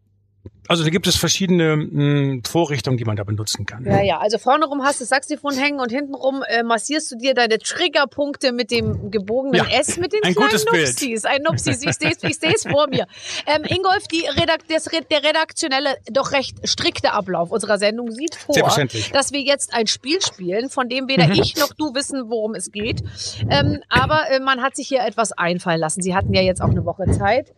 Also 0.67 0.84
da 0.84 0.89
gibt 0.89 1.08
es 1.08 1.15
verschiedene 1.15 1.77
mh, 1.77 2.41
Vorrichtungen, 2.47 2.97
die 2.97 3.06
man 3.06 3.15
da 3.15 3.23
benutzen 3.23 3.65
kann. 3.65 3.86
Ja, 3.86 4.01
ja. 4.01 4.17
Also 4.19 4.38
vorne 4.38 4.65
rum 4.65 4.84
hast 4.84 4.99
du 4.99 5.03
das 5.03 5.10
Saxophon 5.10 5.53
hängen 5.53 5.80
und 5.80 5.91
hintenrum 5.91 6.43
äh, 6.47 6.63
massierst 6.63 7.12
du 7.12 7.17
dir 7.17 7.34
deine 7.34 7.58
Triggerpunkte 7.60 8.51
mit 8.51 8.71
dem 8.71 9.12
gebogenen 9.12 9.56
Ja, 9.56 9.80
S, 9.80 9.97
mit 9.97 10.13
den 10.13 10.23
ein 10.23 10.34
kleinen 10.34 10.51
Bild. 10.71 10.88
Nupsis. 10.88 11.25
Ein 11.25 11.41
Nupsis. 11.43 11.84
Ich 11.84 11.95
sehe 11.95 12.12
ich 12.21 12.38
seh's 12.38 12.63
vor 12.63 12.88
mir. 12.88 13.08
Ähm, 13.45 13.63
Ingolf, 13.63 14.08
die 14.08 14.25
Redak 14.25 14.67
das, 14.67 14.86
der 14.86 15.23
redaktionelle, 15.23 15.97
doch 16.12 16.32
recht 16.32 16.67
strikte 16.67 17.13
Ablauf 17.13 17.51
unserer 17.51 17.77
Sendung 17.77 18.12
sieht 18.12 18.36
vor, 18.36 18.56
dass 19.13 19.32
wir 19.32 19.41
jetzt 19.41 19.73
ein 19.73 19.88
Spiel 19.88 20.21
spielen, 20.21 20.69
von 20.69 20.89
dem 20.89 21.08
weder 21.08 21.30
ich 21.30 21.56
noch 21.58 21.73
du 21.73 21.93
wissen, 21.93 22.30
worum 22.30 22.56
es 22.56 22.71
geht. 22.71 23.03
Ähm, 23.49 23.82
aber 23.89 24.30
äh, 24.30 24.39
man 24.39 24.62
hat 24.62 24.75
sich 24.75 24.88
hier 24.88 25.01
etwas 25.06 25.32
einfallen 25.32 25.80
lassen. 25.80 26.01
Sie 26.01 26.15
hatten 26.15 26.34
ja 26.34 26.41
jetzt 26.41 26.62
auch 26.62 26.69
eine 26.69 26.86
Woche 26.86 27.06
Zeit 27.12 27.53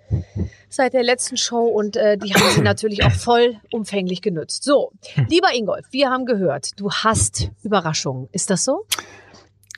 seit 0.70 0.94
der 0.94 1.04
letzten 1.04 1.38
Show 1.38 1.64
und 1.66 1.98
äh, 1.98 2.18
die 2.18 2.34
haben 2.34 2.54
sie 2.54 2.62
natürlich 2.62 2.99
auch 3.02 3.12
vollumfänglich 3.12 4.22
genutzt. 4.22 4.64
So, 4.64 4.92
lieber 5.30 5.54
Ingolf, 5.54 5.86
wir 5.92 6.10
haben 6.10 6.26
gehört, 6.26 6.80
du 6.80 6.92
hast 6.92 7.52
Überraschungen. 7.64 8.30
Ist 8.32 8.50
das 8.50 8.66
so? 8.66 8.86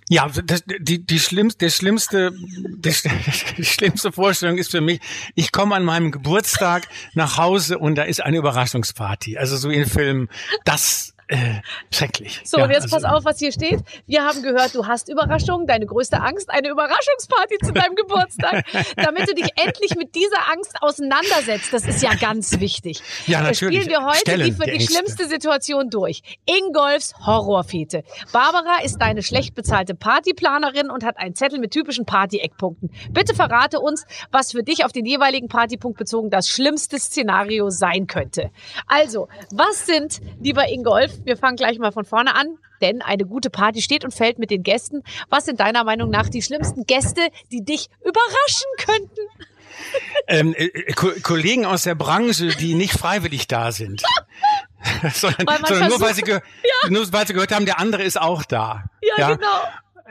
Ja, 0.10 0.28
das, 0.44 0.64
die, 0.80 1.06
die 1.06 1.20
schlimmste, 1.20 1.60
der 1.60 1.70
schlimmste, 1.70 2.34
der, 2.34 2.94
die 3.58 3.64
schlimmste 3.64 4.12
Vorstellung 4.12 4.58
ist 4.58 4.72
für 4.72 4.82
mich, 4.82 5.00
ich 5.36 5.54
komme 5.54 5.74
an 5.74 5.86
meinem 5.86 6.12
Geburtstag 6.12 6.86
nach 7.14 7.38
Hause 7.38 7.80
und 7.80 7.96
da 7.96 8.04
ist 8.04 8.22
eine 8.22 8.38
Überraschungsparty. 8.38 9.38
Also 9.38 9.56
so 9.56 9.70
in 9.70 9.86
Filmen. 9.86 10.28
Das 10.66 11.14
äh, 11.32 11.62
schrecklich. 11.94 12.42
So, 12.44 12.58
ja, 12.58 12.66
und 12.66 12.72
jetzt 12.72 12.94
also, 12.94 12.98
pass 12.98 13.04
auf, 13.06 13.24
was 13.24 13.40
hier 13.40 13.54
steht. 13.54 13.80
Wir 14.06 14.26
haben 14.26 14.44
gehört, 14.44 14.76
du 14.76 14.86
hast 14.86 15.08
Überraschungen, 15.08 15.66
deine 15.66 15.86
größte 15.86 16.20
Angst, 16.20 16.50
eine 16.50 16.70
Überraschungsparty 16.70 17.58
zu 17.64 17.72
deinem 17.72 17.96
Geburtstag, 17.96 18.66
damit 18.98 19.30
du 19.30 19.34
dich 19.34 19.50
endlich 19.56 19.96
mit 19.96 20.14
dieser 20.14 20.52
Angst 20.52 20.76
auseinandersetzt. 20.82 21.72
Das 21.72 21.88
ist 21.88 22.04
ja 22.04 22.16
ganz 22.16 22.60
wichtig. 22.60 23.02
Ja, 23.28 23.42
natürlich. 23.42 23.84
Spielen 23.84 23.98
wir 23.98 24.06
heute 24.06 24.20
Stellen 24.20 24.46
die 24.46 24.52
für 24.52 24.66
die 24.66 24.72
Ängste. 24.72 24.94
schlimmste 24.94 25.28
Situation 25.28 25.90
durch. 25.90 26.22
Ingolfs 26.46 27.14
Horrorfete. 27.26 28.04
Barbara 28.34 28.84
ist 28.84 28.98
deine 28.98 29.24
schlecht 29.24 29.56
bezahlte 29.56 29.96
Partyplanerin 29.96 30.90
und 30.90 31.06
hat 31.06 31.18
einen 31.18 31.36
Zettel 31.36 31.60
mit 31.60 31.72
typischen 31.72 32.06
Party-Eckpunkten. 32.06 32.92
Bitte 33.12 33.36
verrate 33.36 33.80
uns, 33.80 34.06
was 34.32 34.52
für 34.52 34.64
dich 34.64 34.84
auf 34.84 34.92
den 34.92 35.06
jeweiligen 35.06 35.48
Partypunkt 35.48 35.98
bezogen 35.98 36.30
das 36.30 36.50
schlimmste 36.50 37.00
Szenario 37.00 37.70
sein 37.70 38.08
könnte. 38.08 38.52
Also, 38.88 39.30
was 39.52 39.86
sind, 39.86 40.20
lieber 40.42 40.68
Ingolf, 40.68 41.21
wir 41.24 41.38
fangen 41.38 41.56
gleich 41.56 41.80
mal 41.80 41.92
von 41.92 42.06
vorne 42.06 42.36
an, 42.36 42.58
denn 42.82 43.02
eine 43.02 43.26
gute 43.26 43.50
Party 43.50 43.82
steht 43.82 44.04
und 44.04 44.14
fällt 44.14 44.40
mit 44.40 44.50
den 44.52 44.64
Gästen. 44.64 45.04
Was 45.30 45.46
sind 45.46 45.60
deiner 45.60 45.84
Meinung 45.84 46.10
nach 46.10 46.30
die 46.30 46.42
schlimmsten 46.42 46.86
Gäste, 46.86 47.22
die 47.52 47.64
dich 47.64 47.88
überraschen 48.02 48.68
könnten? 48.78 49.22
ähm, 50.28 50.54
äh, 50.58 50.94
Ko 50.94 51.12
Kollegen 51.24 51.66
aus 51.66 51.84
der 51.84 51.96
Branche, 51.96 52.48
die 52.48 52.76
nicht 52.76 52.94
freiwillig 52.94 53.48
da 53.48 53.72
sind. 53.72 54.04
sondern 55.14 55.48
Weil 55.48 55.66
sondern 55.66 55.90
nur, 55.90 56.02
weil 56.02 56.14
sie 56.14 56.24
ge 56.24 56.40
nur 56.90 57.12
weil 57.14 57.28
sie 57.28 57.34
gehört 57.34 57.52
haben, 57.52 57.66
der 57.66 57.80
andere 57.80 58.04
ist 58.04 58.20
auch 58.20 58.44
da. 58.44 58.86
Ja, 59.18 59.36
genau. 59.36 59.48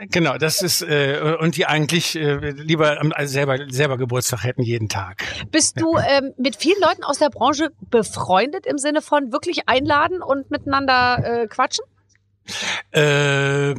Genau, 0.09 0.37
das 0.37 0.61
ist 0.61 0.81
äh, 0.81 1.35
und 1.39 1.57
die 1.57 1.67
eigentlich 1.67 2.15
äh, 2.15 2.51
lieber 2.51 2.99
am- 2.99 3.11
also 3.11 3.31
selber 3.31 3.57
selber 3.69 3.97
Geburtstag 3.97 4.43
hätten 4.43 4.63
jeden 4.63 4.89
Tag. 4.89 5.23
Bist 5.51 5.79
du 5.79 5.95
ähm, 5.97 6.33
mit 6.37 6.55
vielen 6.55 6.81
Leuten 6.81 7.03
aus 7.03 7.19
der 7.19 7.29
Branche 7.29 7.69
befreundet 7.89 8.65
im 8.65 8.77
Sinne 8.77 9.01
von 9.01 9.31
wirklich 9.31 9.67
einladen 9.69 10.21
und 10.23 10.49
miteinander 10.49 11.43
äh, 11.43 11.47
quatschen? 11.47 11.85
Äh, 12.91 13.69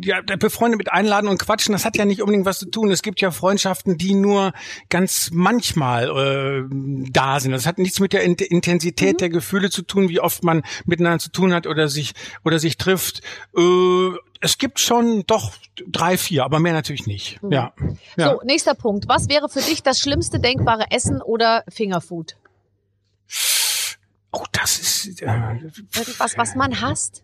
ja, 0.00 0.22
befreundet 0.38 0.78
mit 0.78 0.90
einladen 0.90 1.28
und 1.28 1.38
quatschen, 1.38 1.72
das 1.72 1.84
hat 1.84 1.96
ja 1.96 2.06
nicht 2.06 2.22
unbedingt 2.22 2.46
was 2.46 2.58
zu 2.58 2.70
tun. 2.70 2.90
Es 2.90 3.02
gibt 3.02 3.20
ja 3.20 3.30
Freundschaften, 3.30 3.98
die 3.98 4.14
nur 4.14 4.52
ganz 4.88 5.30
manchmal 5.32 6.08
äh, 6.08 6.64
da 7.10 7.38
sind. 7.40 7.52
Das 7.52 7.66
hat 7.66 7.78
nichts 7.78 8.00
mit 8.00 8.14
der 8.14 8.22
In 8.22 8.34
Intensität 8.36 9.20
der 9.20 9.28
Gefühle 9.28 9.68
zu 9.68 9.82
tun, 9.82 10.08
wie 10.08 10.20
oft 10.20 10.42
man 10.42 10.62
miteinander 10.86 11.18
zu 11.18 11.30
tun 11.30 11.52
hat 11.52 11.66
oder 11.66 11.88
sich 11.88 12.12
oder 12.42 12.58
sich 12.58 12.78
trifft. 12.78 13.20
Äh, 13.56 14.12
es 14.42 14.58
gibt 14.58 14.80
schon 14.80 15.24
doch 15.26 15.54
drei, 15.86 16.18
vier, 16.18 16.44
aber 16.44 16.58
mehr 16.58 16.72
natürlich 16.72 17.06
nicht. 17.06 17.38
Ja. 17.48 17.72
ja. 18.16 18.32
So, 18.32 18.42
nächster 18.44 18.74
Punkt. 18.74 19.08
Was 19.08 19.28
wäre 19.28 19.48
für 19.48 19.60
dich 19.60 19.82
das 19.82 20.00
schlimmste 20.00 20.40
denkbare 20.40 20.90
Essen 20.90 21.22
oder 21.22 21.64
Fingerfood? 21.68 22.36
Oh, 24.32 24.44
das 24.52 24.78
ist 24.78 25.22
äh, 25.22 25.26
Irgendwas, 25.26 26.36
was 26.36 26.54
man 26.56 26.80
hasst? 26.80 27.22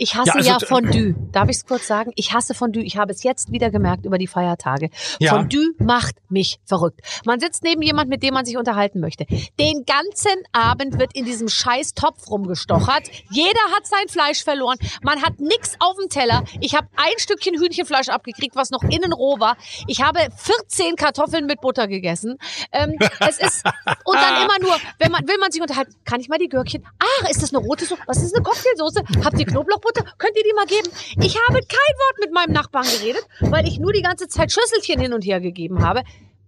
Ich 0.00 0.14
hasse 0.14 0.30
ja, 0.30 0.36
Ja, 0.38 0.46
ja, 0.46 0.54
also, 0.54 0.66
Fondue. 0.66 1.14
Darf 1.32 1.50
ich 1.50 1.58
es 1.58 1.66
kurz 1.66 1.86
sagen? 1.86 2.10
Ich 2.16 2.32
hasse 2.32 2.54
Fondue. 2.54 2.82
Ich 2.82 2.96
habe 2.96 3.12
es 3.12 3.22
jetzt 3.22 3.52
wieder 3.52 3.70
gemerkt 3.70 4.06
über 4.06 4.16
die 4.16 4.26
Feiertage. 4.26 4.88
Ja. 5.18 5.32
Fondue 5.34 5.74
macht 5.78 6.16
mich 6.30 6.58
verrückt. 6.64 7.00
Man 7.26 7.38
sitzt 7.38 7.62
neben 7.62 7.82
jemand, 7.82 8.08
mit 8.08 8.22
dem 8.22 8.32
man 8.32 8.46
sich 8.46 8.56
unterhalten 8.56 9.00
möchte. 9.00 9.26
Den 9.58 9.84
ganzen 9.84 10.42
Abend 10.52 10.98
wird 10.98 11.14
in 11.14 11.26
diesem 11.26 11.48
scheiß 11.48 11.92
Topf 11.92 12.30
rumgestochert. 12.30 13.10
Jeder 13.30 13.60
hat 13.74 13.86
sein 13.86 14.08
Fleisch 14.08 14.42
verloren. 14.42 14.78
Man 15.02 15.20
hat 15.20 15.38
nix 15.38 15.74
auf 15.80 15.96
dem 16.00 16.08
Teller. 16.08 16.44
Ich 16.60 16.74
habe 16.74 16.88
ein 16.96 17.18
Stückchen 17.18 17.60
Hühnchenfleisch 17.60 18.08
abgekriegt, 18.08 18.56
was 18.56 18.70
noch 18.70 18.82
innen 18.84 19.12
roh 19.12 19.38
war. 19.38 19.58
Ich 19.86 20.02
habe 20.02 20.20
14 20.34 20.96
Kartoffeln 20.96 21.44
mit 21.44 21.60
Butter 21.60 21.88
gegessen. 21.88 22.38
Ähm, 22.72 22.96
es 23.28 23.38
ist 23.38 23.64
und 24.04 24.16
dann 24.16 24.42
immer 24.42 24.58
nur, 24.60 24.76
wenn 24.98 25.12
man 25.12 25.28
will 25.28 25.36
man 25.38 25.52
sich 25.52 25.60
unterhalten, 25.60 25.94
kann 26.06 26.20
ich 26.20 26.30
mal 26.30 26.38
die 26.38 26.48
Gürkchen? 26.48 26.86
Ach, 26.98 27.28
ist 27.28 27.42
das 27.42 27.52
eine 27.52 27.62
rote 27.62 27.84
Soße? 27.84 28.00
Was 28.06 28.22
ist 28.22 28.34
eine 28.34 28.42
Cocktailsoße? 28.42 29.02
Habt 29.24 29.38
ihr 29.38 29.44
Knoblauchbutter? 29.44 29.89
Könnt 30.18 30.36
ihr 30.36 30.44
die 30.44 30.52
mal 30.54 30.66
geben? 30.66 30.88
Ich 31.22 31.36
habe 31.48 31.58
kein 31.60 31.96
Wort 31.96 32.18
mit 32.20 32.32
meinem 32.32 32.52
Nachbarn 32.52 32.86
geredet, 32.86 33.26
weil 33.40 33.66
ich 33.66 33.78
nur 33.78 33.92
die 33.92 34.02
ganze 34.02 34.28
Zeit 34.28 34.52
Schüsselchen 34.52 35.00
hin 35.00 35.12
und 35.12 35.24
her 35.24 35.40
gegeben 35.40 35.84
habe. 35.84 36.02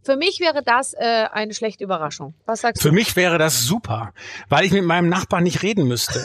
Für 0.04 0.16
mich 0.16 0.40
wäre 0.40 0.64
das 0.64 0.94
äh, 0.94 1.26
eine 1.32 1.54
schlechte 1.54 1.84
Überraschung. 1.84 2.34
Was 2.44 2.62
sagst 2.62 2.82
Für 2.82 2.88
du? 2.88 2.94
mich 2.94 3.14
wäre 3.14 3.38
das 3.38 3.62
super, 3.62 4.12
weil 4.48 4.64
ich 4.64 4.72
mit 4.72 4.82
meinem 4.84 5.08
Nachbarn 5.08 5.44
nicht 5.44 5.62
reden 5.62 5.86
müsste 5.86 6.20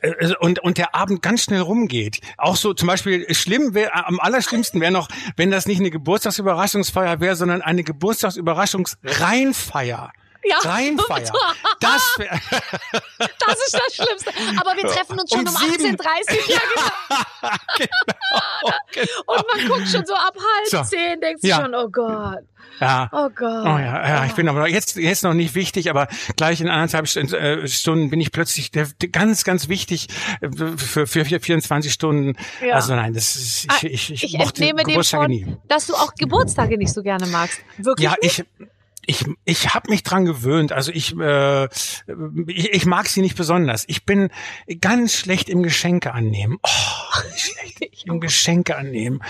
Äh, 0.00 0.34
und 0.40 0.58
und 0.58 0.78
der 0.78 0.96
Abend 0.96 1.22
ganz 1.22 1.44
schnell 1.44 1.60
rumgeht. 1.60 2.20
Auch 2.38 2.56
so 2.56 2.74
zum 2.74 2.88
Beispiel 2.88 3.32
schlimm 3.32 3.72
wäre 3.74 3.94
am 4.06 4.18
allerschlimmsten 4.18 4.80
wäre 4.80 4.90
noch, 4.90 5.06
wenn 5.36 5.52
das 5.52 5.66
nicht 5.66 5.78
eine 5.78 5.90
Geburtstagsüberraschungsfeier 5.90 7.20
wäre, 7.20 7.36
sondern 7.36 7.62
eine 7.62 7.84
Geburtstagsüberraschungsreinfeier. 7.84 10.10
Ja. 10.46 10.58
Reinfeier. 10.58 11.32
Das 11.80 12.16
Das 12.18 13.56
ist 13.66 13.74
das 13.74 13.94
Schlimmste. 13.94 14.30
Aber 14.60 14.76
wir 14.76 14.84
treffen 14.90 15.18
uns 15.20 15.30
schon 15.30 15.40
um, 15.40 15.54
Um 15.54 15.56
sieben. 15.56 15.96
18.30 15.96 15.98
Uhr. 15.98 16.54
Ja, 16.54 16.60
genau. 17.78 19.06
Und 19.26 19.44
man 19.54 19.68
guckt 19.68 19.88
schon 19.88 20.04
so 20.06 20.14
ab 20.14 20.34
halb 20.36 20.66
So. 20.68 20.82
zehn, 20.82 21.20
denkt 21.20 21.40
sich 21.42 21.50
Ja. 21.50 21.62
schon, 21.62 21.74
oh 21.74 21.88
Gott, 21.88 22.38
ja. 22.80 23.08
oh 23.12 23.28
Gott. 23.34 23.64
Oh 23.64 23.78
ja, 23.78 24.08
ja, 24.08 24.24
ich 24.24 24.32
bin 24.32 24.48
aber 24.48 24.68
jetzt, 24.68 24.96
jetzt 24.96 25.22
noch 25.24 25.34
nicht 25.34 25.54
wichtig, 25.54 25.90
aber 25.90 26.08
gleich 26.36 26.60
in 26.60 26.68
anderthalb 26.68 27.06
äh, 27.16 27.68
Stunden 27.68 28.10
bin 28.10 28.20
ich 28.20 28.32
plötzlich 28.32 28.70
der, 28.70 28.88
ganz, 29.12 29.44
ganz 29.44 29.68
wichtig 29.68 30.08
äh, 30.40 30.48
für, 30.76 31.06
für 31.06 31.24
24 31.24 31.92
Stunden. 31.92 32.36
Ja. 32.64 32.74
Also 32.76 32.94
nein, 32.94 33.14
das 33.14 33.36
ist, 33.36 33.66
Ah, 33.68 33.76
ich, 33.82 33.84
ich, 33.92 34.10
ich, 34.12 34.24
Ich 34.24 34.38
mochte 34.38 34.62
entnehme 34.64 34.84
dem 34.84 35.02
schon, 35.02 35.26
nie. 35.28 35.56
dass 35.68 35.86
du 35.86 35.94
auch 35.94 36.14
Geburtstage 36.14 36.76
nicht 36.78 36.92
so 36.92 37.02
gerne 37.02 37.26
magst. 37.26 37.60
Wirklich 37.78 38.04
Ja, 38.04 38.14
nicht? 38.22 38.40
ich, 38.40 38.68
ich, 39.06 39.24
ich 39.44 39.74
habe 39.74 39.90
mich 39.90 40.02
dran 40.02 40.24
gewöhnt. 40.24 40.72
Also 40.72 40.92
ich, 40.92 41.16
äh, 41.18 41.64
ich, 42.46 42.72
ich 42.72 42.86
mag 42.86 43.06
sie 43.08 43.20
nicht 43.20 43.36
besonders. 43.36 43.84
Ich 43.88 44.04
bin 44.04 44.28
ganz 44.80 45.14
schlecht 45.14 45.48
im 45.48 45.62
Geschenke 45.62 46.12
annehmen. 46.12 46.58
Oh, 46.62 47.18
schlecht 47.36 48.04
im 48.06 48.20
Geschenke 48.20 48.76
annehmen. 48.76 49.20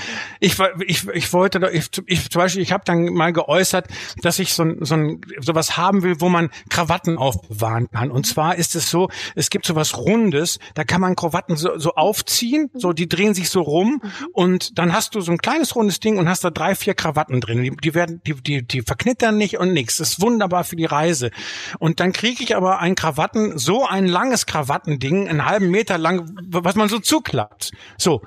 Ich, 0.40 0.56
ich, 0.86 1.06
ich 1.08 1.32
wollte, 1.32 1.70
ich, 1.72 1.88
ich 2.06 2.30
zum 2.30 2.40
Beispiel, 2.40 2.62
ich 2.62 2.72
habe 2.72 2.84
dann 2.84 3.04
mal 3.12 3.32
geäußert, 3.32 3.86
dass 4.22 4.38
ich 4.38 4.54
so, 4.54 4.64
ein- 4.64 4.78
so 4.84 4.94
ein, 4.94 5.20
sowas 5.40 5.76
haben 5.76 6.02
will, 6.02 6.20
wo 6.20 6.28
man 6.28 6.50
Krawatten 6.70 7.16
aufbewahren 7.18 7.88
kann. 7.90 8.10
Und 8.10 8.26
zwar 8.26 8.56
ist 8.56 8.74
es 8.74 8.90
so, 8.90 9.08
es 9.34 9.50
gibt 9.50 9.64
sowas 9.66 9.96
Rundes, 9.96 10.58
da 10.74 10.84
kann 10.84 11.00
man 11.00 11.14
Krawatten 11.16 11.56
so, 11.56 11.78
so 11.78 11.94
aufziehen, 11.94 12.70
so 12.74 12.92
die 12.92 13.08
drehen 13.08 13.34
sich 13.34 13.48
so 13.50 13.60
rum 13.62 14.02
und 14.32 14.78
dann 14.78 14.92
hast 14.92 15.14
du 15.14 15.20
so 15.20 15.32
ein 15.32 15.38
kleines 15.38 15.74
rundes 15.76 16.00
Ding 16.00 16.18
und 16.18 16.28
hast 16.28 16.44
da 16.44 16.50
drei, 16.50 16.74
vier 16.74 16.94
Krawatten 16.94 17.40
drin. 17.40 17.62
Die, 17.62 17.70
die 17.70 17.94
werden, 17.94 18.20
die, 18.26 18.34
die, 18.34 18.66
die 18.66 18.82
verknittern 18.82 19.36
nicht 19.38 19.58
und 19.64 19.72
nichts. 19.74 20.00
Ist 20.00 20.20
wunderbar 20.20 20.64
für 20.64 20.76
die 20.76 20.84
Reise. 20.84 21.30
Und 21.78 22.00
dann 22.00 22.12
kriege 22.12 22.42
ich 22.44 22.56
aber 22.56 22.78
ein 22.78 22.94
Krawatten, 22.94 23.58
so 23.58 23.84
ein 23.86 24.06
langes 24.06 24.46
Krawattending, 24.46 25.28
einen 25.28 25.44
halben 25.46 25.70
Meter 25.70 25.98
lang, 25.98 26.30
was 26.48 26.74
man 26.76 26.88
so 26.88 26.98
zuklappt. 27.00 27.72
So. 27.98 28.22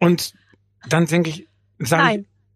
Und 0.00 0.34
dann 0.88 1.06
denke 1.06 1.30
ich, 1.30 1.48
sag 1.78 1.98
ich, 2.00 2.04
Nein. 2.04 2.14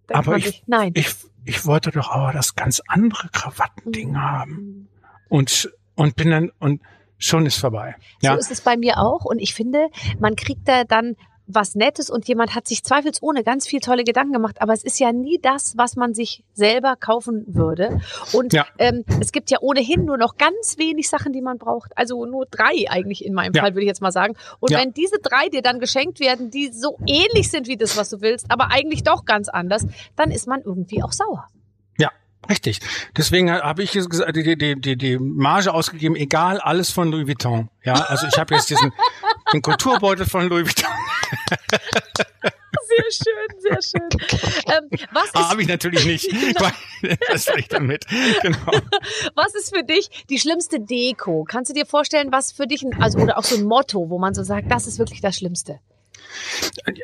denkt 0.08 0.14
aber 0.14 0.36
ich. 0.36 0.62
Nein. 0.66 0.92
ich, 0.94 1.08
ich 1.44 1.64
wollte 1.64 1.90
doch 1.90 2.10
aber 2.10 2.32
das 2.32 2.54
ganz 2.56 2.82
andere 2.88 3.28
Krawattending 3.30 4.10
Mhm. 4.10 4.20
haben. 4.22 4.88
Und, 5.28 5.70
und 5.94 6.16
bin 6.16 6.30
dann, 6.30 6.50
und 6.58 6.80
schon 7.18 7.46
ist 7.46 7.56
vorbei. 7.58 7.96
So 8.20 8.28
Ja. 8.28 8.34
ist 8.34 8.50
es 8.50 8.60
bei 8.60 8.76
mir 8.76 8.98
auch. 8.98 9.24
Und 9.24 9.38
ich 9.40 9.54
finde, 9.54 9.88
man 10.18 10.36
kriegt 10.36 10.68
da 10.68 10.84
dann 10.84 11.16
was 11.50 11.74
Nettes 11.74 12.10
und 12.10 12.28
jemand 12.28 12.54
hat 12.54 12.68
sich 12.68 12.84
zweifelsohne 12.84 13.42
ganz 13.42 13.66
viel 13.66 13.80
tolle 13.80 14.04
Gedanken 14.04 14.34
gemacht, 14.34 14.60
aber 14.60 14.74
es 14.74 14.84
ist 14.84 15.00
ja 15.00 15.12
nie 15.12 15.38
das, 15.42 15.76
was 15.78 15.96
man 15.96 16.12
sich 16.14 16.44
selber 16.52 16.94
kaufen 16.94 17.44
würde. 17.48 18.00
Und 18.32 18.52
Ja. 18.52 18.66
ähm, 18.78 19.04
es 19.20 19.32
gibt 19.32 19.50
ja 19.50 19.58
ohnehin 19.62 20.04
nur 20.04 20.18
noch 20.18 20.36
ganz 20.36 20.76
wenig 20.76 21.08
Sachen, 21.08 21.32
die 21.32 21.40
man 21.40 21.56
braucht. 21.56 21.96
Also 21.96 22.26
nur 22.26 22.44
drei 22.46 22.84
eigentlich 22.90 23.24
in 23.24 23.32
meinem 23.32 23.54
Ja. 23.54 23.62
Fall, 23.62 23.72
würde 23.72 23.82
ich 23.82 23.88
jetzt 23.88 24.02
mal 24.02 24.12
sagen. 24.12 24.34
Und 24.60 24.70
Ja. 24.72 24.78
wenn 24.78 24.92
diese 24.92 25.18
drei 25.22 25.48
dir 25.48 25.62
dann 25.62 25.80
geschenkt 25.80 26.20
werden, 26.20 26.50
die 26.50 26.70
so 26.70 26.98
ähnlich 27.06 27.50
sind 27.50 27.66
wie 27.66 27.76
das, 27.78 27.96
was 27.96 28.10
du 28.10 28.20
willst, 28.20 28.50
aber 28.50 28.70
eigentlich 28.70 29.02
doch 29.02 29.24
ganz 29.24 29.48
anders, 29.48 29.86
dann 30.16 30.30
ist 30.30 30.46
man 30.46 30.60
irgendwie 30.60 31.02
auch 31.02 31.12
sauer. 31.12 31.46
Ja, 31.98 32.10
richtig. 32.50 32.80
Deswegen 33.16 33.50
habe 33.50 33.82
ich 33.82 33.94
jetzt 33.94 34.10
gesagt, 34.10 34.36
die, 34.36 34.56
die, 34.56 34.78
die, 34.80 34.96
die 34.96 35.18
Marge 35.18 35.72
ausgegeben, 35.72 36.14
egal, 36.14 36.60
alles 36.60 36.90
von 36.90 37.10
Louis 37.10 37.26
Vuitton. 37.26 37.70
Ja, 37.84 37.94
also 37.94 38.26
ich 38.26 38.38
habe 38.38 38.54
jetzt 38.54 38.68
diesen 38.68 38.92
den 39.54 39.62
Kulturbeutel 39.62 40.26
von 40.26 40.46
Louis 40.48 40.66
Vuitton. 40.66 40.90
Sehr 42.88 43.12
schön, 43.12 43.60
sehr 43.60 43.82
schön. 43.82 44.08
Ähm, 44.66 44.88
was 45.12 45.26
ist 45.26 45.34
Habe 45.34 45.62
ich 45.62 45.68
natürlich 45.68 46.04
nicht. 46.04 46.26
Was 47.28 47.44
soll 47.44 47.58
ich 47.58 47.68
damit? 47.68 48.06
Genau. 48.42 48.72
Was 49.34 49.54
ist 49.54 49.74
für 49.74 49.84
dich 49.84 50.08
die 50.30 50.38
schlimmste 50.38 50.80
Deko? 50.80 51.44
Kannst 51.44 51.70
du 51.70 51.74
dir 51.74 51.86
vorstellen, 51.86 52.32
was 52.32 52.52
für 52.52 52.66
dich, 52.66 52.82
ein, 52.82 53.00
also 53.00 53.18
oder 53.18 53.38
auch 53.38 53.44
so 53.44 53.56
ein 53.56 53.64
Motto, 53.64 54.10
wo 54.10 54.18
man 54.18 54.34
so 54.34 54.42
sagt, 54.42 54.70
das 54.70 54.86
ist 54.86 54.98
wirklich 54.98 55.20
das 55.20 55.36
Schlimmste? 55.36 55.80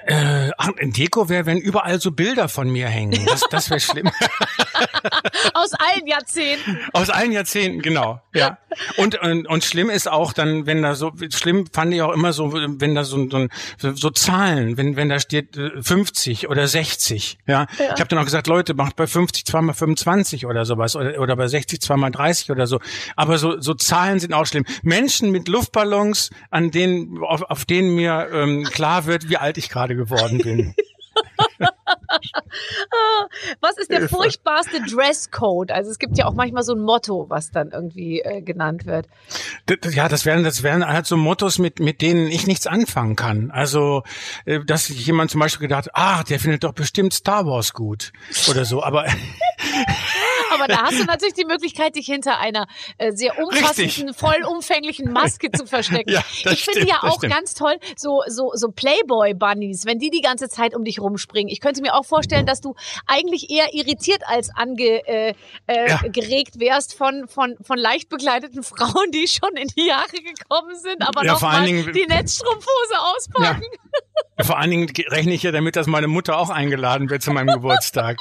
Äh, 0.07 0.51
Deko 0.83 1.29
wäre, 1.29 1.47
wenn 1.47 1.59
überall 1.59 2.01
so 2.01 2.11
Bilder 2.11 2.49
von 2.49 2.71
mir 2.71 2.89
hängen. 2.89 3.25
Das, 3.27 3.43
das 3.51 3.71
wäre 3.71 3.81
schlimm. 3.81 4.11
Aus 5.55 5.73
allen 5.75 6.07
Jahrzehnten. 6.07 6.79
Aus 6.93 7.11
allen 7.11 7.33
Jahrzehnten, 7.33 7.83
genau. 7.83 8.21
Ja. 8.35 8.59
Und, 8.97 9.21
und, 9.21 9.47
und 9.47 9.65
schlimm 9.65 9.91
ist 9.91 10.09
auch 10.11 10.33
dann, 10.33 10.67
wenn 10.67 10.83
da 10.83 10.95
so, 10.95 11.13
schlimm 11.31 11.67
fand 11.73 11.95
ich 11.95 12.03
auch 12.03 12.13
immer 12.13 12.33
so, 12.33 12.53
wenn 12.53 12.95
da 12.95 13.05
so, 13.05 13.29
so, 13.29 13.95
so 13.95 14.11
Zahlen, 14.11 14.77
wenn, 14.77 14.97
wenn 14.97 15.09
da 15.09 15.21
steht 15.21 15.57
äh, 15.57 15.71
50 15.81 16.49
oder 16.49 16.67
60. 16.67 17.39
Ja. 17.47 17.67
Ich 17.79 18.01
habe 18.01 18.09
dann 18.09 18.19
auch 18.19 18.25
gesagt, 18.25 18.47
Leute, 18.47 18.75
macht 18.75 18.97
bei 18.97 19.07
50 19.07 19.45
zweimal 19.47 19.75
25 19.75 20.47
oder 20.47 20.65
sowas 20.65 20.97
oder, 20.97 21.21
oder 21.21 21.37
bei 21.37 21.47
60 21.47 21.81
zweimal 21.81 22.11
30 22.11 22.51
oder 22.51 22.67
so. 22.67 22.81
Aber 23.17 23.39
so, 23.39 23.61
so 23.61 23.75
Zahlen 23.75 24.19
sind 24.19 24.33
auch 24.33 24.47
schlimm. 24.47 24.65
Menschen 24.83 25.31
mit 25.31 25.49
Luftballons, 25.49 26.31
an 26.51 26.71
denen, 26.71 27.23
auf, 27.23 27.43
auf 27.43 27.65
denen 27.65 27.95
mir 27.95 28.29
ähm, 28.33 28.65
klar 28.65 29.07
wird, 29.07 29.29
wie 29.29 29.37
alt 29.37 29.59
ich 29.59 29.69
gerade 29.69 29.95
geworden 29.95 30.39
bin. 30.39 30.75
Was 33.61 33.79
ist 33.79 33.91
der 33.91 34.09
furchtbarste 34.09 34.81
Dresscode? 34.83 35.73
Also 35.73 35.91
es 35.91 35.99
gibt 35.99 36.17
ja 36.17 36.27
auch 36.27 36.35
manchmal 36.35 36.63
so 36.63 36.75
ein 36.75 36.81
Motto, 36.81 37.27
was 37.29 37.51
dann 37.51 37.71
irgendwie 37.71 38.21
äh, 38.21 38.43
genannt 38.43 38.87
wird. 38.87 39.09
Ja, 39.93 40.09
das 40.09 40.25
wären, 40.25 40.45
das 40.45 40.63
wären 40.63 40.87
halt 40.87 41.07
so 41.07 41.17
Mottos, 41.17 41.59
mit, 41.59 41.81
mit 41.81 42.03
denen 42.03 42.29
ich 42.29 42.47
nichts 42.47 42.67
anfangen 42.67 43.17
kann. 43.17 43.51
Also, 43.51 44.03
äh, 44.45 44.61
dass 44.65 44.89
jemand 44.89 45.31
zum 45.31 45.41
Beispiel 45.41 45.69
gedacht, 45.69 45.91
ah, 45.95 46.23
der 46.23 46.39
findet 46.39 46.65
doch 46.65 46.73
bestimmt 46.73 47.15
Star 47.15 47.47
Wars 47.47 47.73
gut 47.73 48.13
oder 48.49 48.65
so. 48.65 48.83
Aber 48.83 49.07
Aber 50.55 50.67
da 50.69 50.83
hast 50.85 50.99
du 51.01 51.05
natürlich 51.05 51.35
die 51.35 51.45
Möglichkeit, 51.45 51.97
dich 51.97 52.07
hinter 52.07 52.39
einer 52.39 52.67
äh, 52.99 53.13
sehr 53.13 53.39
umfassenden, 53.39 54.15
vollumfänglichen 54.15 55.13
Maske 55.13 55.51
zu 55.51 55.67
verstecken. 55.67 56.05
Ja, 56.15 56.23
ich 56.53 56.65
finde 56.65 56.87
ja 56.89 56.99
auch 57.03 57.17
stimmt. 57.19 57.33
ganz 57.35 57.55
toll, 57.55 57.77
so, 57.97 58.23
so, 58.29 58.51
so 58.55 58.69
Playboy-Bunnies, 58.69 59.85
wenn 59.87 59.99
die 59.99 60.11
die 60.11 60.21
ganze 60.21 60.49
Zeit 60.49 60.75
um 60.75 60.85
dich 60.85 61.01
rumspringen. 61.01 61.49
Ich 61.51 61.61
könnte 61.61 61.81
mir 61.83 61.95
auch 61.95 62.05
vorstellen, 62.05 62.47
dass 62.47 62.61
du 62.61 62.75
eigentlich 63.07 63.51
eher 63.51 63.73
irritiert 63.75 64.23
als 64.27 64.51
angeregt 64.55 65.09
äh, 65.09 65.35
äh, 65.67 65.89
Ja. 65.89 66.01
geregt 66.05 66.61
wärst 66.61 66.95
von, 66.97 67.27
von, 67.29 67.57
von 67.63 67.79
leicht 67.79 68.09
bekleideten 68.09 68.63
Frauen, 68.63 69.11
die 69.13 69.27
schon 69.29 69.57
in 69.57 69.69
die 69.77 69.87
Jahre 69.87 70.09
gekommen 70.11 70.75
sind, 70.77 71.03
aber 71.07 71.25
Ja, 71.25 71.33
noch 71.33 71.41
mal 71.43 71.65
Dingen- 71.65 71.93
die 71.93 72.07
Netzstrumpfhose 72.07 72.99
auspacken. 73.17 73.63
vor 74.43 74.59
allen 74.59 74.71
Dingen 74.71 74.93
rechne 75.09 75.33
ich 75.35 75.43
ja 75.43 75.53
damit, 75.53 75.77
dass 75.77 75.87
meine 75.87 76.09
Mutter 76.09 76.39
auch 76.39 76.51
eingeladen 76.51 77.11
wird 77.11 77.23
zu 77.23 77.33
meinem 77.33 77.49
Geburtstag. 77.55 78.19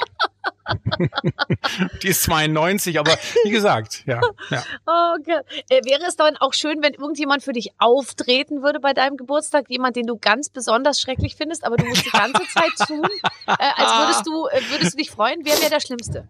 Die 2.02 2.08
ist 2.08 2.22
92, 2.24 2.98
aber 2.98 3.12
wie 3.44 3.50
gesagt, 3.50 4.02
ja. 4.06 4.20
ja. 4.50 4.62
Oh 4.86 5.16
Gott. 5.24 5.44
Äh, 5.68 5.84
wäre 5.84 6.04
es 6.06 6.16
dann 6.16 6.36
auch 6.38 6.54
schön, 6.54 6.82
wenn 6.82 6.94
irgendjemand 6.94 7.42
für 7.42 7.52
dich 7.52 7.70
auftreten 7.78 8.62
würde 8.62 8.80
bei 8.80 8.92
deinem 8.92 9.16
Geburtstag? 9.16 9.66
Jemand, 9.68 9.96
den 9.96 10.06
du 10.06 10.16
ganz 10.16 10.48
besonders 10.48 11.00
schrecklich 11.00 11.36
findest, 11.36 11.64
aber 11.64 11.76
du 11.76 11.86
musst 11.86 12.06
die 12.06 12.10
ganze 12.10 12.42
Zeit 12.52 12.72
tun, 12.86 13.08
äh, 13.46 13.70
als 13.76 13.98
würdest 13.98 14.26
du, 14.26 14.46
äh, 14.46 14.60
würdest 14.70 14.94
du 14.94 14.98
dich 14.98 15.10
freuen? 15.10 15.40
Wer 15.44 15.58
wäre 15.60 15.70
der 15.70 15.80
Schlimmste? 15.80 16.28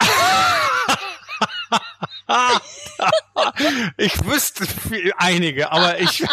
Ich 3.96 4.24
wüsste 4.24 4.66
viel, 4.66 5.12
einige, 5.16 5.72
aber 5.72 6.00
ich. 6.00 6.24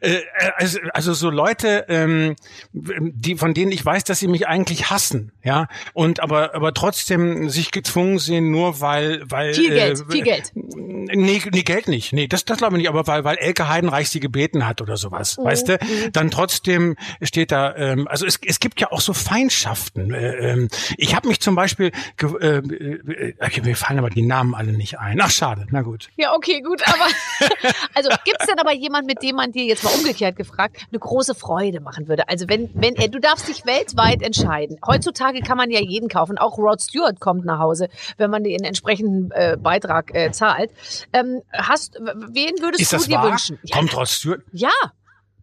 äh, 0.00 0.20
also, 0.56 0.78
also 0.92 1.14
so 1.14 1.30
Leute, 1.30 1.86
ähm, 1.88 2.36
die 2.72 3.36
von 3.36 3.54
denen 3.54 3.72
ich 3.72 3.84
weiß, 3.84 4.04
dass 4.04 4.18
sie 4.18 4.28
mich 4.28 4.46
eigentlich 4.46 4.90
hassen, 4.90 5.32
ja, 5.42 5.68
und 5.92 6.20
aber 6.20 6.54
aber 6.54 6.74
trotzdem 6.74 7.48
sich 7.50 7.70
gezwungen 7.70 8.18
sehen, 8.18 8.50
nur 8.50 8.80
weil 8.80 9.22
weil 9.28 9.54
viel 9.54 9.70
Geld, 9.70 10.00
äh, 10.00 10.12
viel 10.12 10.22
Geld. 10.22 10.52
Nee, 10.54 11.42
nee, 11.50 11.62
Geld 11.62 11.88
nicht. 11.88 12.12
Nee, 12.12 12.26
das 12.26 12.44
das 12.44 12.58
glaube 12.58 12.76
ich 12.76 12.82
nicht, 12.82 12.88
aber 12.88 13.06
weil 13.06 13.24
weil 13.24 13.36
Elke 13.36 13.68
Heidenreich 13.68 14.08
sie 14.08 14.20
gebeten 14.20 14.66
hat 14.66 14.80
oder 14.80 14.96
sowas, 14.96 15.38
mhm. 15.38 15.44
weißt 15.44 15.68
du? 15.68 15.78
Dann 16.12 16.30
trotzdem 16.30 16.96
steht 17.22 17.52
da 17.52 17.74
ähm, 17.76 18.08
also 18.08 18.26
es, 18.26 18.38
es 18.44 18.60
gibt 18.60 18.80
ja 18.80 18.92
auch 18.92 19.00
so 19.00 19.12
Feindschaften. 19.12 20.12
Äh, 20.12 20.52
ähm, 20.52 20.68
ich 20.96 21.14
habe 21.14 21.28
mich 21.28 21.40
zum 21.40 21.54
Beispiel 21.54 21.92
äh, 22.20 22.46
äh, 22.46 23.34
okay, 23.40 23.60
mir 23.62 23.76
fallen 23.76 23.98
aber 23.98 24.10
die 24.16 24.22
Namen 24.22 24.54
alle 24.54 24.72
nicht 24.72 24.98
ein. 24.98 25.20
Ach 25.20 25.30
schade, 25.30 25.66
na 25.70 25.82
gut. 25.82 26.08
Ja, 26.16 26.34
okay, 26.34 26.60
gut, 26.62 26.82
aber 26.88 27.06
also 27.94 28.08
gibt's 28.24 28.46
denn 28.46 28.58
aber 28.58 28.72
jemand, 28.72 29.06
mit 29.06 29.22
dem 29.22 29.36
man 29.36 29.52
dir 29.52 29.64
jetzt 29.64 29.84
mal 29.84 29.92
umgekehrt 29.94 30.36
gefragt 30.36 30.78
eine 30.90 30.98
große 30.98 31.34
Freude 31.34 31.80
machen 31.80 32.08
würde? 32.08 32.28
Also 32.28 32.48
wenn 32.48 32.70
wenn 32.74 32.96
er, 32.96 33.08
du 33.08 33.20
darfst 33.20 33.46
dich 33.48 33.64
weltweit 33.66 34.22
entscheiden. 34.22 34.78
Heutzutage 34.84 35.40
kann 35.40 35.56
man 35.56 35.70
ja 35.70 35.80
jeden 35.80 36.08
kaufen. 36.08 36.38
Auch 36.38 36.58
Rod 36.58 36.80
Stewart 36.80 37.20
kommt 37.20 37.44
nach 37.44 37.58
Hause, 37.58 37.88
wenn 38.16 38.30
man 38.30 38.42
den 38.42 38.64
entsprechenden 38.64 39.30
äh, 39.32 39.56
Beitrag 39.60 40.14
äh, 40.14 40.32
zahlt. 40.32 40.70
Ähm, 41.12 41.42
hast, 41.52 41.94
wen 42.00 42.54
würdest 42.60 42.80
Ist 42.80 42.92
du 42.92 43.08
dir 43.10 43.16
wahr? 43.18 43.30
wünschen? 43.30 43.58
Ja, 43.62 43.76
Kommt 43.76 43.96
Rod 43.96 44.08
Stewart? 44.08 44.40
ja, 44.52 44.70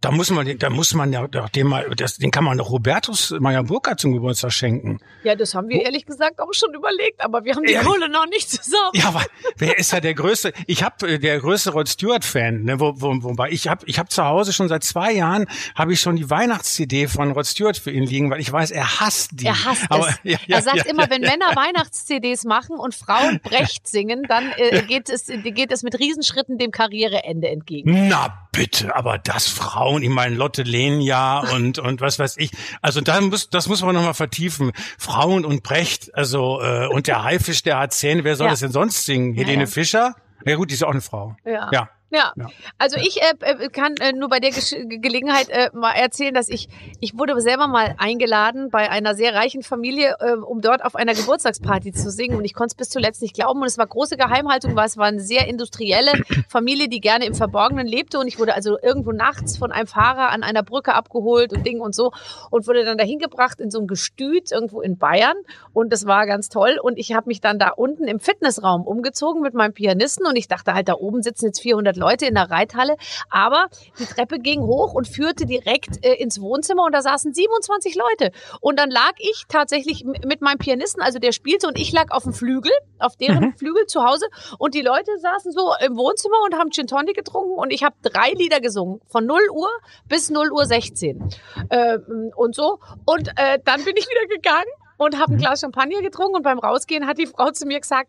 Da 0.04 0.10
muss 0.10 0.30
man, 0.30 0.44
den- 0.44 0.58
da 0.58 0.68
muss 0.70 0.92
man 0.94 1.12
ja 1.12 1.26
dem 1.26 1.68
mal, 1.68 1.88
das, 1.96 2.16
den 2.18 2.30
kann 2.30 2.44
man 2.44 2.58
doch 2.58 2.70
Robertus 2.70 3.30
Meyer 3.38 3.62
Burkhardt 3.62 4.00
zum 4.00 4.12
Geburtstag 4.12 4.52
schenken. 4.52 5.00
ja, 5.22 5.34
das 5.34 5.54
haben 5.54 5.68
wir 5.68 5.82
ehrlich 5.82 6.04
gesagt 6.04 6.40
auch 6.40 6.52
schon 6.52 6.74
überlegt, 6.74 7.22
aber 7.24 7.44
wir 7.44 7.54
haben 7.54 7.64
die 7.64 7.72
Ehrlich? 7.72 7.88
Kohle 7.88 8.08
noch 8.10 8.26
nicht 8.26 8.50
zusammen. 8.50 8.90
Ja, 8.92 9.08
aber 9.08 9.22
wer 9.56 9.78
ist 9.78 9.92
ja 9.92 10.00
der 10.00 10.12
größte? 10.14 10.52
Ich 10.66 10.82
habe 10.82 11.18
der 11.18 11.40
größte 11.40 11.70
Rod 11.72 11.88
Stewart 11.88 12.24
Fan, 12.24 12.64
ne, 12.64 12.80
wo, 12.80 12.92
wo, 12.96 13.22
wobei 13.22 13.50
ich 13.50 13.66
habe 13.68 13.86
ich 13.86 13.98
habe 13.98 14.08
zu 14.10 14.24
Hause 14.24 14.52
schon 14.52 14.68
seit 14.68 14.84
zwei 14.84 15.12
Jahren 15.12 15.46
habe 15.74 15.92
ich 15.94 16.00
schon 16.00 16.16
die 16.16 16.28
Weihnachts-CD 16.28 17.08
von 17.08 17.32
Rod 17.32 17.46
Stewart 17.46 17.78
für 17.78 17.90
ihn 17.90 18.04
liegen, 18.04 18.30
weil 18.30 18.40
ich 18.40 18.52
weiß, 18.52 18.70
er 18.72 19.00
hasst 19.00 19.30
die. 19.32 19.46
Er 19.46 19.64
hasst 19.64 19.86
aber, 19.88 20.08
es. 20.08 20.18
Ja, 20.22 20.38
ja, 20.46 20.56
er 20.56 20.62
sagt 20.62 20.76
ja, 20.76 20.84
immer, 20.84 21.08
wenn 21.08 21.22
Männer 21.22 21.46
Weihnachts-CDs 21.56 22.44
machen 22.44 22.76
und 22.76 22.94
Frauen 22.94 23.40
Brecht 23.42 23.88
singen, 23.88 24.22
dann 24.28 24.52
äh, 24.56 24.82
geht, 24.82 25.08
es, 25.08 25.26
geht 25.26 25.72
es 25.72 25.82
mit 25.82 25.98
Riesenschritten 25.98 26.58
dem 26.58 26.70
Karriereende 26.72 27.48
entgegen. 27.48 28.08
Na 28.08 28.48
bitte, 28.52 28.94
aber 28.94 29.18
das 29.18 29.48
Frauen, 29.48 29.93
ich 30.02 30.08
meine 30.10 30.34
Lotte 30.34 30.62
Lenia 30.62 31.40
und 31.54 31.78
und 31.78 32.00
was 32.00 32.18
weiß 32.18 32.36
ich. 32.38 32.50
Also 32.82 33.00
da 33.00 33.20
muss 33.20 33.50
das 33.50 33.68
muss 33.68 33.82
man 33.82 33.94
noch 33.94 34.02
mal 34.02 34.14
vertiefen. 34.14 34.72
Frauen 34.98 35.44
und 35.44 35.62
Brecht, 35.62 36.14
also 36.14 36.60
äh, 36.62 36.86
und 36.88 37.06
der 37.06 37.22
Haifisch, 37.24 37.62
der 37.62 37.78
hat 37.78 37.92
Zähne. 37.92 38.24
Wer 38.24 38.36
soll 38.36 38.46
Ja. 38.46 38.52
das 38.52 38.60
denn 38.60 38.72
sonst 38.72 39.04
singen? 39.04 39.34
Ja, 39.34 39.42
Helene 39.44 39.62
ja. 39.64 39.66
Fischer? 39.66 40.14
Ja 40.46 40.56
gut, 40.56 40.70
die 40.70 40.74
ist 40.74 40.80
ja 40.80 40.88
auch 40.88 40.92
eine 40.92 41.00
Frau. 41.00 41.36
Ja. 41.46 41.70
Ja. 41.72 41.88
Ja, 42.14 42.32
Ja. 42.36 42.46
also 42.78 42.96
ich 42.96 43.20
äh, 43.20 43.34
äh, 43.40 43.68
kann 43.68 43.94
äh, 44.00 44.12
nur 44.12 44.28
bei 44.28 44.38
der 44.40 44.50
Ge- 44.50 44.98
Gelegenheit 44.98 45.48
äh, 45.48 45.70
mal 45.74 45.92
erzählen, 45.92 46.32
dass 46.34 46.48
ich, 46.48 46.68
ich 47.00 47.18
wurde 47.18 47.40
selber 47.40 47.66
mal 47.66 47.94
eingeladen 47.98 48.70
bei 48.70 48.90
einer 48.90 49.14
sehr 49.14 49.34
reichen 49.34 49.62
Familie, 49.62 50.16
äh, 50.20 50.32
um 50.34 50.60
dort 50.60 50.84
auf 50.84 50.94
einer 50.94 51.14
Geburtstagsparty 51.14 51.92
zu 51.92 52.10
singen. 52.10 52.36
Und 52.36 52.44
ich 52.44 52.54
konnte 52.54 52.72
es 52.72 52.76
bis 52.76 52.90
zuletzt 52.90 53.20
nicht 53.22 53.34
glauben. 53.34 53.60
Und 53.60 53.66
es 53.66 53.78
war 53.78 53.86
große 53.86 54.16
Geheimhaltung, 54.16 54.76
weil 54.76 54.86
es 54.86 54.96
war 54.96 55.06
eine 55.06 55.20
sehr 55.20 55.48
industrielle 55.48 56.12
Familie, 56.48 56.88
die 56.88 57.00
gerne 57.00 57.26
im 57.26 57.34
Verborgenen 57.34 57.86
lebte. 57.86 58.18
Und 58.18 58.28
ich 58.28 58.38
wurde 58.38 58.54
also 58.54 58.78
irgendwo 58.80 59.12
nachts 59.12 59.56
von 59.58 59.72
einem 59.72 59.86
Fahrer 59.88 60.30
an 60.30 60.42
einer 60.44 60.62
Brücke 60.62 60.94
abgeholt 60.94 61.52
und 61.52 61.66
Ding 61.66 61.80
und 61.80 61.94
so 61.94 62.12
und 62.50 62.66
wurde 62.68 62.84
dann 62.84 62.96
dahin 62.98 63.18
gebracht 63.18 63.60
in 63.60 63.70
so 63.70 63.80
ein 63.80 63.86
Gestüt 63.86 64.52
irgendwo 64.52 64.80
in 64.80 64.98
Bayern. 64.98 65.36
Und 65.72 65.92
das 65.92 66.06
war 66.06 66.26
ganz 66.26 66.48
toll. 66.48 66.78
Und 66.80 66.98
ich 66.98 67.12
habe 67.12 67.26
mich 67.26 67.40
dann 67.40 67.58
da 67.58 67.70
unten 67.70 68.04
im 68.06 68.20
Fitnessraum 68.20 68.86
umgezogen 68.86 69.42
mit 69.42 69.54
meinem 69.54 69.72
Pianisten. 69.72 70.26
Und 70.26 70.36
ich 70.36 70.46
dachte 70.48 70.74
halt, 70.74 70.88
da 70.88 70.94
oben 70.94 71.22
sitzen 71.22 71.46
jetzt 71.46 71.60
400 71.60 71.96
Leute 71.96 72.03
in 72.26 72.34
der 72.34 72.50
Reithalle, 72.50 72.96
aber 73.30 73.68
die 73.98 74.06
Treppe 74.06 74.38
ging 74.38 74.60
hoch 74.60 74.94
und 74.94 75.08
führte 75.08 75.46
direkt 75.46 76.04
äh, 76.04 76.14
ins 76.14 76.40
Wohnzimmer 76.40 76.84
und 76.84 76.92
da 76.92 77.02
saßen 77.02 77.32
27 77.32 77.94
Leute. 77.94 78.32
Und 78.60 78.78
dann 78.78 78.90
lag 78.90 79.12
ich 79.18 79.44
tatsächlich 79.48 80.04
mit 80.04 80.40
meinem 80.40 80.58
Pianisten, 80.58 81.02
also 81.02 81.18
der 81.18 81.32
spielte 81.32 81.66
und 81.66 81.78
ich 81.78 81.92
lag 81.92 82.10
auf 82.10 82.24
dem 82.24 82.32
Flügel, 82.32 82.72
auf 82.98 83.16
deren 83.16 83.56
Flügel 83.58 83.86
zu 83.86 84.04
Hause. 84.04 84.26
Und 84.58 84.74
die 84.74 84.82
Leute 84.82 85.10
saßen 85.18 85.52
so 85.52 85.72
im 85.84 85.96
Wohnzimmer 85.96 86.36
und 86.44 86.54
haben 86.54 86.70
Gin 86.70 86.86
Tonic 86.86 87.16
getrunken 87.16 87.58
und 87.58 87.72
ich 87.72 87.82
habe 87.82 87.96
drei 88.02 88.30
Lieder 88.32 88.60
gesungen, 88.60 89.00
von 89.06 89.26
0 89.26 89.40
Uhr 89.52 89.70
bis 90.08 90.30
0 90.30 90.50
Uhr 90.52 90.66
16 90.66 91.30
ähm, 91.70 92.32
und 92.36 92.54
so. 92.54 92.78
Und 93.04 93.28
äh, 93.36 93.58
dann 93.64 93.84
bin 93.84 93.96
ich 93.96 94.06
wieder 94.08 94.26
gegangen 94.34 94.70
und 94.96 95.18
habe 95.18 95.34
ein 95.34 95.38
Glas 95.38 95.60
Champagner 95.60 96.02
getrunken 96.02 96.36
und 96.36 96.42
beim 96.42 96.58
Rausgehen 96.58 97.06
hat 97.06 97.18
die 97.18 97.26
Frau 97.26 97.50
zu 97.50 97.66
mir 97.66 97.80
gesagt, 97.80 98.08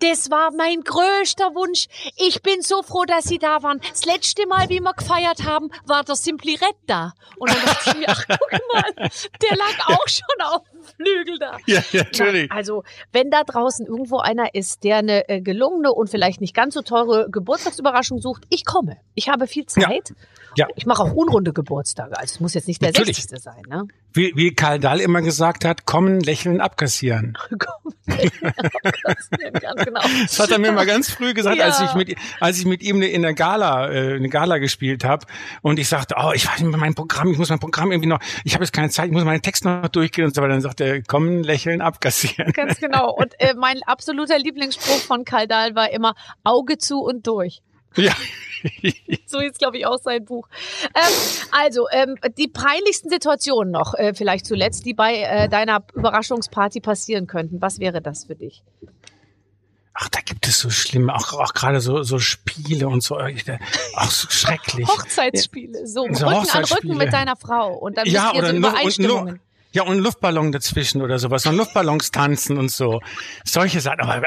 das 0.00 0.30
war 0.30 0.50
mein 0.52 0.82
größter 0.82 1.54
Wunsch. 1.54 1.86
Ich 2.16 2.42
bin 2.42 2.62
so 2.62 2.82
froh, 2.82 3.04
dass 3.04 3.24
Sie 3.24 3.38
da 3.38 3.62
waren. 3.62 3.80
Das 3.90 4.04
letzte 4.04 4.46
Mal, 4.46 4.68
wie 4.68 4.80
wir 4.80 4.92
gefeiert 4.92 5.44
haben, 5.44 5.70
war 5.86 6.04
der 6.04 6.16
Simply 6.16 6.54
Red 6.54 6.76
da. 6.86 7.12
Und 7.38 7.50
dann 7.50 7.64
dachte 7.64 7.90
ich 7.90 7.96
mir, 7.98 8.08
ach 8.08 8.24
guck 8.28 8.50
mal, 8.72 8.92
der 8.96 9.56
lag 9.56 9.88
auch 9.88 10.08
schon 10.08 10.46
auf 10.46 10.62
dem 10.70 10.82
Flügel 10.82 11.38
da. 11.38 11.56
Ja, 11.66 11.82
ja, 11.92 12.02
natürlich. 12.02 12.48
Na, 12.50 12.56
also, 12.56 12.84
wenn 13.12 13.30
da 13.30 13.44
draußen 13.44 13.86
irgendwo 13.86 14.18
einer 14.18 14.54
ist, 14.54 14.84
der 14.84 14.96
eine 14.98 15.28
äh, 15.28 15.40
gelungene 15.40 15.92
und 15.92 16.08
vielleicht 16.08 16.40
nicht 16.40 16.54
ganz 16.54 16.74
so 16.74 16.82
teure 16.82 17.28
Geburtstagsüberraschung 17.30 18.20
sucht, 18.20 18.44
ich 18.48 18.64
komme. 18.64 18.96
Ich 19.14 19.28
habe 19.28 19.46
viel 19.46 19.66
Zeit. 19.66 20.14
Ja. 20.56 20.66
Ich 20.76 20.86
mache 20.86 21.02
auch 21.02 21.12
unrunde 21.12 21.52
Geburtstage. 21.52 22.18
Also 22.18 22.34
es 22.34 22.40
muss 22.40 22.54
jetzt 22.54 22.68
nicht 22.68 22.82
der 22.82 22.90
Natürlich. 22.90 23.16
60. 23.16 23.40
sein. 23.40 23.62
Ne? 23.68 23.84
Wie, 24.12 24.32
wie 24.36 24.54
Karl 24.54 24.78
Dahl 24.78 25.00
immer 25.00 25.22
gesagt 25.22 25.64
hat, 25.64 25.86
kommen, 25.86 26.20
lächeln, 26.22 26.60
abkassieren. 26.60 27.36
Komm. 27.50 27.94
ganz 29.60 29.84
genau. 29.84 30.00
Das 30.22 30.38
hat 30.40 30.50
er 30.50 30.58
mir 30.58 30.72
mal 30.72 30.86
ganz 30.86 31.10
früh 31.10 31.34
gesagt, 31.34 31.56
Ja. 31.56 31.64
als 31.66 31.80
ich 31.80 31.94
mit 31.94 32.16
als 32.40 32.58
ich 32.58 32.64
mit 32.64 32.82
ihm 32.82 33.00
in 33.02 33.22
der 33.22 33.34
Gala 33.34 33.90
äh, 33.90 34.14
eine 34.16 34.28
Gala 34.28 34.58
gespielt 34.58 35.04
habe 35.04 35.26
und 35.62 35.78
ich 35.78 35.88
sagte, 35.88 36.14
oh, 36.18 36.32
ich 36.34 36.46
weiß 36.46 36.60
nicht 36.60 36.70
mehr 36.70 36.78
mein 36.78 36.94
Programm, 36.94 37.30
ich 37.30 37.38
muss 37.38 37.48
mein 37.50 37.58
Programm 37.60 37.92
irgendwie 37.92 38.08
noch, 38.08 38.20
ich 38.44 38.54
habe 38.54 38.64
jetzt 38.64 38.72
keine 38.72 38.90
Zeit, 38.90 39.06
ich 39.06 39.12
muss 39.12 39.24
meinen 39.24 39.42
Text 39.42 39.64
noch 39.64 39.88
durchgehen 39.88 40.24
und 40.26 40.34
so 40.34 40.42
weiter. 40.42 40.52
Dann 40.52 40.60
sagt 40.60 40.80
er, 40.80 41.02
kommen, 41.02 41.42
lächeln, 41.42 41.80
abkassieren. 41.80 42.52
Ganz 42.52 42.78
genau. 42.78 43.12
Und 43.12 43.34
äh, 43.38 43.54
mein 43.54 43.82
absoluter 43.84 44.38
Lieblingsspruch 44.38 45.00
von 45.00 45.24
Karl 45.24 45.46
Dahl 45.46 45.74
war 45.74 45.90
immer 45.90 46.14
Auge 46.44 46.78
zu 46.78 47.00
und 47.00 47.26
durch. 47.26 47.62
Ja. 47.96 48.12
So 49.26 49.40
ist, 49.40 49.58
glaube 49.58 49.76
ich, 49.76 49.86
auch 49.86 49.98
sein 50.00 50.24
Buch. 50.24 50.46
Ähm, 50.94 51.12
also, 51.50 51.88
ähm, 51.90 52.14
die 52.38 52.46
peinlichsten 52.46 53.10
Situationen 53.10 53.72
noch, 53.72 53.94
äh, 53.94 54.14
vielleicht 54.14 54.46
zuletzt, 54.46 54.86
die 54.86 54.94
bei 54.94 55.16
äh, 55.22 55.48
deiner 55.48 55.82
Überraschungsparty 55.94 56.78
passieren 56.80 57.26
könnten. 57.26 57.60
Was 57.60 57.80
wäre 57.80 58.00
das 58.00 58.26
für 58.26 58.36
dich? 58.36 58.62
Ach, 59.94 60.08
da 60.10 60.20
gibt 60.20 60.46
es 60.46 60.60
so 60.60 60.70
schlimme, 60.70 61.12
auch, 61.12 61.32
auch 61.32 61.54
gerade 61.54 61.80
so, 61.80 62.04
so 62.04 62.20
Spiele 62.20 62.86
und 62.86 63.02
so, 63.02 63.18
ich- 63.20 63.44
auch 63.96 64.10
so 64.12 64.28
schrecklich. 64.30 64.86
Hochzeitsspiele. 64.88 65.84
So, 65.86 66.02
So 66.04 66.06
Rücken 66.06 66.22
an 66.22 66.34
Rücken 66.34 66.38
Hochzeitsspiele. 66.44 66.94
mit 66.94 67.12
deiner 67.12 67.34
Frau. 67.36 67.74
Und 67.74 67.96
dann 67.98 68.06
Ja, 68.06 68.30
oder 68.32 68.48
so 68.48 68.52
nur, 68.52 68.68
und 68.68 68.74
Übereinstimmungen. 68.74 69.24
nur, 69.24 69.38
ja, 69.72 69.84
und 69.84 69.98
Luftballon 69.98 70.52
dazwischen 70.52 71.00
oder 71.00 71.18
sowas. 71.18 71.46
Und 71.46 71.56
Luftballons 71.56 72.10
tanzen 72.10 72.58
und 72.58 72.70
so. 72.70 73.00
Solche 73.44 73.80
Sachen. 73.80 74.00
Aber 74.00 74.22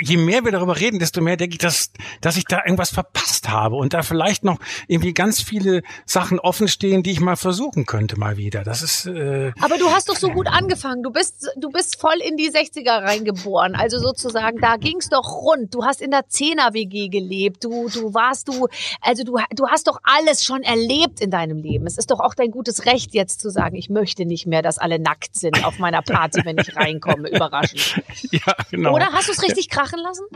je 0.00 0.18
mehr 0.18 0.44
wir 0.44 0.52
darüber 0.52 0.78
reden, 0.78 0.98
desto 0.98 1.22
mehr 1.22 1.38
denke 1.38 1.54
ich, 1.54 1.58
dass, 1.58 1.90
dass 2.20 2.36
ich 2.36 2.44
da 2.44 2.58
irgendwas 2.64 2.90
verpasst 2.90 3.48
habe 3.48 3.76
und 3.76 3.94
da 3.94 4.02
vielleicht 4.02 4.44
noch 4.44 4.58
irgendwie 4.88 5.14
ganz 5.14 5.40
viele 5.40 5.82
Sachen 6.04 6.38
offen 6.38 6.68
stehen, 6.68 7.02
die 7.02 7.12
ich 7.12 7.20
mal 7.20 7.36
versuchen 7.36 7.86
könnte 7.86 8.18
mal 8.18 8.36
wieder. 8.36 8.64
Das 8.64 8.82
ist, 8.82 9.06
äh, 9.06 9.52
Aber 9.60 9.78
du 9.78 9.90
hast 9.90 10.10
doch 10.10 10.16
so 10.16 10.28
gut 10.28 10.46
angefangen. 10.46 11.02
Du 11.02 11.10
bist, 11.10 11.48
du 11.56 11.70
bist 11.70 11.98
voll 11.98 12.18
in 12.20 12.36
die 12.36 12.50
60er 12.50 13.02
reingeboren. 13.02 13.74
Also 13.74 13.98
sozusagen, 13.98 14.58
da 14.60 14.76
ging's 14.76 15.08
doch 15.08 15.42
rund. 15.42 15.74
Du 15.74 15.84
hast 15.84 16.02
in 16.02 16.10
der 16.10 16.28
Zehner-WG 16.28 17.08
gelebt. 17.08 17.64
Du, 17.64 17.88
du 17.88 18.12
warst 18.12 18.48
du, 18.48 18.68
also 19.00 19.24
du, 19.24 19.38
du 19.56 19.68
hast 19.68 19.86
doch 19.86 20.00
alles 20.02 20.44
schon 20.44 20.62
erlebt 20.62 21.20
in 21.20 21.30
deinem 21.30 21.56
Leben. 21.56 21.86
Es 21.86 21.96
ist 21.96 22.10
doch 22.10 22.20
auch 22.20 22.34
dein 22.34 22.50
gutes 22.50 22.84
Recht 22.84 23.14
jetzt 23.14 23.40
zu 23.40 23.48
sagen, 23.48 23.76
ich 23.76 23.88
möchte 23.88 24.26
nicht 24.26 24.46
mehr, 24.46 24.60
dass 24.60 24.81
alle 24.82 24.98
nackt 24.98 25.36
sind 25.36 25.64
auf 25.64 25.78
meiner 25.78 26.02
Party, 26.02 26.44
wenn 26.44 26.58
ich 26.58 26.76
reinkomme. 26.76 27.28
Überraschend. 27.30 28.02
ja, 28.30 28.54
genau. 28.70 28.94
Oder 28.94 29.12
hast 29.12 29.28
du 29.28 29.32
es 29.32 29.42
richtig 29.42 29.68
krachen 29.70 29.98
lassen? 30.00 30.26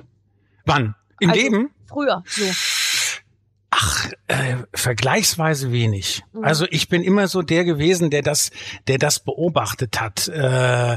Wann? 0.64 0.94
Im 1.20 1.30
Also, 1.30 1.42
Leben? 1.42 1.70
Früher, 1.88 2.22
so. 2.26 2.44
Ach, 3.79 4.09
äh, 4.27 4.57
vergleichsweise 4.72 5.70
wenig. 5.70 6.22
Mhm. 6.33 6.45
Also 6.45 6.66
ich 6.70 6.89
bin 6.89 7.03
immer 7.03 7.29
so 7.29 7.43
der 7.43 7.64
gewesen, 7.64 8.09
der 8.09 8.22
das, 8.22 8.51
der 8.89 8.97
das 8.97 9.20
beobachtet 9.20 10.01
hat. 10.01 10.29
Äh, 10.29 10.97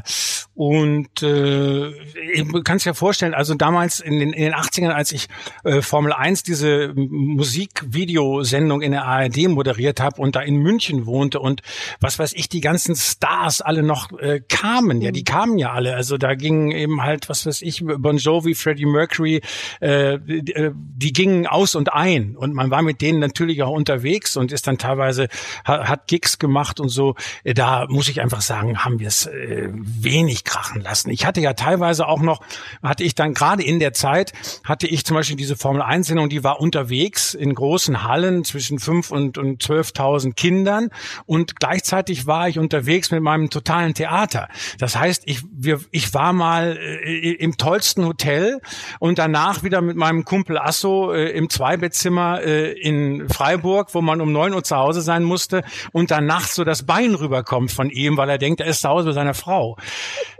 und 0.56 1.22
äh, 1.22 1.92
du 2.38 2.64
kannst 2.64 2.86
dir 2.86 2.94
vorstellen, 2.94 3.34
also 3.34 3.54
damals 3.54 4.00
in 4.00 4.20
den, 4.20 4.32
in 4.32 4.44
den 4.44 4.54
80ern, 4.54 4.92
als 4.92 5.12
ich 5.12 5.28
äh, 5.66 5.82
Formel 5.82 6.14
1 6.14 6.44
diese 6.44 6.94
Musikvideosendung 6.96 8.82
in 8.82 8.94
der 8.94 9.04
ARD 9.04 9.50
moderiert 9.50 10.00
habe 10.00 10.22
und 10.22 10.38
da 10.38 10.42
in 10.42 10.56
München 10.56 11.06
wohnte 11.06 11.42
und 11.42 11.62
was 12.00 12.18
weiß 12.18 12.32
ich, 12.34 12.48
die 12.48 12.62
ganzen 12.62 12.96
Stars 12.96 13.60
alle 13.60 13.84
noch 13.84 14.18
äh, 14.20 14.40
kamen. 14.48 15.02
Ja, 15.02 15.12
die 15.12 15.26
kamen 15.26 15.58
ja 15.58 15.74
alle. 15.74 15.96
Also 15.96 16.18
da 16.18 16.36
gingen 16.36 16.72
eben 16.72 17.04
halt, 17.04 17.28
was 17.28 17.46
weiß 17.46 17.62
ich, 17.62 17.84
Bon 17.84 18.18
Jovi, 18.18 18.56
Freddie 18.56 18.86
Mercury, 18.86 19.42
äh, 19.82 20.18
die, 20.20 20.54
äh, 20.54 20.72
die 20.74 21.12
gingen 21.12 21.46
aus 21.46 21.76
und 21.76 21.92
ein 21.92 22.38
und 22.38 22.54
man 22.54 22.69
war 22.72 22.82
mit 22.82 23.02
denen 23.02 23.20
natürlich 23.20 23.64
auch 23.64 23.72
unterwegs 23.72 24.38
und 24.38 24.52
ist 24.52 24.68
dann 24.68 24.78
teilweise, 24.78 25.28
hat, 25.64 25.88
hat 25.88 26.08
Gigs 26.08 26.40
gemacht 26.40 26.80
und 26.80 26.90
so. 26.90 27.16
Äh, 27.44 27.54
Da 27.54 27.86
muss 27.90 28.10
ich 28.10 28.22
einfach 28.22 28.42
sagen, 28.42 28.80
haben 28.86 29.00
wir 29.00 29.08
es 29.08 29.26
äh, 29.26 29.70
wenig 29.72 30.44
krachen 30.44 30.82
lassen. 30.82 31.10
Ich 31.10 31.26
hatte 31.26 31.42
ja 31.42 31.54
teilweise 31.54 32.08
auch 32.08 32.22
noch, 32.22 32.42
hatte 32.82 33.04
ich 33.04 33.16
dann 33.16 33.34
gerade 33.34 33.64
in 33.64 33.80
der 33.80 33.94
Zeit, 33.94 34.34
hatte 34.64 34.88
ich 34.88 35.06
zum 35.06 35.16
Beispiel 35.16 35.36
diese 35.36 35.56
Formel 35.56 35.82
1 35.82 36.08
Sendung, 36.08 36.30
die 36.30 36.44
war 36.44 36.60
unterwegs 36.60 37.34
in 37.34 37.54
großen 37.54 38.04
Hallen 38.04 38.44
zwischen 38.44 38.80
fünf 38.80 39.12
und, 39.12 39.38
und 39.38 39.62
12.000 39.64 40.34
Kindern 40.34 40.90
und 41.26 41.60
gleichzeitig 41.60 42.28
war 42.28 42.48
ich 42.48 42.60
unterwegs 42.60 43.12
mit 43.12 43.22
meinem 43.22 43.50
totalen 43.50 43.94
Theater. 43.94 44.48
Das 44.78 44.96
heißt, 44.96 45.24
ich, 45.26 45.44
wir, 45.52 45.80
ich 45.92 46.14
war 46.14 46.34
mal 46.34 46.78
äh, 46.78 47.34
im 47.34 47.58
tollsten 47.58 48.06
Hotel 48.06 48.62
und 49.00 49.20
danach 49.20 49.64
wieder 49.64 49.82
mit 49.82 49.98
meinem 49.98 50.26
Kumpel 50.26 50.58
Asso 50.58 51.14
äh, 51.14 51.30
im 51.32 51.50
Zweibettzimmer 51.50 52.42
äh, 52.50 52.72
in 52.72 53.30
Freiburg, 53.30 53.94
wo 53.94 54.02
man 54.02 54.22
um 54.22 54.32
neun 54.32 54.54
Uhr 54.54 54.64
zu 54.64 54.76
Hause 54.76 55.02
sein 55.02 55.24
musste 55.24 55.64
und 55.92 56.12
dann 56.12 56.26
nachts 56.26 56.56
so 56.56 56.64
das 56.64 56.84
Bein 56.84 57.16
rüberkommt 57.16 57.72
von 57.72 57.90
ihm, 57.90 58.18
weil 58.18 58.30
er 58.30 58.38
denkt, 58.38 58.62
er 58.62 58.68
ist 58.68 58.82
zu 58.82 58.90
Hause 58.90 59.08
bei 59.08 59.14
seiner 59.14 59.34
Frau. 59.34 59.78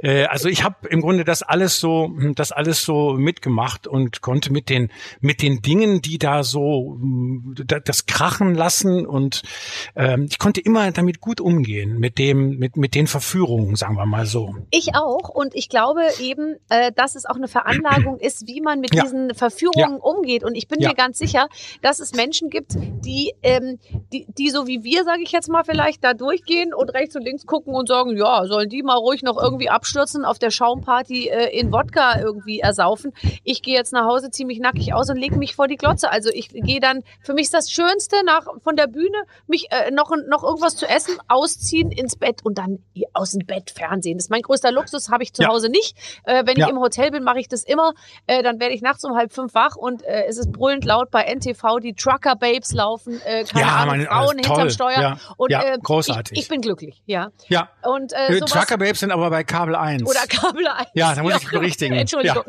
Äh, 0.02 0.26
also 0.26 0.50
ich 0.50 0.64
habe 0.64 0.88
im 0.90 1.02
Grunde 1.02 1.24
das 1.24 1.44
alles 1.44 1.80
so, 1.80 2.10
das 2.36 2.52
alles 2.52 2.84
so 2.84 3.14
mitgemacht 3.14 3.88
und 3.88 4.22
konnte 4.22 4.52
mit 4.52 4.70
den 4.70 4.90
mit 5.22 5.42
den 5.42 5.62
Dingen, 5.62 6.02
die 6.02 6.18
da 6.18 6.44
so 6.44 6.98
da- 7.66 7.80
das 7.80 8.06
krachen 8.06 8.56
lassen 8.56 9.06
und 9.06 9.42
ähm, 9.96 10.28
ich 10.30 10.40
konnte 10.40 10.62
immer 10.62 10.92
damit 10.92 11.20
gut 11.22 11.42
umgehen 11.42 12.00
mit 12.00 12.18
dem 12.18 12.58
mit 12.58 12.78
mit 12.78 12.96
den 12.96 13.08
Verführungen, 13.08 13.76
sagen 13.76 13.96
wir 13.96 14.06
mal 14.06 14.26
so. 14.26 14.56
Ich 14.72 14.96
auch. 14.96 15.30
Und 15.30 15.56
ich 15.56 15.70
glaube 15.70 16.02
eben, 16.22 16.56
äh, 16.70 16.92
dass 16.96 17.16
es 17.16 17.26
auch 17.26 17.36
eine 17.36 17.48
Veranlagung 17.48 18.18
ist, 18.20 18.48
wie 18.48 18.62
man 18.62 18.80
mit 18.80 18.94
Ja. 18.96 19.04
diesen 19.04 19.34
Verführungen 19.36 20.00
umgeht. 20.00 20.44
Und 20.44 20.56
ich 20.56 20.68
bin 20.68 20.80
Ja. 20.82 20.90
mir 20.90 20.96
ganz 20.96 21.18
sicher, 21.20 21.48
dass 21.82 21.99
es 22.00 22.14
Menschen 22.14 22.50
gibt, 22.50 22.74
die, 22.76 23.34
ähm, 23.44 23.80
die, 24.12 24.26
die 24.30 24.50
so 24.50 24.68
wie 24.68 24.84
wir, 24.84 25.04
sage 25.04 25.22
ich 25.24 25.32
jetzt 25.32 25.50
mal, 25.50 25.64
vielleicht 25.64 26.04
da 26.04 26.14
durchgehen 26.14 26.74
und 26.74 26.90
rechts 26.94 27.16
und 27.16 27.24
links 27.24 27.46
gucken 27.46 27.74
und 27.76 27.88
sagen, 27.88 28.16
ja, 28.18 28.46
sollen 28.46 28.70
die 28.70 28.84
mal 28.84 28.98
ruhig 28.98 29.24
noch 29.24 29.38
irgendwie 29.42 29.70
abstürzen, 29.70 30.26
auf 30.26 30.40
der 30.40 30.52
Schaumparty 30.52 31.28
äh, 31.30 31.58
in 31.60 31.72
Wodka 31.72 32.20
irgendwie 32.20 32.60
ersaufen. 32.60 33.14
Ich 33.44 33.62
gehe 33.62 33.76
jetzt 33.76 33.94
nach 33.94 34.06
Hause, 34.06 34.30
ziehe 34.32 34.48
mich 34.48 34.60
nackig 34.60 34.94
aus 34.94 35.10
und 35.10 35.18
lege 35.18 35.38
mich 35.38 35.56
vor 35.56 35.68
die 35.68 35.76
Glotze. 35.76 36.12
Also 36.12 36.30
ich 36.34 36.50
gehe 36.50 36.80
dann, 36.80 37.04
für 37.22 37.34
mich 37.34 37.44
ist 37.46 37.54
das 37.54 37.72
Schönste, 37.72 38.16
nach 38.26 38.46
von 38.64 38.76
der 38.76 38.88
Bühne 38.88 39.18
mich 39.48 39.68
äh, 39.72 39.92
noch, 39.92 40.12
noch 40.28 40.44
irgendwas 40.44 40.76
zu 40.76 40.88
essen, 40.88 41.16
ausziehen, 41.28 41.92
ins 41.92 42.16
Bett 42.16 42.44
und 42.46 42.58
dann 42.58 42.80
aus 43.14 43.32
dem 43.32 43.46
Bett 43.46 43.72
Fernsehen. 43.72 44.18
Das 44.18 44.26
ist 44.26 44.30
mein 44.30 44.42
größter 44.42 44.72
Luxus, 44.72 45.10
habe 45.10 45.24
ich 45.24 45.34
zu 45.34 45.44
Ja. 45.44 45.50
Hause 45.50 45.70
nicht. 45.70 45.96
Äh, 46.26 46.44
wenn 46.46 46.58
Ja. 46.58 46.66
ich 46.66 46.72
im 46.72 46.80
Hotel 46.80 47.12
bin, 47.12 47.24
mache 47.24 47.40
ich 47.40 47.48
das 47.48 47.64
immer. 47.64 47.94
Äh, 48.28 48.44
dann 48.44 48.60
werde 48.60 48.74
ich 48.74 48.82
nachts 48.82 49.04
um 49.04 49.16
halb 49.16 49.32
fünf 49.34 49.54
wach 49.54 49.76
und 49.76 50.04
äh, 50.04 50.26
es 50.28 50.38
ist 50.38 50.52
brüllend 50.52 50.86
laut 50.86 51.12
bei 51.12 51.24
NTV, 51.24 51.80
die 51.82 51.89
Trucker 51.94 52.36
Babes 52.36 52.74
laufen, 52.74 53.20
äh, 53.26 53.44
keine 53.44 53.66
Ja, 53.66 53.76
Ahnung, 53.76 53.88
meine- 53.88 54.06
Frauen 54.06 54.26
toll. 54.38 54.56
hinterm 54.56 54.70
Steuer. 54.70 55.02
Ja. 55.02 55.18
Und, 55.38 55.52
Ja, 55.52 55.62
äh, 55.64 55.78
großartig. 55.82 56.38
Ich, 56.38 56.44
ich 56.44 56.50
bin 56.50 56.62
glücklich, 56.62 57.02
ja. 57.06 57.30
Ja. 57.48 57.70
Und 57.84 58.14
äh, 58.14 58.38
Äh, 58.38 58.40
Trucker 58.42 58.78
Babes 58.78 59.00
sind 59.00 59.12
aber 59.12 59.30
bei 59.30 59.44
Kabel 59.44 59.76
1. 59.76 60.04
oder 60.10 60.20
Kabel 60.28 60.68
1. 60.68 60.90
Ja, 60.94 61.14
da 61.16 61.24
muss 61.24 61.36
ich 61.42 61.50
berichtigen. 61.50 61.96
Entschuldigung. 61.98 62.44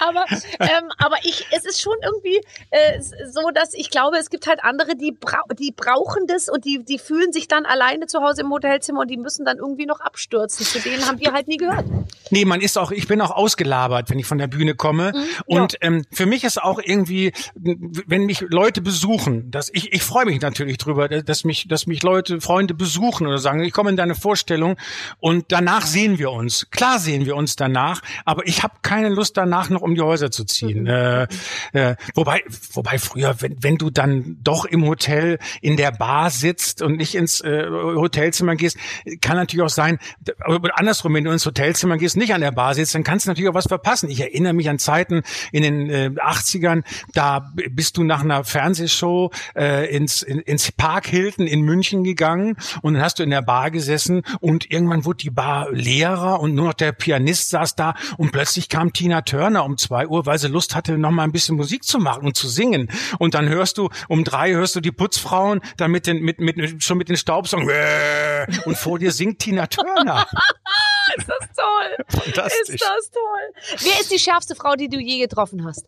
aber 0.00 0.24
ähm, 0.60 0.90
aber 0.98 1.16
ich, 1.22 1.46
es 1.52 1.64
ist 1.64 1.80
schon 1.80 1.94
irgendwie 2.02 2.40
äh, 2.70 3.00
so, 3.00 3.50
dass 3.54 3.74
ich 3.74 3.90
glaube, 3.90 4.16
es 4.18 4.30
gibt 4.30 4.46
halt 4.46 4.62
andere, 4.64 4.96
die, 4.96 5.12
brau 5.12 5.40
die 5.58 5.72
brauchen 5.72 6.26
das 6.26 6.48
und 6.48 6.64
die, 6.64 6.82
die 6.84 6.98
fühlen 6.98 7.32
sich 7.32 7.48
dann 7.48 7.66
alleine 7.66 8.06
zu 8.06 8.20
Hause 8.20 8.42
im 8.42 8.50
Hotelzimmer 8.50 9.00
und 9.00 9.10
die 9.10 9.16
müssen 9.16 9.44
dann 9.44 9.58
irgendwie 9.58 9.86
noch 9.86 10.00
abstürzen. 10.00 10.64
Zu 10.64 10.80
denen 10.80 11.06
haben 11.06 11.20
wir 11.20 11.32
halt 11.32 11.48
nie 11.48 11.56
gehört. 11.56 11.84
Nee, 12.30 12.44
man 12.44 12.60
ist 12.60 12.78
auch, 12.78 12.90
ich 12.90 13.06
bin 13.08 13.20
auch 13.20 13.30
ausgelabert, 13.30 14.10
wenn 14.10 14.18
ich 14.18 14.26
von 14.26 14.38
der 14.38 14.46
Bühne 14.46 14.74
komme. 14.74 15.12
Und 15.46 15.76
ähm, 15.80 16.04
für 16.12 16.26
mich 16.26 16.44
ist 16.44 16.62
auch 16.62 16.80
irgendwie, 16.82 17.32
wenn 17.54 18.24
mich 18.24 18.40
Leute 18.48 18.71
besuchen, 18.80 19.50
dass 19.50 19.70
ich, 19.72 19.92
ich 19.92 20.02
freue 20.02 20.24
mich 20.24 20.40
natürlich 20.40 20.78
drüber, 20.78 21.08
dass 21.08 21.44
mich, 21.44 21.68
dass 21.68 21.86
mich 21.86 22.02
Leute, 22.02 22.40
Freunde 22.40 22.74
besuchen 22.74 23.26
oder 23.26 23.38
sagen, 23.38 23.62
ich 23.62 23.72
komme 23.72 23.90
in 23.90 23.96
deine 23.96 24.14
Vorstellung 24.14 24.76
und 25.18 25.46
danach 25.48 25.86
sehen 25.86 26.18
wir 26.18 26.30
uns. 26.30 26.68
Klar 26.70 26.98
sehen 26.98 27.26
wir 27.26 27.36
uns 27.36 27.56
danach, 27.56 28.00
aber 28.24 28.46
ich 28.46 28.62
habe 28.62 28.74
keine 28.82 29.08
Lust 29.08 29.36
danach 29.36 29.68
noch 29.70 29.82
um 29.82 29.94
die 29.94 30.00
Häuser 30.00 30.30
zu 30.30 30.44
ziehen. 30.44 30.86
Äh, 30.86 31.26
äh, 31.72 31.96
wobei, 32.14 32.42
wobei 32.72 32.98
früher, 32.98 33.36
wenn, 33.40 33.56
wenn 33.62 33.76
du 33.76 33.90
dann 33.90 34.38
doch 34.42 34.64
im 34.64 34.86
Hotel 34.86 35.38
in 35.60 35.76
der 35.76 35.92
Bar 35.92 36.30
sitzt 36.30 36.82
und 36.82 36.96
nicht 36.96 37.14
ins 37.14 37.40
äh, 37.40 37.66
Hotelzimmer 37.68 38.56
gehst, 38.56 38.76
kann 39.20 39.36
natürlich 39.36 39.64
auch 39.64 39.68
sein, 39.68 39.98
aber 40.40 40.78
andersrum, 40.78 41.14
wenn 41.14 41.24
du 41.24 41.30
ins 41.30 41.44
Hotelzimmer 41.44 41.98
gehst, 41.98 42.16
nicht 42.16 42.34
an 42.34 42.40
der 42.40 42.52
Bar 42.52 42.74
sitzt, 42.74 42.94
dann 42.94 43.04
kannst 43.04 43.26
du 43.26 43.30
natürlich 43.30 43.50
auch 43.50 43.54
was 43.54 43.66
verpassen. 43.66 44.08
Ich 44.08 44.20
erinnere 44.20 44.52
mich 44.52 44.68
an 44.68 44.78
Zeiten 44.78 45.22
in 45.50 45.62
den 45.62 45.90
äh, 45.90 46.10
80ern, 46.16 46.82
da 47.14 47.52
bist 47.70 47.96
du 47.96 48.04
nach 48.04 48.22
einer 48.22 48.44
Fernsehshow 48.62 49.30
äh, 49.56 49.94
ins, 49.94 50.22
in, 50.22 50.38
ins 50.40 50.70
Park 50.70 51.08
Hilton 51.08 51.48
in 51.48 51.62
München 51.62 52.04
gegangen 52.04 52.56
und 52.82 52.94
dann 52.94 53.02
hast 53.02 53.18
du 53.18 53.24
in 53.24 53.30
der 53.30 53.42
Bar 53.42 53.72
gesessen 53.72 54.22
und 54.40 54.70
irgendwann 54.70 55.04
wurde 55.04 55.18
die 55.18 55.30
Bar 55.30 55.72
leerer 55.72 56.38
und 56.38 56.54
nur 56.54 56.66
noch 56.66 56.74
der 56.74 56.92
Pianist 56.92 57.50
saß 57.50 57.74
da 57.74 57.94
und 58.18 58.30
plötzlich 58.30 58.68
kam 58.68 58.92
Tina 58.92 59.22
Turner 59.22 59.64
um 59.64 59.78
zwei 59.78 60.06
Uhr, 60.06 60.26
weil 60.26 60.38
sie 60.38 60.46
Lust 60.46 60.76
hatte, 60.76 60.96
noch 60.96 61.10
mal 61.10 61.24
ein 61.24 61.32
bisschen 61.32 61.56
Musik 61.56 61.82
zu 61.82 61.98
machen 61.98 62.24
und 62.24 62.36
zu 62.36 62.48
singen. 62.48 62.88
Und 63.18 63.34
dann 63.34 63.48
hörst 63.48 63.78
du, 63.78 63.88
um 64.08 64.22
drei 64.22 64.52
hörst 64.52 64.76
du 64.76 64.80
die 64.80 64.92
Putzfrauen 64.92 65.60
dann 65.76 65.90
mit 65.90 66.06
den, 66.06 66.20
mit, 66.22 66.38
mit, 66.38 66.84
schon 66.84 66.98
mit 66.98 67.08
den 67.08 67.16
Staubsaugern 67.16 68.60
und 68.64 68.76
vor 68.76 69.00
dir 69.00 69.10
singt 69.10 69.40
Tina 69.40 69.66
Turner. 69.66 70.26
Ist 71.16 71.28
das 71.28 71.48
toll. 71.56 72.22
Ist 72.62 72.80
das 72.80 73.10
toll. 73.10 73.80
Wer 73.80 74.00
ist 74.00 74.12
die 74.12 74.20
schärfste 74.20 74.54
Frau, 74.54 74.76
die 74.76 74.88
du 74.88 74.98
je 75.00 75.18
getroffen 75.18 75.64
hast? 75.64 75.84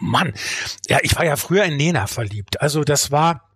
Mann, 0.00 0.32
ja, 0.88 0.98
ich 1.02 1.16
war 1.16 1.24
ja 1.24 1.36
früher 1.36 1.64
in 1.64 1.76
Nena 1.76 2.06
verliebt. 2.06 2.60
Also 2.60 2.84
das 2.84 3.10
war 3.10 3.47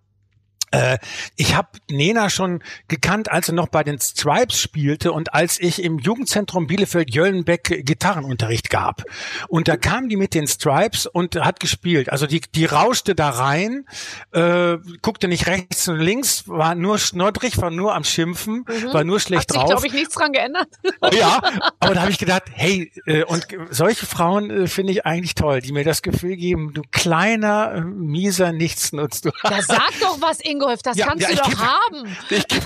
ich 1.37 1.55
habe 1.55 1.69
Nena 1.91 2.31
schon 2.31 2.63
gekannt, 2.89 3.31
als 3.31 3.49
er 3.49 3.55
noch 3.55 3.69
bei 3.69 3.85
den 3.85 4.01
Stripes 4.01 4.61
spielte 4.61 5.13
und 5.13 5.35
als 5.35 5.61
ich 5.61 5.83
im 5.83 5.99
Jugendzentrum 5.99 6.67
Bielefeld-Jöllenbeck 6.67 7.85
Gitarrenunterricht 7.85 8.71
gab. 8.71 9.05
Und 9.49 9.69
da 9.69 9.77
kam 9.77 10.09
die 10.09 10.17
mit 10.17 10.35
den 10.35 10.47
Stripes 10.47 11.07
und 11.07 11.37
hat 11.37 11.61
gespielt. 11.61 12.11
Also 12.11 12.27
die, 12.27 12.41
die 12.41 12.65
rauschte 12.65 13.15
da 13.15 13.31
rein, 13.31 13.87
äh, 14.33 14.79
guckte 15.03 15.29
nicht 15.29 15.47
rechts 15.47 15.89
und 15.89 15.99
links, 15.99 16.49
war 16.49 16.75
nur 16.75 16.99
schnoddrig, 16.99 17.59
war 17.61 17.71
nur 17.71 17.95
am 17.95 18.05
Schimpfen, 18.05 18.65
war 18.93 19.05
nur 19.05 19.17
Hat 19.17 19.23
schlecht 19.23 19.51
sich, 19.53 19.61
drauf. 19.61 19.71
glaube 19.71 19.87
ich, 19.87 19.93
nichts 19.93 20.15
dran 20.15 20.33
geändert. 20.33 20.69
Ja, 21.13 21.41
aber 21.81 21.95
da 21.95 22.01
habe 22.03 22.11
ich 22.11 22.19
gedacht, 22.19 22.45
hey, 22.53 22.91
äh, 23.07 23.25
und 23.25 23.47
solche 23.71 24.07
Frauen 24.07 24.51
äh, 24.51 24.67
finde 24.67 24.93
ich 24.93 25.05
eigentlich 25.07 25.35
toll, 25.35 25.61
die 25.61 25.73
mir 25.73 25.85
das 25.85 26.03
Gefühl 26.03 26.37
geben, 26.37 26.73
du 26.75 26.83
kleiner, 26.91 27.73
äh, 27.77 27.81
mieser 27.83 28.53
Nichtsnutz. 28.53 29.21
Du 29.21 29.31
Ja, 29.45 29.63
sag 29.63 29.91
doch 30.01 30.21
was, 30.21 30.41
Ingolf, 30.63 30.83
das 30.83 30.97
Ja, 30.97 31.07
kannst 31.07 31.23
ja, 31.23 31.29
du 31.29 31.35
ich 31.35 31.41
doch 31.41 31.49
gebe- 31.51 31.61
haben. 31.61 32.17
ich 32.31 32.47
geb, 32.49 32.63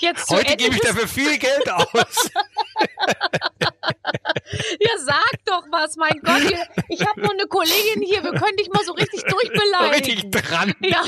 Jetzt 0.00 0.28
zu 0.28 0.36
heute 0.36 0.52
Ende 0.52 0.64
gebe 0.64 0.76
ich 0.76 0.80
dafür 0.82 1.08
viel 1.08 1.38
Geld 1.38 1.68
aus. 1.70 2.30
Ja, 4.80 4.90
sag 5.04 5.44
doch 5.44 5.64
was, 5.70 5.96
mein 5.96 6.20
Gott. 6.24 6.40
Hier, 6.48 6.64
ich 6.88 7.06
habe 7.06 7.20
nur 7.20 7.32
eine 7.32 7.46
Kollegin 7.46 8.02
hier, 8.02 8.22
wir 8.22 8.32
können 8.32 8.56
dich 8.58 8.68
mal 8.72 8.82
so 8.84 8.92
richtig 8.92 9.20
So 9.28 9.36
richtig 9.36 10.30
durchbeleidigen. 10.30 10.30
dran. 10.30 10.74
Ja. 10.80 11.02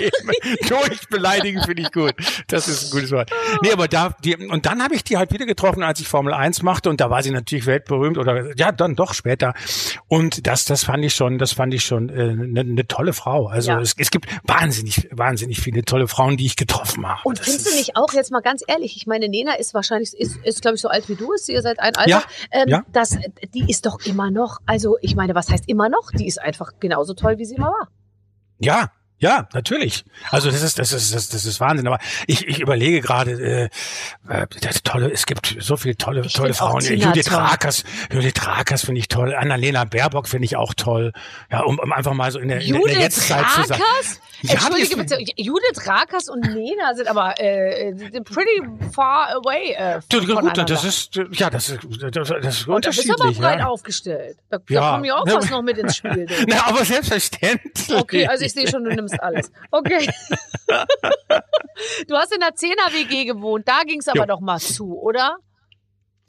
Durchbeleidigen 0.69 1.63
finde 1.63 1.83
ich 1.83 1.93
gut. 1.93 2.13
Das 2.49 2.69
ist 2.69 2.85
ein 2.87 2.91
gutes 2.91 3.11
Wort. 3.11 3.31
Nee, 3.63 3.73
aber 3.73 3.89
da, 3.89 4.15
die, 4.25 4.37
und 4.37 4.67
dann 4.67 4.83
habe 4.83 4.95
ich 4.95 5.05
die 5.05 5.17
halt 5.17 5.33
wieder 5.33 5.47
getroffen, 5.47 5.83
als 5.83 6.01
ich 6.01 6.09
Formel 6.09 6.33
1 6.35 6.63
machte 6.63 6.91
und 6.91 7.01
da 7.01 7.11
war 7.11 7.23
sie 7.23 7.31
natürlich 7.31 7.67
weltberühmt 7.67 8.19
oder 8.19 8.57
ja, 8.57 8.73
dann 8.73 8.97
doch 8.97 9.15
später. 9.15 9.55
Und 10.09 10.47
das, 10.47 10.65
das 10.65 10.85
fand 10.85 11.05
ich 11.05 11.15
schon, 11.15 11.39
das 11.39 11.53
fand 11.53 11.75
ich 11.75 11.85
schon 11.85 12.11
eine 12.11 12.23
äh, 12.33 12.35
ne, 12.35 12.65
ne 12.65 12.87
tolle 12.87 13.13
Frau. 13.13 13.47
Also 13.49 13.71
Ja. 13.73 13.81
es, 13.81 13.95
es 13.99 14.11
gibt 14.11 14.27
wahnsinnig, 14.45 15.09
wahnsinnig 15.13 15.61
viele 15.61 15.83
tolle 15.85 16.09
Frauen, 16.09 16.37
die 16.37 16.47
ich 16.47 16.57
getroffen 16.57 17.07
habe. 17.07 17.21
Und 17.25 17.39
Das 17.39 17.47
findest 17.47 17.71
du 17.71 17.75
nicht 17.77 17.97
auch, 17.97 18.13
jetzt 18.13 18.31
mal 18.31 18.41
ganz 18.41 18.63
ehrlich, 18.67 18.97
ich 18.97 19.07
meine, 19.07 19.29
Nena 19.29 19.55
ist 19.55 19.75
wahrscheinlich, 19.75 20.15
ist, 20.15 20.37
ist 20.45 20.63
glaube 20.63 20.77
ich, 20.77 20.81
so 20.81 20.89
alt 20.89 21.09
wie 21.09 21.15
du, 21.15 21.33
ist 21.33 21.49
ihr 21.49 21.63
seid 21.63 21.79
ein 21.81 21.95
Alter. 21.97 22.09
Ja, 22.11 22.23
ähm, 22.51 22.69
ja. 22.71 22.85
Das, 22.93 23.19
die 23.53 23.69
ist 23.69 23.85
doch 23.85 23.99
immer 24.07 24.31
noch, 24.31 24.59
also 24.65 24.97
ich 25.01 25.17
meine, 25.17 25.35
was 25.35 25.51
heißt 25.51 25.69
immer 25.69 25.89
noch? 25.89 26.13
Die 26.13 26.27
ist 26.27 26.41
einfach 26.41 26.75
genauso 26.79 27.15
toll, 27.15 27.39
wie 27.39 27.45
sie 27.45 27.57
immer 27.57 27.73
war. 27.73 27.89
Ja, 28.61 28.93
ja, 29.21 29.49
natürlich. 29.53 30.05
Also 30.31 30.51
das 30.51 30.63
ist 30.63 30.79
das 30.79 30.93
ist 30.93 31.15
das, 31.15 31.29
das 31.29 31.45
ist 31.45 31.61
Wahnsinn. 31.61 31.87
Aber 31.87 31.99
ich, 32.27 32.47
ich 32.49 32.59
überlege 32.61 33.01
gerade, 33.01 33.31
äh, 33.33 33.69
äh, 34.29 34.47
das 34.63 34.83
tolle, 34.83 35.11
es 35.13 35.27
gibt 35.27 35.57
so 35.61 35.77
viele 35.77 35.97
tolle 35.97 36.23
Ich 36.25 36.33
tolle 36.33 36.51
auch 36.53 36.57
Frauen. 36.57 36.81
Judith 36.83 37.27
toll. 37.27 37.37
Rakers, 37.39 37.85
Judith 38.13 38.35
Rakers 38.47 38.85
finde 38.85 38.99
ich 39.01 39.09
toll. 39.09 39.35
Annalena 39.35 39.85
Baerbock 39.85 40.27
finde 40.29 40.47
ich 40.47 40.57
auch 40.57 40.75
toll. 40.75 41.13
Ja, 41.53 41.61
um, 41.61 41.79
um 41.79 41.93
einfach 41.93 42.15
mal 42.15 42.31
so 42.33 42.39
in 42.39 42.49
der, 42.49 42.61
in 42.61 42.73
der, 42.73 42.81
in 42.83 42.89
der 42.89 42.99
Jetztzeit 43.03 43.45
zu 43.51 43.63
sagen. 43.65 43.83
Rakers? 43.83 44.21
Ja, 44.43 44.53
Entschuldige 44.55 44.83
ist- 44.83 44.97
bitte, 44.97 45.19
Judith 45.37 45.87
Rakers 45.87 46.29
und 46.31 46.41
Nena 46.55 46.95
sind 46.95 47.09
aber 47.09 47.35
äh, 47.39 47.93
pretty 48.25 48.63
far 48.91 49.29
away 49.37 49.75
äh, 49.75 50.01
Du, 50.09 50.25
Gut, 50.27 50.57
das 50.71 50.83
ist 50.85 51.15
äh, 51.19 51.27
ja, 51.33 51.51
das 51.51 51.69
ist 51.69 51.81
das, 52.01 52.11
das 52.11 52.31
ist 52.31 52.31
da 52.31 52.39
bist 52.41 52.67
du 52.67 52.73
unterschiedlich. 52.73 53.13
aber 53.21 53.33
breit 53.33 53.59
ja. 53.59 53.67
aufgestellt. 53.67 54.39
Da, 54.49 54.57
da 54.57 54.65
Ja. 54.75 54.99
mir 54.99 55.15
auch 55.15 55.27
Ja, 55.27 55.35
was 55.35 55.45
aber- 55.47 55.57
noch 55.57 55.63
mit 55.63 55.77
ins 55.77 55.97
Spiel. 55.97 56.27
Na, 56.49 56.67
aber 56.69 56.85
selbstverständlich. 56.87 57.95
Okay, 57.95 58.27
also 58.27 58.45
ich 58.47 58.53
sehe 58.55 58.67
schon, 58.67 58.83
du 58.85 58.91
nimmst 58.95 59.10
alles. 59.19 59.51
Okay. 59.71 60.09
du 62.09 62.15
hast 62.17 62.33
in 62.33 62.41
der 62.41 62.55
10er 62.55 62.93
WG 62.93 63.25
gewohnt, 63.25 63.67
da 63.69 63.83
ging 63.87 64.01
es 64.01 64.09
aber 64.09 64.21
Jo. 64.21 64.27
doch 64.27 64.41
mal 64.41 64.59
zu, 64.59 64.99
oder? 64.99 65.37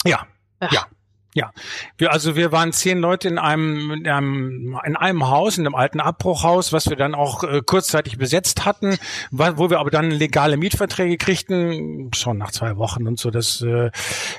ja, 0.05 0.25
Ja. 0.61 0.69
ja. 0.71 0.85
Ja, 1.33 1.51
wir, 1.97 2.11
also 2.11 2.35
wir 2.35 2.51
waren 2.51 2.73
zehn 2.73 2.97
Leute 2.97 3.29
in 3.29 3.37
einem, 3.37 3.91
in 3.91 4.05
einem 4.09 4.77
in 4.83 4.97
einem 4.97 5.29
Haus, 5.29 5.57
in 5.57 5.65
einem 5.65 5.75
alten 5.75 6.01
Abbruchhaus, 6.01 6.73
was 6.73 6.89
wir 6.89 6.97
dann 6.97 7.15
auch 7.15 7.45
äh, 7.45 7.61
kurzzeitig 7.65 8.17
besetzt 8.17 8.65
hatten, 8.65 8.97
wo 9.31 9.69
wir 9.69 9.79
aber 9.79 9.91
dann 9.91 10.11
legale 10.11 10.57
Mietverträge 10.57 11.15
kriegten, 11.15 12.11
schon 12.13 12.37
nach 12.37 12.51
zwei 12.51 12.75
Wochen 12.75 13.07
und 13.07 13.17
so. 13.17 13.31
Das 13.31 13.61
äh, 13.61 13.91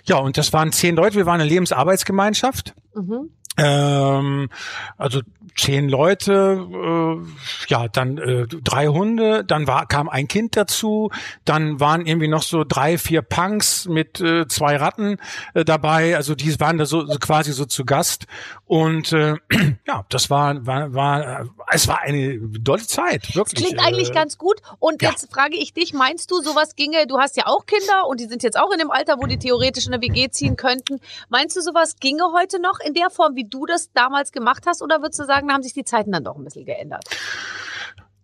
ja 0.04 0.16
und 0.18 0.36
das 0.36 0.52
waren 0.52 0.70
zehn 0.70 0.94
Leute. 0.94 1.16
Wir 1.16 1.24
waren 1.24 1.40
eine 1.40 1.48
Lebensarbeitsgemeinschaft. 1.48 2.74
Mhm. 2.94 3.30
Ähm, 3.58 4.48
also 4.96 5.20
zehn 5.56 5.88
Leute, 5.88 6.66
äh, 6.72 7.68
ja, 7.68 7.88
dann 7.88 8.16
äh, 8.16 8.46
drei 8.46 8.86
Hunde, 8.86 9.44
dann 9.44 9.66
war, 9.66 9.86
kam 9.86 10.08
ein 10.08 10.26
Kind 10.26 10.56
dazu, 10.56 11.10
dann 11.44 11.78
waren 11.78 12.06
irgendwie 12.06 12.28
noch 12.28 12.42
so 12.42 12.64
drei, 12.64 12.96
vier 12.96 13.20
Punks 13.20 13.86
mit 13.86 14.20
äh, 14.20 14.48
zwei 14.48 14.76
Ratten 14.76 15.18
äh, 15.52 15.66
dabei, 15.66 16.16
also 16.16 16.34
die 16.34 16.58
waren 16.60 16.78
da 16.78 16.86
so, 16.86 17.04
so 17.04 17.18
quasi 17.18 17.52
so 17.52 17.66
zu 17.66 17.84
Gast 17.84 18.26
und 18.64 19.12
äh, 19.12 19.34
ja, 19.86 20.06
das 20.08 20.30
war, 20.30 20.64
war, 20.66 20.94
war, 20.94 21.46
es 21.70 21.86
war 21.88 22.00
eine 22.00 22.40
tolle 22.64 22.86
Zeit, 22.86 23.34
wirklich. 23.34 23.62
Das 23.62 23.68
klingt 23.68 23.86
eigentlich 23.86 24.10
äh, 24.10 24.14
ganz 24.14 24.38
gut 24.38 24.62
und 24.78 25.02
ja. 25.02 25.10
jetzt 25.10 25.30
frage 25.30 25.56
ich 25.56 25.74
dich, 25.74 25.92
meinst 25.92 26.30
du, 26.30 26.40
sowas 26.40 26.74
ginge, 26.76 27.06
du 27.06 27.18
hast 27.18 27.36
ja 27.36 27.44
auch 27.46 27.66
Kinder 27.66 28.06
und 28.06 28.20
die 28.20 28.26
sind 28.26 28.42
jetzt 28.42 28.58
auch 28.58 28.72
in 28.72 28.78
dem 28.78 28.90
Alter, 28.90 29.18
wo 29.18 29.26
die 29.26 29.38
theoretisch 29.38 29.86
in 29.86 29.92
eine 29.92 30.02
WG 30.02 30.30
ziehen 30.30 30.56
könnten, 30.56 31.00
meinst 31.28 31.56
du, 31.56 31.60
sowas 31.60 31.96
ginge 32.00 32.24
heute 32.32 32.58
noch 32.58 32.80
in 32.80 32.94
der 32.94 33.10
Form, 33.10 33.36
wie 33.36 33.41
du 33.44 33.66
das 33.66 33.92
damals 33.92 34.32
gemacht 34.32 34.64
hast 34.66 34.82
oder 34.82 35.00
würdest 35.00 35.20
du 35.20 35.24
sagen, 35.24 35.48
da 35.48 35.54
haben 35.54 35.62
sich 35.62 35.74
die 35.74 35.84
Zeiten 35.84 36.12
dann 36.12 36.24
doch 36.24 36.36
ein 36.36 36.44
bisschen 36.44 36.64
geändert? 36.64 37.04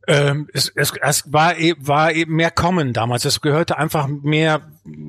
Ähm, 0.06 0.48
es, 0.54 0.72
es, 0.74 0.94
es 1.02 1.32
war, 1.32 1.58
e, 1.58 1.74
war 1.78 2.12
eben 2.12 2.34
mehr 2.34 2.50
Kommen 2.50 2.94
damals. 2.94 3.26
Es 3.26 3.42
gehörte 3.42 3.76
einfach 3.76 4.08
mehr 4.08 4.62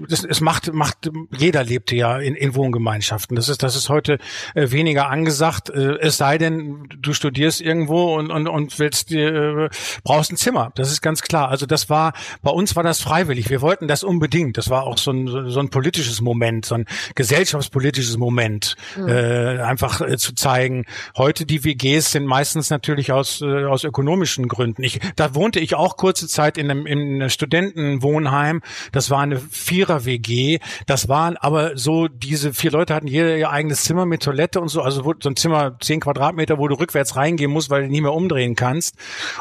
das, 0.07 0.23
es 0.23 0.41
macht, 0.41 0.73
macht, 0.73 1.09
jeder 1.37 1.63
lebte 1.63 1.95
ja 1.95 2.17
in, 2.17 2.35
in 2.35 2.55
Wohngemeinschaften. 2.55 3.35
Das 3.35 3.49
ist, 3.49 3.63
das 3.63 3.75
ist 3.75 3.89
heute 3.89 4.17
äh, 4.55 4.71
weniger 4.71 5.09
angesagt. 5.09 5.69
Äh, 5.69 5.97
es 5.99 6.17
sei 6.17 6.37
denn, 6.37 6.87
du 6.97 7.13
studierst 7.13 7.61
irgendwo 7.61 8.15
und, 8.15 8.31
und, 8.31 8.47
und 8.47 8.79
willst, 8.79 9.11
äh, 9.11 9.69
brauchst 10.03 10.31
ein 10.31 10.37
Zimmer. 10.37 10.71
Das 10.75 10.91
ist 10.91 11.01
ganz 11.01 11.21
klar. 11.21 11.49
Also 11.49 11.65
das 11.65 11.89
war, 11.89 12.13
bei 12.41 12.51
uns 12.51 12.75
war 12.75 12.83
das 12.83 13.01
freiwillig. 13.01 13.49
Wir 13.49 13.61
wollten 13.61 13.87
das 13.87 14.03
unbedingt. 14.03 14.57
Das 14.57 14.69
war 14.69 14.83
auch 14.83 14.97
so 14.97 15.11
ein, 15.11 15.49
so 15.49 15.59
ein 15.59 15.69
politisches 15.69 16.21
Moment, 16.21 16.65
so 16.65 16.75
ein 16.75 16.85
gesellschaftspolitisches 17.15 18.17
Moment, 18.17 18.75
mhm. 18.95 19.07
äh, 19.07 19.59
einfach 19.59 20.01
äh, 20.01 20.17
zu 20.17 20.33
zeigen. 20.33 20.85
Heute 21.17 21.45
die 21.45 21.63
WGs 21.63 22.11
sind 22.11 22.25
meistens 22.25 22.69
natürlich 22.69 23.11
aus, 23.11 23.41
äh, 23.41 23.65
aus 23.65 23.83
ökonomischen 23.83 24.47
Gründen. 24.47 24.83
Ich, 24.83 24.99
da 25.15 25.35
wohnte 25.35 25.59
ich 25.59 25.75
auch 25.75 25.97
kurze 25.97 26.27
Zeit 26.27 26.57
in 26.57 26.69
einem, 26.69 26.85
in 26.85 26.99
einem 27.15 27.29
Studentenwohnheim. 27.29 28.61
Das 28.91 29.09
war 29.09 29.19
eine 29.19 29.39
Vierer-WG. 29.69 30.59
Das 30.87 31.09
waren 31.09 31.37
aber 31.37 31.77
so, 31.77 32.07
diese 32.07 32.53
vier 32.53 32.71
Leute 32.71 32.95
hatten 32.95 33.07
jeder 33.07 33.37
ihr 33.37 33.51
eigenes 33.51 33.83
Zimmer 33.83 34.07
mit 34.07 34.23
Toilette 34.23 34.59
und 34.59 34.69
so, 34.69 34.81
also 34.81 35.03
so 35.03 35.29
ein 35.29 35.35
Zimmer, 35.35 35.77
zehn 35.79 35.99
Quadratmeter, 35.99 36.57
wo 36.57 36.67
du 36.67 36.75
rückwärts 36.75 37.15
reingehen 37.15 37.51
musst, 37.51 37.69
weil 37.69 37.83
du 37.83 37.89
nicht 37.89 38.01
mehr 38.01 38.13
umdrehen 38.13 38.55
kannst. 38.55 38.95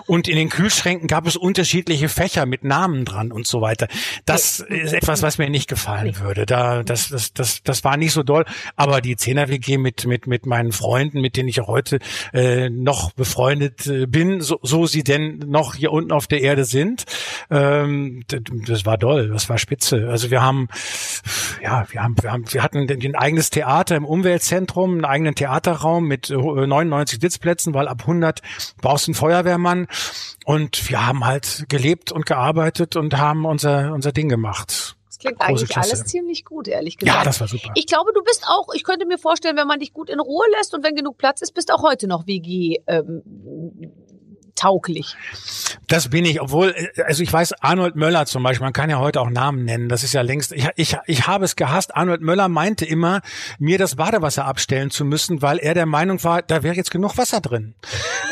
Und 0.07 0.29
in 0.29 0.37
den 0.37 0.51
Kühlschränken 0.51 1.09
gab 1.09 1.26
es 1.26 1.37
unterschiedliche 1.37 2.11
Fächer 2.11 2.45
mit 2.45 2.62
Namen 2.62 3.07
dran 3.07 3.33
und 3.33 3.47
so 3.47 3.62
weiter. 3.62 3.89
Das 4.26 4.61
ist 4.61 4.93
etwas, 4.93 5.22
was 5.22 5.39
mir 5.39 5.49
nicht 5.49 5.68
gefallen 5.68 6.18
würde. 6.20 6.45
Da, 6.45 6.83
das, 6.83 7.09
das, 7.09 7.33
das, 7.33 7.62
das 7.62 7.85
war 7.85 7.97
nicht 7.97 8.12
so 8.12 8.22
doll. 8.22 8.45
Aber 8.76 9.01
die 9.01 9.16
Zehner-WG 9.16 9.79
mit, 9.79 10.07
mit, 10.07 10.26
mit 10.26 10.45
meinen 10.45 10.72
Freunden, 10.72 11.22
mit 11.22 11.39
denen 11.39 11.49
ich 11.49 11.62
auch 11.62 11.68
heute 11.68 12.01
äh, 12.35 12.68
noch 12.68 13.12
befreundet 13.12 13.87
äh, 13.87 14.07
bin, 14.07 14.43
so, 14.43 14.59
so 14.62 14.87
sie 14.87 15.05
denn 15.05 15.39
noch 15.47 15.74
hier 15.74 15.91
unten 15.91 16.12
auf 16.12 16.26
der 16.26 16.43
Erde 16.43 16.64
sind, 16.64 17.05
ähm, 17.51 18.24
das 18.29 18.85
war 18.85 18.99
doll, 18.99 19.29
das 19.29 19.49
war 19.49 19.57
spitze. 19.57 20.09
Also 20.09 20.18
wir 20.31 20.43
haben, 20.43 20.69
ja, 21.62 21.87
wir 21.91 22.03
haben, 22.03 22.16
wir 22.21 22.33
haben, 22.33 22.45
wir 22.53 22.62
hatten 22.62 22.89
ein 22.91 23.14
eigenes 23.16 23.51
Theater 23.51 23.97
im 23.97 24.05
Umweltzentrum, 24.05 24.93
einen 24.93 25.05
eigenen 25.05 25.35
Theaterraum 25.35 26.05
mit 26.05 26.31
99 26.31 27.21
Sitzplätzen, 27.21 27.75
weil 27.75 27.89
ab 27.89 28.03
100 28.03 28.43
brauchst 28.81 29.07
du 29.07 29.11
einen 29.11 29.14
Feuerwehrmann. 29.14 29.87
Und 30.45 30.89
wir 30.89 31.07
haben 31.07 31.27
halt 31.27 31.66
gelebt 31.69 32.11
und 32.11 32.27
gearbeitet 32.27 32.97
und 32.97 33.16
haben 33.19 33.45
unser, 33.45 33.93
unser 33.93 34.12
Ding 34.12 34.29
gemacht. 34.29 34.97
Das 35.07 35.19
klingt 35.19 35.39
Große 35.39 35.49
eigentlich 35.49 35.69
Klasse. 35.71 35.93
alles 35.93 36.05
ziemlich 36.05 36.45
gut, 36.45 36.69
ehrlich 36.69 36.97
gesagt. 36.97 37.19
Ja, 37.19 37.25
das 37.25 37.41
war 37.41 37.49
super. 37.49 37.71
Ich 37.75 37.87
glaube, 37.87 38.12
du 38.14 38.23
bist 38.23 38.45
auch, 38.47 38.69
ich 38.75 38.85
könnte 38.85 39.05
mir 39.05 39.19
vorstellen, 39.19 39.57
wenn 39.57 39.66
man 39.66 39.81
dich 39.81 39.93
gut 39.93 40.11
in 40.11 40.21
Ruhe 40.21 40.47
lässt 40.57 40.75
und 40.75 40.85
wenn 40.85 40.95
genug 40.95 41.19
Platz 41.19 41.43
ist, 41.43 41.55
bist 41.55 41.73
auch 41.73 41.83
heute 41.83 42.07
noch 42.07 42.27
WG 42.27 42.79
ähm, 42.87 43.23
tauglich. 44.59 45.15
Das 45.87 46.09
bin 46.09 46.25
ich, 46.25 46.41
obwohl, 46.41 46.75
also 47.05 47.23
ich 47.23 47.33
weiß, 47.33 47.53
Arnold 47.63 47.97
Möller 47.97 48.27
zum 48.27 48.43
Beispiel, 48.43 48.65
man 48.65 48.73
kann 48.73 48.91
ja 48.91 48.99
heute 48.99 49.21
auch 49.21 49.31
Namen 49.31 49.65
nennen, 49.65 49.89
das 49.89 50.03
ist 50.03 50.13
ja 50.13 50.23
längst, 50.23 50.53
ich, 50.53 50.69
ich, 50.77 50.97
ich 51.07 51.27
habe 51.27 51.45
es 51.45 51.57
gehasst, 51.57 51.95
Arnold 51.97 52.21
Möller 52.21 52.49
meinte 52.49 52.85
immer, 52.85 53.21
mir 53.59 53.79
das 53.79 53.97
Badewasser 53.97 54.45
abstellen 54.45 54.91
zu 54.91 55.05
müssen, 55.05 55.43
weil 55.43 55.59
er 55.59 55.75
der 55.75 55.87
Meinung 55.87 56.23
war, 56.25 56.43
da 56.43 56.63
wäre 56.63 56.75
jetzt 56.75 56.91
genug 56.91 57.17
Wasser 57.17 57.41
drin. 57.41 57.75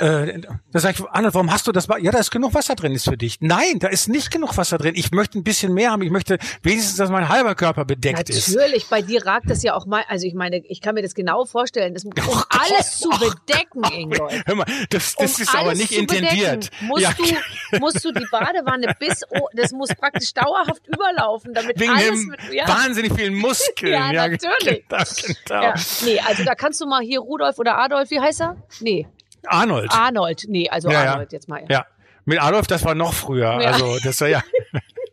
äh, 0.00 0.40
da 0.72 0.80
sage 0.80 0.96
ich, 0.98 1.08
Arnold, 1.08 1.34
warum 1.34 1.52
hast 1.52 1.66
du 1.66 1.72
das? 1.72 1.86
Ja, 2.00 2.10
da 2.10 2.18
ist 2.18 2.30
genug 2.30 2.54
Wasser 2.54 2.74
drin, 2.74 2.92
ist 2.92 3.04
für 3.04 3.16
dich. 3.16 3.38
Nein, 3.40 3.78
da 3.78 3.88
ist 3.88 4.08
nicht 4.08 4.30
genug 4.30 4.56
Wasser 4.56 4.78
drin. 4.78 4.94
Ich 4.96 5.12
möchte 5.12 5.38
ein 5.38 5.44
bisschen 5.44 5.72
mehr 5.72 5.92
haben. 5.92 6.02
Ich 6.02 6.10
möchte 6.10 6.38
wenigstens, 6.62 6.96
dass 6.96 7.10
mein 7.10 7.28
halber 7.28 7.54
Körper 7.54 7.84
bedeckt 7.84 8.18
Natürlich, 8.18 8.48
ist. 8.48 8.54
Natürlich, 8.54 8.86
bei 8.88 9.02
dir 9.02 9.24
ragt 9.24 9.48
das 9.48 9.62
ja 9.62 9.74
auch 9.74 9.86
mal, 9.86 10.02
also 10.08 10.26
ich 10.26 10.34
meine, 10.34 10.58
ich 10.58 10.80
kann 10.80 10.94
mir 10.94 11.02
das 11.02 11.14
genau 11.14 11.44
vorstellen, 11.44 11.94
das, 11.94 12.04
um 12.04 12.12
oh 12.28 12.40
alles 12.48 12.98
zu 12.98 13.08
bedecken, 13.10 13.84
Ingolf. 13.92 14.32
Hör 14.46 14.54
mal, 14.54 14.66
das, 14.90 15.14
das 15.14 15.36
um 15.36 15.42
ist 15.42 15.54
aber 15.54 15.74
nicht 15.74 15.92
intendiert. 16.18 16.70
Musst, 16.80 17.02
ja. 17.02 17.10
du, 17.16 17.78
musst 17.78 18.04
du 18.04 18.12
die 18.12 18.26
Badewanne 18.30 18.94
bis, 18.98 19.22
oh, 19.30 19.48
das 19.54 19.72
muss 19.72 19.88
praktisch 19.94 20.32
dauerhaft 20.34 20.86
überlaufen, 20.86 21.54
damit 21.54 21.78
Wegen 21.78 21.92
alles 21.92 22.20
dem 22.20 22.26
mit, 22.28 22.52
ja. 22.52 22.68
wahnsinnig 22.68 23.12
vielen 23.12 23.34
Muskeln. 23.34 23.92
ja, 23.92 24.12
ja, 24.12 24.28
natürlich. 24.28 24.84
Genau, 24.88 25.04
genau. 25.48 25.62
Ja, 25.62 25.74
nee, 26.04 26.20
also 26.20 26.44
da 26.44 26.54
kannst 26.54 26.80
du 26.80 26.86
mal 26.86 27.02
hier 27.02 27.20
Rudolf 27.20 27.58
oder 27.58 27.78
Adolf, 27.78 28.10
wie 28.10 28.20
heißt 28.20 28.40
er? 28.40 28.56
Nee. 28.80 29.06
Arnold. 29.46 29.90
Arnold, 29.92 30.44
nee, 30.48 30.68
also 30.68 30.88
Arnold 30.88 31.32
jetzt 31.32 31.48
mal. 31.48 31.64
Ja. 31.68 31.86
Mit 32.24 32.42
Adolf, 32.42 32.66
das 32.66 32.84
war 32.84 32.96
noch 32.96 33.14
früher. 33.14 33.50
Also 33.50 33.98
das 34.02 34.20
war 34.20 34.28
ja. 34.28 34.42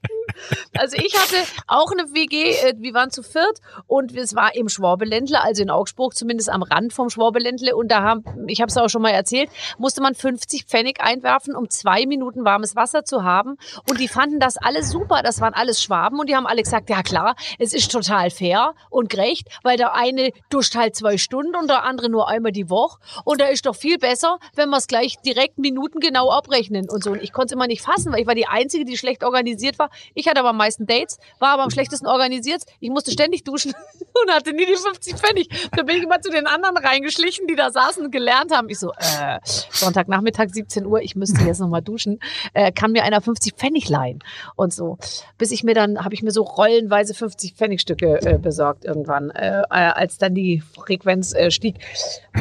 Also 0.78 0.98
ich 0.98 1.16
hatte 1.16 1.36
auch 1.68 1.92
eine 1.92 2.14
WG, 2.14 2.52
äh, 2.52 2.74
wir 2.78 2.94
waren 2.94 3.12
zu 3.12 3.24
viert 3.24 3.60
und 3.88 4.16
es 4.16 4.36
war 4.36 4.56
im 4.56 4.70
Schwabeländle, 4.70 5.42
also 5.42 5.64
in 5.64 5.70
Augsburg, 5.70 6.16
zumindest 6.16 6.50
am 6.50 6.64
Rand 6.64 6.94
vom 6.94 7.10
Schwabeländle. 7.10 7.76
Und 7.76 7.90
da 7.90 8.02
haben, 8.02 8.24
ich 8.48 8.62
habe 8.62 8.70
es 8.70 8.78
auch 8.78 8.90
schon 8.90 9.02
mal 9.02 9.12
erzählt, 9.12 9.50
musste 9.78 10.02
man 10.02 10.16
50 10.16 10.66
Pfennig 10.66 11.02
einwerfen, 11.02 11.56
um 11.56 11.70
zwei 11.70 12.06
Minuten 12.06 12.46
warmes 12.46 12.76
Wasser 12.76 13.04
zu 13.06 13.24
haben. 13.24 13.58
Und 13.90 14.00
die 14.00 14.08
fanden 14.08 14.40
das 14.40 14.58
alles 14.58 14.90
super. 14.90 15.22
Das 15.24 15.42
waren 15.42 15.54
alles 15.54 15.82
Schwaben 15.82 16.20
und 16.20 16.30
die 16.30 16.36
haben 16.36 16.48
alle 16.48 16.62
gesagt, 16.62 16.90
ja 16.90 17.04
klar, 17.04 17.36
es 17.60 17.74
ist 17.74 17.92
total 17.92 18.30
fair 18.30 18.74
und 18.90 19.10
gerecht, 19.10 19.48
weil 19.64 19.78
der 19.78 19.94
eine 19.96 20.32
duscht 20.50 20.76
halt 20.76 20.96
zwei 20.96 21.18
Stunden 21.18 21.56
und 21.56 21.70
der 21.70 21.84
andere 21.84 22.10
nur 22.10 22.28
einmal 22.28 22.52
die 22.52 22.70
Woche. 22.70 23.00
Und 23.26 23.42
da 23.42 23.46
ist 23.46 23.66
doch 23.66 23.76
viel 23.76 23.98
besser, 23.98 24.40
wenn 24.56 24.70
wir 24.70 24.78
es 24.78 24.88
gleich 24.88 25.18
direkt 25.26 25.58
minutengenau 25.58 26.32
abrechnen 26.32 26.90
und 26.90 27.04
so. 27.04 27.12
Und 27.12 27.22
ich 27.22 27.32
konnte 27.32 27.48
es 27.48 27.52
immer 27.54 27.68
nicht 27.68 27.82
fassen, 27.82 28.12
weil 28.12 28.22
ich 28.22 28.28
war 28.28 28.36
die 28.36 28.48
Einzige, 28.48 28.86
die 28.86 28.98
schlecht 28.98 29.24
organisiert 29.24 29.80
war. 29.80 29.90
Ich 30.14 30.23
hatte 30.28 30.40
aber 30.40 30.50
am 30.50 30.58
meisten 30.58 30.86
Dates, 30.86 31.20
war 31.40 31.50
aber 31.50 31.64
am 31.64 31.70
schlechtesten 31.70 32.08
organisiert. 32.08 32.64
Ich 32.80 32.90
musste 32.90 33.12
ständig 33.12 33.44
duschen 33.44 33.74
und 34.24 34.32
hatte 34.32 34.54
nie 34.54 34.66
die 34.66 34.76
50 34.76 35.16
Pfennig. 35.16 35.50
Da 35.76 35.84
bin 35.84 35.98
ich 35.98 36.04
immer 36.04 36.22
zu 36.22 36.32
den 36.32 36.48
anderen 36.48 36.78
reingeschlichen, 36.78 37.48
die 37.48 37.56
da 37.56 37.72
saßen 37.72 38.06
und 38.06 38.12
gelernt 38.12 38.52
haben. 38.52 38.70
Ich 38.70 38.80
so, 38.80 38.92
äh, 38.92 39.40
Sonntagnachmittag 39.72 40.50
17 40.50 40.86
Uhr, 40.86 41.02
ich 41.02 41.16
müsste 41.16 41.44
jetzt 41.44 41.60
nochmal 41.60 41.82
duschen. 41.82 42.20
Äh, 42.54 42.72
kann 42.72 42.92
mir 42.92 43.04
einer 43.04 43.22
50 43.22 43.54
Pfennig 43.56 43.90
leihen? 43.90 44.24
Und 44.56 44.74
so. 44.74 44.98
Bis 45.38 45.52
ich 45.52 45.64
mir 45.64 45.74
dann, 45.74 46.04
habe 46.04 46.14
ich 46.14 46.24
mir 46.24 46.32
so 46.32 46.44
rollenweise 46.44 47.14
50 47.14 47.54
Pfennigstücke 47.54 48.22
äh, 48.22 48.38
besorgt 48.38 48.86
irgendwann, 48.86 49.30
äh, 49.32 49.64
als 49.70 50.18
dann 50.18 50.36
die 50.36 50.62
Frequenz 50.76 51.34
äh, 51.34 51.52
stieg. 51.52 51.76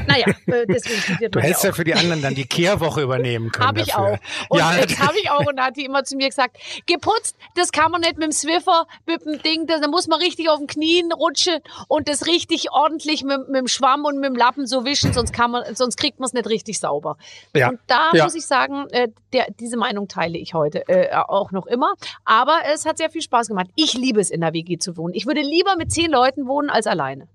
Naja, 0.07 0.27
äh, 0.47 0.67
deswegen 0.67 1.01
studiert 1.01 1.35
Du 1.35 1.41
hättest 1.41 1.65
ja 1.65 1.73
für 1.73 1.85
die 1.85 1.95
anderen 1.95 2.23
dann 2.23 2.35
die 2.35 2.47
Kehrwoche 2.47 3.03
übernehmen 3.03 3.51
können. 3.53 3.67
Habe 3.67 3.81
ich 3.81 3.89
dafür. 3.89 4.15
auch. 4.15 4.51
Und 4.51 4.59
ja, 4.59 4.75
das 4.81 4.99
habe 4.99 5.15
ich 5.23 5.31
auch. 5.31 5.47
Und 5.47 5.57
da 5.57 5.67
hat 5.67 5.77
die 5.77 5.85
immer 5.85 6.05
zu 6.05 6.17
mir 6.17 6.29
gesagt, 6.29 6.57
geputzt, 6.87 7.37
das 7.55 7.72
kann 7.73 7.91
man 7.91 8.03
nicht 8.03 8.15
mit 8.17 8.25
dem 8.25 8.33
Swiffer, 8.33 8.87
mit 9.07 9.25
dem 9.25 9.43
Ding, 9.43 9.67
da 9.67 9.87
muss 9.89 10.07
man 10.07 10.21
richtig 10.21 10.49
auf 10.49 10.59
den 10.59 10.67
Knien 10.67 11.13
rutschen 11.13 11.61
und 11.89 12.09
das 12.09 12.27
richtig 12.27 12.71
ordentlich 12.71 13.25
mit, 13.25 13.49
mit 13.49 13.61
dem 13.61 13.69
Schwamm 13.69 14.05
und 14.05 14.19
mit 14.19 14.31
dem 14.31 14.37
Lappen 14.37 14.67
so 14.67 14.85
wischen, 14.85 15.13
sonst 15.13 15.33
kann 15.33 15.51
man, 15.51 15.75
sonst 15.75 15.97
kriegt 15.97 16.21
man 16.21 16.27
es 16.27 16.33
nicht 16.33 16.49
richtig 16.49 16.79
sauber. 16.79 17.17
Ja. 17.55 17.71
Und 17.71 17.81
da 17.87 18.11
ja. 18.13 18.25
muss 18.25 18.35
ich 18.35 18.47
sagen, 18.47 18.87
äh, 18.91 19.09
der, 19.33 19.47
diese 19.59 19.77
Meinung 19.77 20.09
teile 20.09 20.39
ich 20.39 20.55
heute 20.55 20.87
äh, 20.89 21.15
auch 21.15 21.51
noch 21.51 21.67
immer. 21.67 21.95
Aber 22.25 22.59
es 22.73 22.85
hat 22.87 22.99
sehr 22.99 23.11
viel 23.11 23.23
Spaß 23.23 23.49
gemacht. 23.49 23.69
Ich 23.75 23.95
liebe 23.95 24.21
es, 24.21 24.31
in 24.31 24.41
der 24.41 24.53
WG 24.53 24.79
zu 24.79 24.97
wohnen. 24.97 25.15
Ich 25.15 25.27
würde 25.27 25.41
lieber 25.41 25.77
mit 25.77 25.91
zehn 25.91 26.11
Leuten 26.11 26.47
wohnen 26.47 26.71
als 26.71 26.87
alleine. 26.87 27.29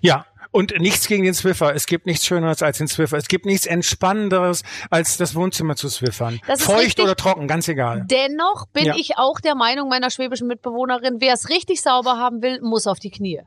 Ja, 0.00 0.26
und 0.52 0.78
nichts 0.78 1.08
gegen 1.08 1.24
den 1.24 1.34
Swiffer. 1.34 1.74
Es 1.74 1.86
gibt 1.86 2.06
nichts 2.06 2.24
Schöneres 2.24 2.62
als 2.62 2.78
den 2.78 2.86
Swiffer. 2.86 3.16
Es 3.16 3.26
gibt 3.26 3.46
nichts 3.46 3.66
Entspannenderes, 3.66 4.62
als 4.90 5.16
das 5.16 5.34
Wohnzimmer 5.34 5.74
zu 5.74 5.88
swiffern. 5.88 6.40
Feucht 6.58 6.78
richtig. 6.78 7.04
oder 7.04 7.16
trocken, 7.16 7.48
ganz 7.48 7.66
egal. 7.66 8.04
Dennoch 8.08 8.66
bin 8.72 8.84
Ja. 8.84 8.94
ich 8.96 9.18
auch 9.18 9.40
der 9.40 9.54
Meinung 9.56 9.88
meiner 9.88 10.10
schwäbischen 10.10 10.46
Mitbewohnerin, 10.46 11.16
wer 11.20 11.34
es 11.34 11.48
richtig 11.48 11.82
sauber 11.82 12.18
haben 12.18 12.42
will, 12.42 12.60
muss 12.62 12.86
auf 12.86 13.00
die 13.00 13.10
Knie. 13.10 13.40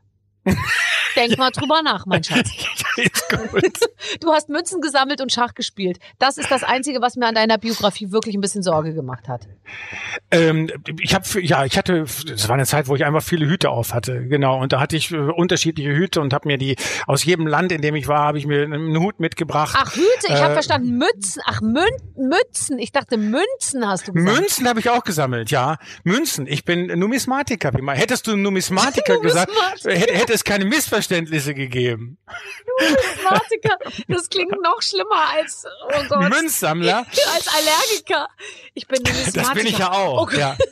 Denk 1.16 1.38
mal 1.38 1.52
drüber 1.52 1.82
nach, 1.82 2.06
mein 2.06 2.24
Schatz. 2.24 2.50
Gut. 3.30 3.80
Du 4.20 4.32
hast 4.32 4.50
Münzen 4.50 4.82
gesammelt 4.82 5.20
und 5.20 5.32
Schach 5.32 5.56
gespielt. 5.56 6.00
Das 6.20 6.38
ist 6.38 6.52
das 6.52 6.64
Einzige, 6.64 7.02
was 7.02 7.16
mir 7.16 7.28
an 7.28 7.36
deiner 7.36 7.58
Biografie 7.58 8.12
wirklich 8.12 8.36
ein 8.36 8.42
bisschen 8.42 8.62
Sorge 8.62 8.94
gemacht 8.94 9.28
hat. 9.28 9.48
Ähm, 10.32 10.70
ich 11.00 11.16
habe 11.16 11.26
ja, 11.42 11.66
ich 11.66 11.78
hatte, 11.78 12.06
das 12.28 12.48
war 12.48 12.56
eine 12.56 12.66
Zeit, 12.66 12.88
wo 12.88 12.96
ich 12.96 13.04
einfach 13.04 13.24
viele 13.24 13.48
Hüte 13.48 13.70
auf 13.70 13.94
hatte, 13.94 14.28
genau. 14.28 14.60
Und 14.62 14.74
da 14.74 14.80
hatte 14.80 14.96
ich 14.96 15.12
äh, 15.12 15.18
unterschiedliche 15.18 15.90
Hüte 15.90 16.22
und 16.22 16.34
habe 16.34 16.48
mir 16.48 16.58
die 16.58 16.76
aus 17.08 17.24
jedem 17.24 17.48
Land, 17.48 17.72
in 17.72 17.82
dem 17.82 17.96
ich 17.96 18.08
war, 18.08 18.26
habe 18.26 18.38
ich 18.38 18.46
mir 18.46 18.64
einen 18.64 18.98
Hut 19.00 19.20
mitgebracht. 19.20 19.76
Ach 19.78 19.96
Hüte, 19.96 20.28
ich 20.28 20.32
äh, 20.32 20.42
habe 20.42 20.54
verstanden 20.54 20.98
Mützen. 20.98 21.42
Ach 21.46 21.62
Mün 21.62 21.84
Mützen. 22.16 22.80
Ich 22.80 22.92
dachte 22.92 23.18
Münzen 23.18 23.88
hast 23.88 24.08
du 24.08 24.14
gesagt. 24.14 24.40
Münzen 24.40 24.68
habe 24.68 24.80
ich 24.80 24.90
auch 24.90 25.04
gesammelt, 25.04 25.52
ja. 25.52 25.78
Münzen. 26.04 26.48
Ich 26.48 26.66
bin 26.66 26.88
Numismatiker. 26.88 27.74
Wie 27.74 27.82
mal. 27.82 27.96
Hättest 27.96 28.28
du 28.28 28.36
Numismatiker 28.36 29.20
gesagt, 29.22 29.52
hätte, 29.84 30.14
hätte 30.14 30.34
es 30.34 30.44
keine 30.44 30.66
Missverständnisse 30.66 31.54
gegeben. 31.54 32.18
Numismatiker. 33.16 33.78
Das 34.08 34.30
klingt 34.30 34.62
noch 34.62 34.82
schlimmer 34.82 35.30
als 35.34 35.66
oh 35.88 36.04
Gott. 36.10 36.30
Münzsammler. 36.30 37.06
als 37.34 37.48
Allergiker. 37.48 38.28
Ich 38.74 38.88
bin 38.88 39.02
Numismatiker. 39.04 39.42
Das 39.42 39.54
bin 39.54 39.68
ich 39.68 39.78
ja 39.78 39.92
auch. 39.92 40.22
Okay. 40.22 40.40
Ja. 40.40 40.58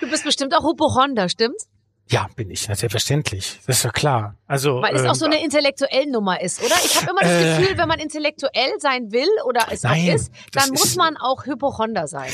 Du 0.00 0.10
bist 0.10 0.24
bestimmt 0.24 0.54
auch 0.54 0.62
Hypochonder, 0.62 1.30
stimmt's? 1.30 1.66
Ja, 2.10 2.26
bin 2.34 2.50
ich, 2.50 2.62
selbstverständlich. 2.62 3.60
Das 3.66 3.78
ist 3.78 3.84
ja 3.84 3.90
klar. 3.90 4.34
Also, 4.48 4.82
Weil 4.82 4.96
es 4.96 5.02
ähm, 5.02 5.10
auch 5.10 5.14
so 5.14 5.26
eine 5.26 5.44
intellektuelle 5.44 6.10
Nummer 6.10 6.40
ist, 6.40 6.60
oder? 6.60 6.74
Ich 6.84 6.96
habe 6.96 7.08
immer 7.08 7.20
das 7.20 7.30
äh, 7.30 7.60
Gefühl, 7.60 7.78
wenn 7.78 7.86
man 7.86 8.00
intellektuell 8.00 8.72
sein 8.80 9.12
will 9.12 9.28
oder 9.46 9.66
es 9.70 9.84
nein, 9.84 10.10
auch 10.10 10.14
ist, 10.16 10.32
dann 10.52 10.70
muss 10.70 10.86
ist, 10.86 10.96
man 10.96 11.16
auch 11.16 11.46
Hypochonder 11.46 12.08
sein. 12.08 12.28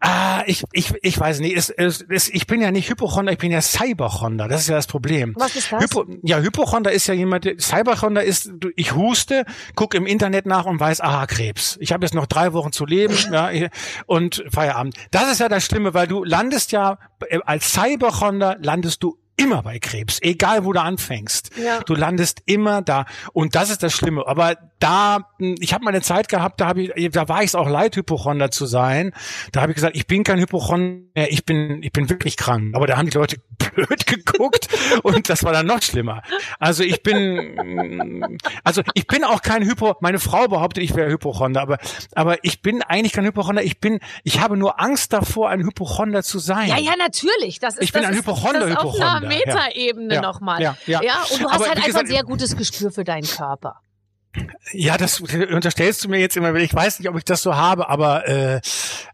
Ah, 0.00 0.42
ich, 0.44 0.62
ich, 0.72 0.92
ich 1.00 1.18
weiß 1.18 1.40
nicht. 1.40 1.56
Es, 1.56 1.70
es, 1.70 2.04
es, 2.06 2.28
ich 2.28 2.46
bin 2.46 2.60
ja 2.60 2.70
nicht 2.70 2.90
Hypochonder, 2.90 3.32
ich 3.32 3.38
bin 3.38 3.50
ja 3.50 3.62
Cyberchonder. 3.62 4.46
Das 4.46 4.60
ist 4.60 4.68
ja 4.68 4.76
das 4.76 4.86
Problem. 4.86 5.32
Was 5.38 5.56
ist 5.56 5.72
das? 5.72 5.82
Hypo, 5.82 6.04
ja, 6.22 6.40
Hypochonder 6.40 6.92
ist 6.92 7.06
ja 7.06 7.14
jemand, 7.14 7.48
Cyberchonder 7.58 8.22
ist, 8.22 8.52
ich 8.76 8.94
huste, 8.94 9.46
guck 9.74 9.94
im 9.94 10.04
Internet 10.04 10.44
nach 10.44 10.66
und 10.66 10.78
weiß, 10.78 11.00
aha, 11.00 11.24
Krebs. 11.26 11.78
Ich 11.80 11.92
habe 11.92 12.04
jetzt 12.04 12.14
noch 12.14 12.26
drei 12.26 12.52
Wochen 12.52 12.72
zu 12.72 12.84
leben 12.84 13.16
ja, 13.32 13.50
und 14.04 14.44
Feierabend. 14.52 14.96
Das 15.12 15.32
ist 15.32 15.40
ja 15.40 15.48
das 15.48 15.64
Schlimme, 15.64 15.94
weil 15.94 16.08
du 16.08 16.24
landest 16.24 16.72
ja, 16.72 16.98
äh, 17.30 17.38
als 17.46 17.72
Cyberchonder 17.72 18.58
landest 18.60 19.02
du 19.02 19.13
immer 19.36 19.62
bei 19.62 19.78
Krebs, 19.78 20.18
egal 20.22 20.64
wo 20.64 20.72
du 20.72 20.80
anfängst. 20.80 21.50
Ja. 21.56 21.80
Du 21.80 21.94
landest 21.94 22.42
immer 22.46 22.82
da 22.82 23.06
und 23.32 23.54
das 23.54 23.70
ist 23.70 23.82
das 23.82 23.92
Schlimme. 23.92 24.26
Aber 24.26 24.56
da, 24.78 25.30
hm, 25.38 25.56
ich 25.60 25.74
habe 25.74 25.84
mal 25.84 25.90
eine 25.90 26.02
Zeit 26.02 26.28
gehabt, 26.28 26.60
da 26.60 26.66
habe 26.66 26.82
ich, 26.82 27.10
da 27.10 27.28
war 27.28 27.42
ich 27.42 27.48
es 27.48 27.54
auch 27.54 27.68
leid, 27.68 27.96
Hypochonder 27.96 28.50
zu 28.50 28.66
sein. 28.66 29.12
Da 29.52 29.62
habe 29.62 29.72
ich 29.72 29.76
gesagt, 29.76 29.96
ich 29.96 30.06
bin 30.06 30.24
kein 30.24 30.38
Hypochonder, 30.38 31.30
ich 31.30 31.44
bin, 31.44 31.82
ich 31.82 31.92
bin 31.92 32.10
wirklich 32.10 32.36
krank. 32.36 32.74
Aber 32.74 32.86
da 32.86 32.96
haben 32.96 33.08
die 33.08 33.16
Leute 33.16 33.36
blöd 33.74 34.06
geguckt 34.06 34.68
und 35.02 35.28
das 35.28 35.42
war 35.44 35.52
dann 35.52 35.66
noch 35.66 35.82
schlimmer. 35.82 36.22
Also 36.58 36.82
ich 36.82 37.02
bin, 37.02 37.56
hm, 37.58 38.38
also 38.62 38.82
ich 38.94 39.06
bin 39.06 39.24
auch 39.24 39.42
kein 39.42 39.62
Hypo. 39.64 39.96
Meine 40.00 40.18
Frau 40.18 40.48
behauptet, 40.48 40.84
ich 40.84 40.94
wäre 40.94 41.10
Hypochonder, 41.10 41.62
aber 41.62 41.78
aber 42.14 42.42
ich 42.42 42.62
bin 42.62 42.82
eigentlich 42.82 43.12
kein 43.12 43.24
Hypochonder. 43.24 43.62
Ich 43.62 43.80
bin, 43.80 44.00
ich 44.22 44.40
habe 44.40 44.56
nur 44.56 44.80
Angst 44.80 45.12
davor, 45.12 45.50
ein 45.50 45.62
Hypochonder 45.62 46.22
zu 46.22 46.38
sein. 46.38 46.68
Ja, 46.68 46.78
ja, 46.78 46.92
natürlich. 46.96 47.58
Das 47.58 47.74
ist, 47.74 47.82
ich 47.82 47.92
bin 47.92 48.04
ein 48.04 48.14
Hypochonder, 48.14 48.68
Hypochonder. 48.68 49.23
Metaebene 49.28 50.14
ja. 50.14 50.20
nochmal. 50.20 50.60
Ja, 50.62 50.76
ja. 50.86 51.02
ja, 51.02 51.22
und 51.32 51.42
du 51.42 51.48
hast 51.48 51.54
Aber, 51.54 51.66
halt 51.66 51.76
einfach 51.76 51.86
gesagt, 51.86 52.04
ein 52.04 52.10
sehr 52.10 52.22
gutes 52.24 52.56
Gespür 52.56 52.90
für 52.90 53.04
deinen 53.04 53.26
Körper. 53.26 53.80
Ja, 54.72 54.96
das 54.96 55.20
unterstellst 55.20 56.04
du 56.04 56.08
mir 56.08 56.18
jetzt 56.18 56.36
immer. 56.36 56.52
Ich 56.56 56.74
weiß 56.74 56.98
nicht, 56.98 57.08
ob 57.08 57.16
ich 57.16 57.24
das 57.24 57.42
so 57.42 57.54
habe, 57.54 57.88
aber 57.88 58.26
äh, 58.28 58.60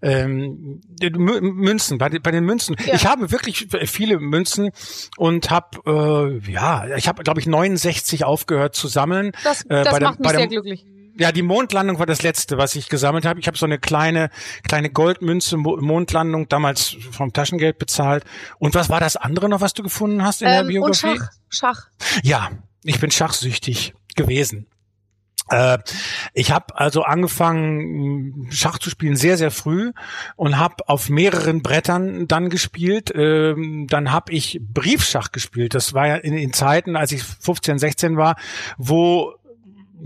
ähm, 0.01 0.81
Münzen, 1.03 1.99
bei, 1.99 2.09
bei 2.09 2.31
den 2.31 2.45
Münzen. 2.45 2.75
Ja. 2.87 2.95
Ich 2.95 3.07
habe 3.07 3.31
wirklich 3.31 3.69
viele 3.85 4.19
Münzen 4.19 4.71
und 5.19 5.51
habe, 5.51 6.41
äh, 6.47 6.51
ja, 6.51 6.87
ich 6.97 7.07
habe, 7.07 7.23
glaube 7.23 7.41
ich, 7.41 7.47
69 7.47 8.25
aufgehört 8.25 8.75
zu 8.75 8.89
sammeln. 8.89 9.33
Das, 9.45 9.63
äh, 9.65 9.85
das 9.85 10.01
macht 10.01 10.21
der, 10.21 10.27
mich 10.27 10.31
sehr 10.31 10.47
glücklich 10.47 10.87
ja, 11.21 11.33
die 11.33 11.43
Mondlandung 11.43 11.99
war 11.99 12.07
das 12.07 12.23
letzte, 12.23 12.57
was 12.57 12.75
ich 12.75 12.89
gesammelt 12.89 13.27
habe. 13.27 13.39
Ich 13.41 13.47
habe 13.47 13.59
so 13.59 13.67
eine 13.67 13.79
kleine, 13.79 14.31
kleine 14.67 14.89
Goldmünze 14.89 15.59
Mondlandung 15.59 16.49
damals 16.49 16.97
vom 17.11 17.35
Taschengeld 17.35 17.79
bezahlt. 17.79 18.25
Und 18.59 18.75
was 18.75 18.89
war 18.89 19.01
das 19.01 19.17
andere 19.17 19.51
noch, 19.51 19.61
was 19.61 19.75
du 19.75 19.83
gefunden 19.83 20.25
hast 20.25 20.41
in 20.41 20.49
ähm, 20.49 20.55
der 20.55 20.65
Biografie? 20.65 21.09
Und 21.09 21.19
Schach. 21.19 21.31
Schach. 21.51 21.87
Ja, 22.23 22.51
ich 22.85 23.01
bin 23.01 23.11
schachsüchtig 23.11 23.93
gewesen. 24.17 24.67
Äh, 25.51 25.79
ich 26.33 26.53
habe 26.53 26.79
also 26.79 27.03
angefangen, 27.03 28.49
Schach 28.51 28.79
zu 28.79 28.89
spielen 28.89 29.17
sehr, 29.17 29.37
sehr 29.37 29.51
früh 29.51 29.93
und 30.37 30.57
habe 30.57 30.89
auf 30.89 31.11
mehreren 31.11 31.61
Brettern 31.61 32.29
dann 32.29 32.49
gespielt. 32.49 33.13
Ähm, 33.15 33.87
dann 33.91 34.11
habe 34.11 34.33
ich 34.33 34.59
Briefschach 34.63 35.33
gespielt. 35.33 35.75
Das 35.75 35.93
war 35.93 36.07
ja 36.07 36.17
in, 36.17 36.33
in 36.33 36.55
Zeiten, 36.55 36.97
als 36.97 37.13
ich 37.13 37.23
15, 37.25 37.79
16 37.79 38.17
war, 38.17 38.37
wo 38.79 39.35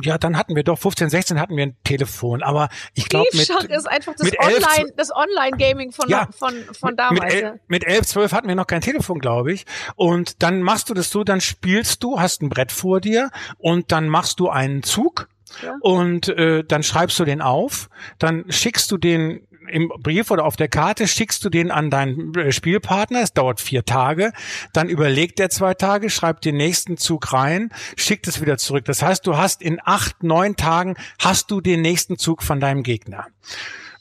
ja, 0.02 0.18
dann 0.18 0.36
hatten 0.36 0.56
wir 0.56 0.64
doch 0.64 0.78
15, 0.78 1.10
16 1.10 1.40
hatten 1.40 1.56
wir 1.56 1.64
ein 1.64 1.76
Telefon, 1.84 2.42
aber 2.42 2.68
ich 2.94 3.08
glaube 3.08 3.28
mit 3.32 3.48
ist 3.48 3.88
einfach 3.88 4.14
das 4.16 4.30
Online, 4.38 4.92
das 4.96 5.14
Online 5.14 5.56
Gaming 5.56 5.92
von 5.92 6.08
ja, 6.08 6.28
von 6.36 6.54
von 6.78 6.96
damals. 6.96 7.34
Mit, 7.34 7.42
el, 7.42 7.60
mit 7.68 7.84
11, 7.84 8.06
12 8.06 8.32
hatten 8.32 8.48
wir 8.48 8.54
noch 8.54 8.66
kein 8.66 8.80
Telefon, 8.80 9.18
glaube 9.18 9.52
ich. 9.52 9.66
Und 9.96 10.42
dann 10.42 10.62
machst 10.62 10.90
du 10.90 10.94
das 10.94 11.10
so, 11.10 11.24
dann 11.24 11.40
spielst 11.40 12.02
du, 12.02 12.20
hast 12.20 12.42
ein 12.42 12.48
Brett 12.48 12.72
vor 12.72 13.00
dir 13.00 13.30
und 13.58 13.92
dann 13.92 14.08
machst 14.08 14.40
du 14.40 14.48
einen 14.48 14.82
Zug 14.82 15.28
ja. 15.62 15.74
und 15.80 16.28
äh, 16.28 16.64
dann 16.64 16.82
schreibst 16.82 17.18
du 17.18 17.24
den 17.24 17.42
auf, 17.42 17.88
dann 18.18 18.44
schickst 18.50 18.90
du 18.90 18.96
den 18.96 19.46
im 19.66 19.92
Brief 19.98 20.30
oder 20.30 20.44
auf 20.44 20.56
der 20.56 20.68
Karte 20.68 21.06
schickst 21.08 21.44
du 21.44 21.50
den 21.50 21.70
an 21.70 21.90
deinen 21.90 22.34
äh, 22.34 22.52
Spielpartner. 22.52 23.22
Es 23.22 23.32
dauert 23.32 23.60
vier 23.60 23.84
Tage. 23.84 24.32
Dann 24.72 24.88
überlegt 24.88 25.40
er 25.40 25.50
zwei 25.50 25.74
Tage, 25.74 26.10
schreibt 26.10 26.44
den 26.44 26.56
nächsten 26.56 26.96
Zug 26.96 27.32
rein, 27.32 27.70
schickt 27.96 28.26
es 28.28 28.40
wieder 28.40 28.58
zurück. 28.58 28.84
Das 28.84 29.02
heißt, 29.02 29.26
du 29.26 29.36
hast 29.36 29.62
in 29.62 29.80
acht, 29.84 30.22
neun 30.22 30.56
Tagen 30.56 30.96
hast 31.18 31.50
du 31.50 31.60
den 31.60 31.82
nächsten 31.82 32.18
Zug 32.18 32.42
von 32.42 32.60
deinem 32.60 32.82
Gegner. 32.82 33.26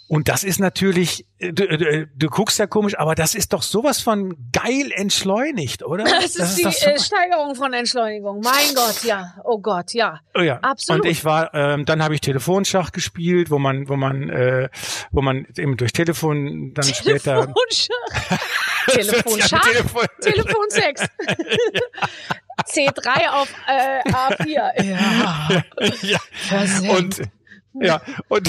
Und 0.07 0.27
das 0.27 0.43
ist 0.43 0.59
natürlich, 0.59 1.25
äh, 1.39 1.53
du, 1.53 1.65
du, 1.65 1.85
äh, 1.85 2.07
du, 2.13 2.27
guckst 2.27 2.59
ja 2.59 2.67
komisch, 2.67 2.97
aber 2.99 3.15
das 3.15 3.35
ist 3.35 3.53
doch 3.53 3.63
sowas 3.63 4.01
von 4.01 4.35
geil 4.51 4.91
entschleunigt, 4.93 5.83
oder? 5.83 6.03
Das 6.13 6.25
ist, 6.25 6.39
das 6.39 6.57
ist 6.57 6.85
die 6.85 6.89
äh, 6.89 6.99
Steigerung 6.99 7.55
von 7.55 7.73
Entschleunigung. 7.73 8.41
Mein 8.41 8.75
Gott, 8.75 9.03
ja. 9.03 9.33
Oh 9.43 9.59
Gott, 9.59 9.93
ja. 9.93 10.19
Oh 10.35 10.41
ja. 10.41 10.59
Absolut. 10.61 11.03
Und 11.03 11.09
ich 11.09 11.25
war, 11.25 11.53
ähm, 11.53 11.85
dann 11.85 12.03
habe 12.03 12.13
ich 12.13 12.21
Telefonschach 12.21 12.91
gespielt, 12.91 13.49
wo 13.49 13.59
man, 13.59 13.89
wo 13.89 13.95
man, 13.95 14.29
äh, 14.29 14.69
wo 15.11 15.21
man 15.21 15.47
eben 15.57 15.77
durch 15.77 15.93
Telefon 15.93 16.73
dann 16.73 16.85
später. 16.85 17.47
Telefonschach. 17.47 18.39
Telefonschach. 18.87 19.61
Telefon 19.67 20.05
Telefonsex. 20.21 21.01
C3 22.67 23.29
auf 23.29 23.49
äh, 23.67 24.09
A4. 24.09 24.83
Ja. 24.83 25.63
ja. 26.01 26.19
Und 26.95 27.21
ja, 27.81 28.01
und 28.29 28.47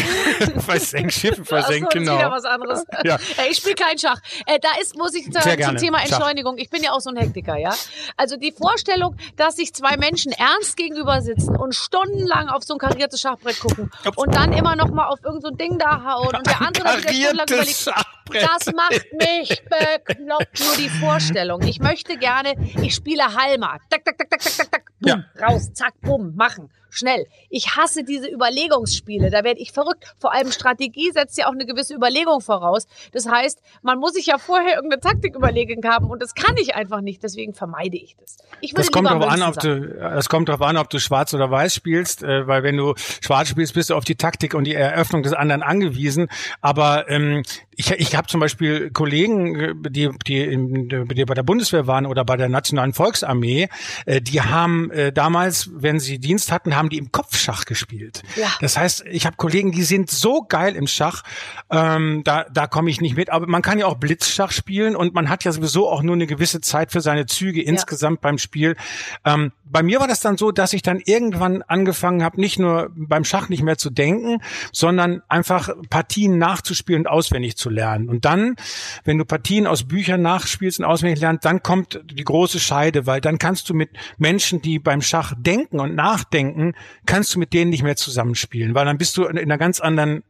versenken, 0.59 1.11
Schiffe 1.11 1.45
versenken, 1.45 2.05
so, 2.05 2.12
genau. 2.12 2.18
Wieder 2.18 2.31
was 2.31 2.45
anderes. 2.45 2.85
Ja. 3.05 3.18
Hey, 3.37 3.51
ich 3.51 3.59
spiele 3.59 3.75
kein 3.75 3.99
Schach. 3.99 4.20
Äh, 4.47 4.59
da 4.61 4.68
ist, 4.81 4.97
muss 4.97 5.14
ich 5.14 5.31
sagen, 5.33 5.62
zum 5.62 5.77
Thema 5.77 6.01
Entschleunigung. 6.01 6.57
Ich 6.59 6.70
bin 6.70 6.83
ja 6.83 6.93
auch 6.93 7.01
so 7.01 7.11
ein 7.11 7.16
Hektiker, 7.16 7.57
ja. 7.57 7.75
Also 8.16 8.37
die 8.37 8.53
Vorstellung, 8.53 9.16
dass 9.37 9.57
sich 9.57 9.75
zwei 9.75 9.97
Menschen 9.97 10.33
ernst 10.33 10.77
gegenüber 10.77 11.20
sitzen 11.20 11.57
und 11.57 11.75
stundenlang 11.75 12.49
auf 12.49 12.62
so 12.62 12.75
ein 12.75 12.79
kariertes 12.79 13.20
Schachbrett 13.20 13.59
gucken 13.61 13.91
und 14.16 14.35
dann 14.35 14.53
immer 14.53 14.77
noch 14.77 14.91
mal 14.91 15.09
auf 15.09 15.18
irgendein 15.22 15.51
so 15.53 15.57
Ding 15.57 15.79
da 15.79 16.05
hauen 16.05 16.35
und 16.35 16.47
der 16.47 16.61
andere 16.61 16.85
wieder 16.85 17.12
stundenlang 17.12 17.47
überlegt, 17.49 17.91
das 18.33 18.72
macht 18.75 19.12
mich 19.12 19.62
bekloppt. 19.64 20.61
Nur 20.61 20.77
die 20.77 20.89
Vorstellung. 20.89 21.62
Ich 21.62 21.81
möchte 21.81 22.16
gerne, 22.16 22.55
ich 22.81 22.95
spiele 22.95 23.35
Halma. 23.35 23.79
Tak, 23.91 24.05
tak, 24.05 24.18
tak, 24.18 24.31
tak, 24.31 24.41
tak, 24.41 24.70
tak. 24.70 24.85
Boom, 25.01 25.25
ja. 25.39 25.47
raus, 25.47 25.72
zack, 25.72 25.95
bumm, 26.01 26.35
machen 26.37 26.70
schnell. 26.95 27.27
Ich 27.51 27.77
hasse 27.77 28.05
diese 28.05 28.29
Überlegungsspiele. 28.29 29.14
Da 29.19 29.45
werde 29.45 29.61
ich 29.61 29.73
verrückt. 29.73 30.15
Vor 30.19 30.33
allem 30.33 30.51
Strategie 30.53 31.11
setzt 31.12 31.39
ja 31.39 31.47
auch 31.47 31.53
eine 31.53 31.67
gewisse 31.67 31.95
Überlegung 31.95 32.41
voraus. 32.41 32.87
Das 33.12 33.29
heißt, 33.29 33.61
man 33.83 33.99
muss 33.99 34.15
sich 34.15 34.27
ja 34.27 34.39
vorher 34.39 34.77
irgendeine 34.77 35.01
Taktik 35.01 35.35
überlegen 35.37 35.87
haben 35.89 36.11
und 36.11 36.23
das 36.23 36.35
kann 36.35 36.57
ich 36.57 36.75
einfach 36.75 37.01
nicht. 37.01 37.23
Deswegen 37.23 37.55
vermeide 37.55 37.97
ich 37.97 38.17
das. 38.19 38.39
Ich 38.61 38.73
würde 38.73 38.83
das 38.83 38.91
kommt 38.91 39.09
darauf 39.09 39.27
an, 39.27 39.43
ob 39.43 39.59
du, 39.59 39.81
das 39.81 40.29
kommt 40.29 40.49
darauf 40.49 40.62
an, 40.62 40.77
ob 40.77 40.91
du 40.91 40.99
schwarz 40.99 41.35
oder 41.35 41.51
weiß 41.51 41.75
spielst, 41.75 42.23
äh, 42.23 42.47
weil 42.47 42.62
wenn 42.62 42.77
du 42.77 42.95
schwarz 42.97 43.49
spielst, 43.49 43.75
bist 43.75 43.91
du 43.91 43.95
auf 43.95 44.05
die 44.05 44.17
Taktik 44.17 44.55
und 44.55 44.65
die 44.65 44.75
Eröffnung 44.75 45.23
des 45.23 45.33
anderen 45.33 45.62
angewiesen. 45.62 46.29
Aber 46.61 47.09
ähm, 47.09 47.43
ich, 47.77 47.91
ich 47.91 48.17
habe 48.17 48.29
zum 48.29 48.41
Beispiel 48.41 48.91
Kollegen, 48.91 49.83
die, 49.91 50.11
die, 50.27 50.41
in, 50.41 50.89
die 50.89 51.25
bei 51.25 51.35
der 51.35 51.43
Bundeswehr 51.43 51.87
waren 51.87 52.07
oder 52.07 52.25
bei 52.25 52.37
der 52.37 52.49
Nationalen 52.49 52.93
Volksarmee, 52.93 53.69
äh, 54.07 54.21
die 54.21 54.41
haben 54.41 54.91
äh, 54.91 55.12
damals, 55.12 55.71
wenn 55.73 55.99
sie 55.99 56.19
Dienst 56.19 56.53
hatten, 56.53 56.77
haben 56.77 56.89
die 56.89 56.99
im 56.99 57.12
Kopfschach 57.12 57.65
gespielt. 57.65 58.23
Ja. 58.37 58.49
Das 58.61 58.77
heißt, 58.77 59.03
ich 59.11 59.26
habe 59.26 59.36
Kollegen, 59.36 59.72
die 59.72 59.82
sind 59.82 60.11
so 60.11 60.42
geil 60.42 60.76
im 60.76 60.86
Schach, 60.86 61.22
ähm, 61.70 62.22
da, 62.24 62.44
da 62.52 62.66
komme 62.66 62.90
ich 62.90 63.00
nicht 63.00 63.16
mit. 63.16 63.30
Aber 63.30 63.46
man 63.46 63.62
kann 63.62 63.78
ja 63.78 63.86
auch 63.86 63.96
Blitzschach 63.96 64.52
spielen 64.52 64.96
und 64.96 65.14
man 65.14 65.28
hat 65.28 65.44
ja 65.44 65.52
sowieso 65.52 65.88
auch 65.88 66.02
nur 66.02 66.14
eine 66.14 66.26
gewisse 66.26 66.61
Zeit 66.61 66.92
für 66.92 67.00
seine 67.00 67.26
Züge 67.26 67.62
ja. 67.62 67.68
insgesamt 67.68 68.20
beim 68.20 68.38
Spiel. 68.38 68.76
Ähm, 69.24 69.52
bei 69.64 69.82
mir 69.82 70.00
war 70.00 70.09
das 70.09 70.20
dann 70.20 70.36
so, 70.36 70.52
dass 70.52 70.72
ich 70.72 70.82
dann 70.82 71.00
irgendwann 71.05 71.62
angefangen 71.62 72.22
habe, 72.22 72.40
nicht 72.40 72.59
nur 72.59 72.90
beim 72.94 73.24
Schach 73.24 73.48
nicht 73.48 73.62
mehr 73.62 73.76
zu 73.76 73.90
denken, 73.90 74.38
sondern 74.72 75.22
einfach 75.28 75.70
Partien 75.90 76.38
nachzuspielen 76.38 77.02
und 77.02 77.07
auswendig 77.09 77.57
zu 77.57 77.70
lernen. 77.70 78.09
Und 78.09 78.24
dann, 78.24 78.57
wenn 79.05 79.18
du 79.18 79.24
Partien 79.24 79.66
aus 79.66 79.84
Büchern 79.84 80.22
nachspielst 80.22 80.78
und 80.78 80.84
auswendig 80.84 81.20
lernst, 81.20 81.44
dann 81.44 81.62
kommt 81.62 82.00
die 82.05 82.24
große 82.24 82.61
Scheide, 82.61 83.07
weil 83.07 83.20
dann 83.20 83.38
kannst 83.38 83.68
du 83.68 83.74
mit 83.74 83.90
Menschen, 84.18 84.62
die 84.62 84.78
beim 84.78 85.02
Schach 85.02 85.34
denken 85.36 85.80
und 85.80 85.94
nachdenken, 85.94 86.74
kannst 87.07 87.34
du 87.34 87.38
mit 87.38 87.52
denen 87.52 87.70
nicht 87.70 87.82
mehr 87.82 87.96
zusammenspielen, 87.96 88.74
weil 88.74 88.84
dann 88.84 88.93
bist 88.99 89.16
du 89.16 89.24
in 89.24 89.38
einer 89.38 89.59
ganz 89.59 89.80
anderen 89.80 90.22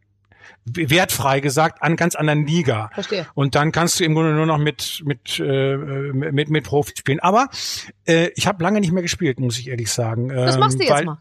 wertfrei 0.67 1.41
gesagt 1.41 1.83
an 1.83 1.97
ganz 1.97 2.15
anderen 2.15 2.47
Liga. 2.47 2.91
Verstehe. 2.95 3.27
Und 3.35 3.55
dann 3.55 3.71
kannst 3.73 4.01
du 4.01 4.05
im 4.05 4.15
Grunde 4.15 4.33
nur 4.33 4.47
noch 4.47 4.59
mit 4.59 5.03
mit 5.05 5.39
äh, 5.39 5.77
mit 5.77 6.49
mit 6.49 6.65
Profis 6.65 6.99
spielen. 6.99 7.21
Aber 7.21 7.49
äh, 8.07 8.31
ich 8.35 8.47
habe 8.47 8.63
lange 8.63 8.81
nicht 8.81 8.93
mehr 8.93 9.03
gespielt, 9.03 9.41
muss 9.41 9.59
ich 9.59 9.69
ehrlich 9.69 9.91
sagen. 9.93 10.29
Das 10.29 10.59
machst 10.59 10.79
du 10.79 10.85
Ähm, 10.85 10.89
jetzt 10.89 11.05
mal. 11.05 11.19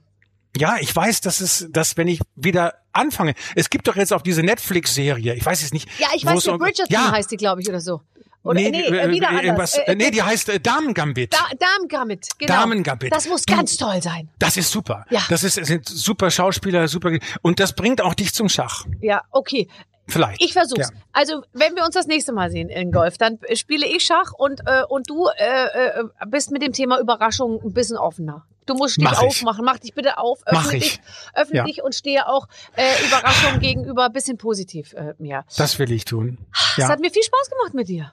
Ja, 0.55 0.75
ich 0.79 0.95
weiß, 0.95 1.21
dass 1.21 1.41
es, 1.41 1.67
dass 1.71 1.97
wenn 1.97 2.07
ich 2.07 2.21
wieder 2.35 2.75
anfange, 2.91 3.33
es 3.55 3.71
gibt 3.71 3.87
doch 3.87 3.95
jetzt 3.95 4.13
auch 4.13 4.21
diese 4.21 4.43
Netflix-Serie. 4.43 5.33
Ich 5.33 5.43
weiß 5.43 5.63
es 5.63 5.73
nicht. 5.73 5.89
Ja, 5.99 6.09
ich 6.15 6.23
weiß 6.25 6.47
um- 6.47 6.59
Bridgerton 6.59 6.93
ja, 6.93 7.11
heißt 7.11 7.31
die, 7.31 7.37
glaube 7.37 7.59
ich, 7.61 7.67
oder 7.67 7.81
so. 7.81 8.01
Oder, 8.43 8.59
nee, 8.59 8.67
äh, 8.69 8.87
äh, 8.87 9.09
wieder 9.09 9.27
äh, 9.27 9.29
anders. 9.29 9.43
irgendwas- 9.43 9.77
Äh, 9.87 9.95
nee, 9.95 10.11
die 10.11 10.21
heißt 10.21 10.49
äh, 10.49 10.59
Damengambit. 10.59 11.33
da 11.33 11.39
Damengambit, 11.57 12.27
genau. 12.37 12.53
Damengambit. 12.53 13.13
Das 13.13 13.27
muss 13.27 13.43
Du- 13.43 13.55
ganz 13.55 13.77
toll 13.77 14.01
sein. 14.01 14.29
Das 14.39 14.57
ist 14.57 14.69
super. 14.71 15.05
Ja. 15.09 15.21
Das 15.29 15.43
ist, 15.43 15.57
es 15.57 15.67
sind 15.67 15.87
super 15.87 16.29
Schauspieler, 16.29 16.87
super 16.87 17.11
und 17.41 17.59
das 17.59 17.73
bringt 17.73 18.01
auch 18.01 18.13
dich 18.13 18.33
zum 18.33 18.49
Schach. 18.49 18.85
Ja, 19.01 19.21
okay. 19.31 19.67
Vielleicht. 20.05 20.43
Ich 20.43 20.51
versuch's. 20.51 20.89
Ja. 20.91 20.97
Also, 21.13 21.43
wenn 21.53 21.77
wir 21.77 21.85
uns 21.85 21.95
das 21.95 22.07
nächste 22.07 22.33
Mal 22.33 22.51
sehen 22.51 22.67
in 22.67 22.91
Golf, 22.91 23.17
dann 23.17 23.39
äh, 23.43 23.55
spiele 23.55 23.85
ich 23.87 24.03
Schach 24.05 24.33
und, 24.37 24.59
äh, 24.65 24.83
und 24.89 25.09
du 25.09 25.27
äh, 25.37 25.65
äh, 26.01 26.03
bist 26.27 26.51
mit 26.51 26.61
dem 26.61 26.73
Thema 26.73 26.99
Überraschung 26.99 27.61
ein 27.63 27.71
bisschen 27.73 27.95
offener. 27.97 28.45
Du 28.65 28.73
musst 28.75 28.97
dich 28.97 29.03
Mach 29.05 29.13
ich. 29.21 29.27
aufmachen. 29.27 29.63
Mach 29.63 29.77
dich 29.79 29.93
bitte 29.93 30.17
auf. 30.17 30.39
Öffne 30.45 30.59
Mach 30.61 30.73
ich. 30.73 30.83
dich, 30.97 31.01
öffne 31.33 31.57
Ja. 31.59 31.63
dich 31.63 31.81
und 31.83 31.95
stehe 31.95 32.27
auch 32.27 32.47
äh, 32.75 32.83
Überraschungen 33.07 33.59
gegenüber 33.61 34.05
ein 34.07 34.11
bisschen 34.13 34.37
positiv 34.37 34.91
äh, 34.93 35.13
mir. 35.19 35.45
Das 35.57 35.79
will 35.79 35.91
ich 35.93 36.03
tun. 36.03 36.37
Es 36.71 36.77
Ja. 36.77 36.89
hat 36.89 36.99
mir 36.99 37.09
viel 37.11 37.23
Spaß 37.23 37.49
gemacht 37.49 37.73
mit 37.73 37.87
dir. 37.87 38.11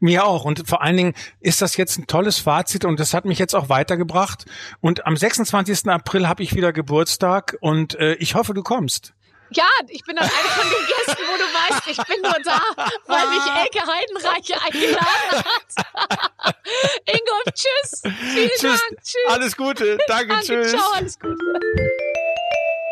Mir 0.00 0.26
auch. 0.26 0.44
Und 0.44 0.68
vor 0.68 0.82
allen 0.82 0.96
Dingen 0.96 1.14
ist 1.40 1.62
das 1.62 1.76
jetzt 1.76 1.98
ein 1.98 2.06
tolles 2.06 2.38
Fazit 2.38 2.84
und 2.84 3.00
das 3.00 3.14
hat 3.14 3.24
mich 3.24 3.38
jetzt 3.38 3.54
auch 3.54 3.68
weitergebracht. 3.68 4.44
Und 4.80 5.06
am 5.06 5.16
26. 5.16 5.88
April 5.88 6.28
habe 6.28 6.42
ich 6.42 6.54
wieder 6.54 6.72
Geburtstag 6.72 7.56
und 7.60 7.94
äh, 7.96 8.14
ich 8.14 8.34
hoffe, 8.34 8.54
du 8.54 8.62
kommst. 8.62 9.14
Ja, 9.50 9.64
ich 9.88 10.04
bin 10.04 10.16
dann 10.16 10.24
eine 10.24 10.32
von 10.32 10.68
den 10.68 10.86
Gästen, 10.86 11.22
wo 11.26 11.36
du 11.36 11.74
weißt, 11.74 11.88
ich 11.88 11.96
bin 12.06 12.20
nur 12.22 12.36
da, 12.44 12.60
weil 13.06 13.26
mich 13.28 13.46
Elke 13.46 13.80
Heidenreich 13.86 14.62
eingeladen 14.62 15.44
hat. 15.44 16.54
Ingolf, 17.06 17.54
tschüss. 17.54 18.02
Vielen 18.02 18.50
Dank. 18.60 19.02
Tschüss. 19.02 19.16
Alles 19.28 19.56
Gute. 19.56 19.98
Danke. 20.06 20.28
Danke, 20.28 20.46
tschüss. 20.46 20.72
ciao, 20.72 20.92
alles 20.94 21.18
Gute. 21.18 21.38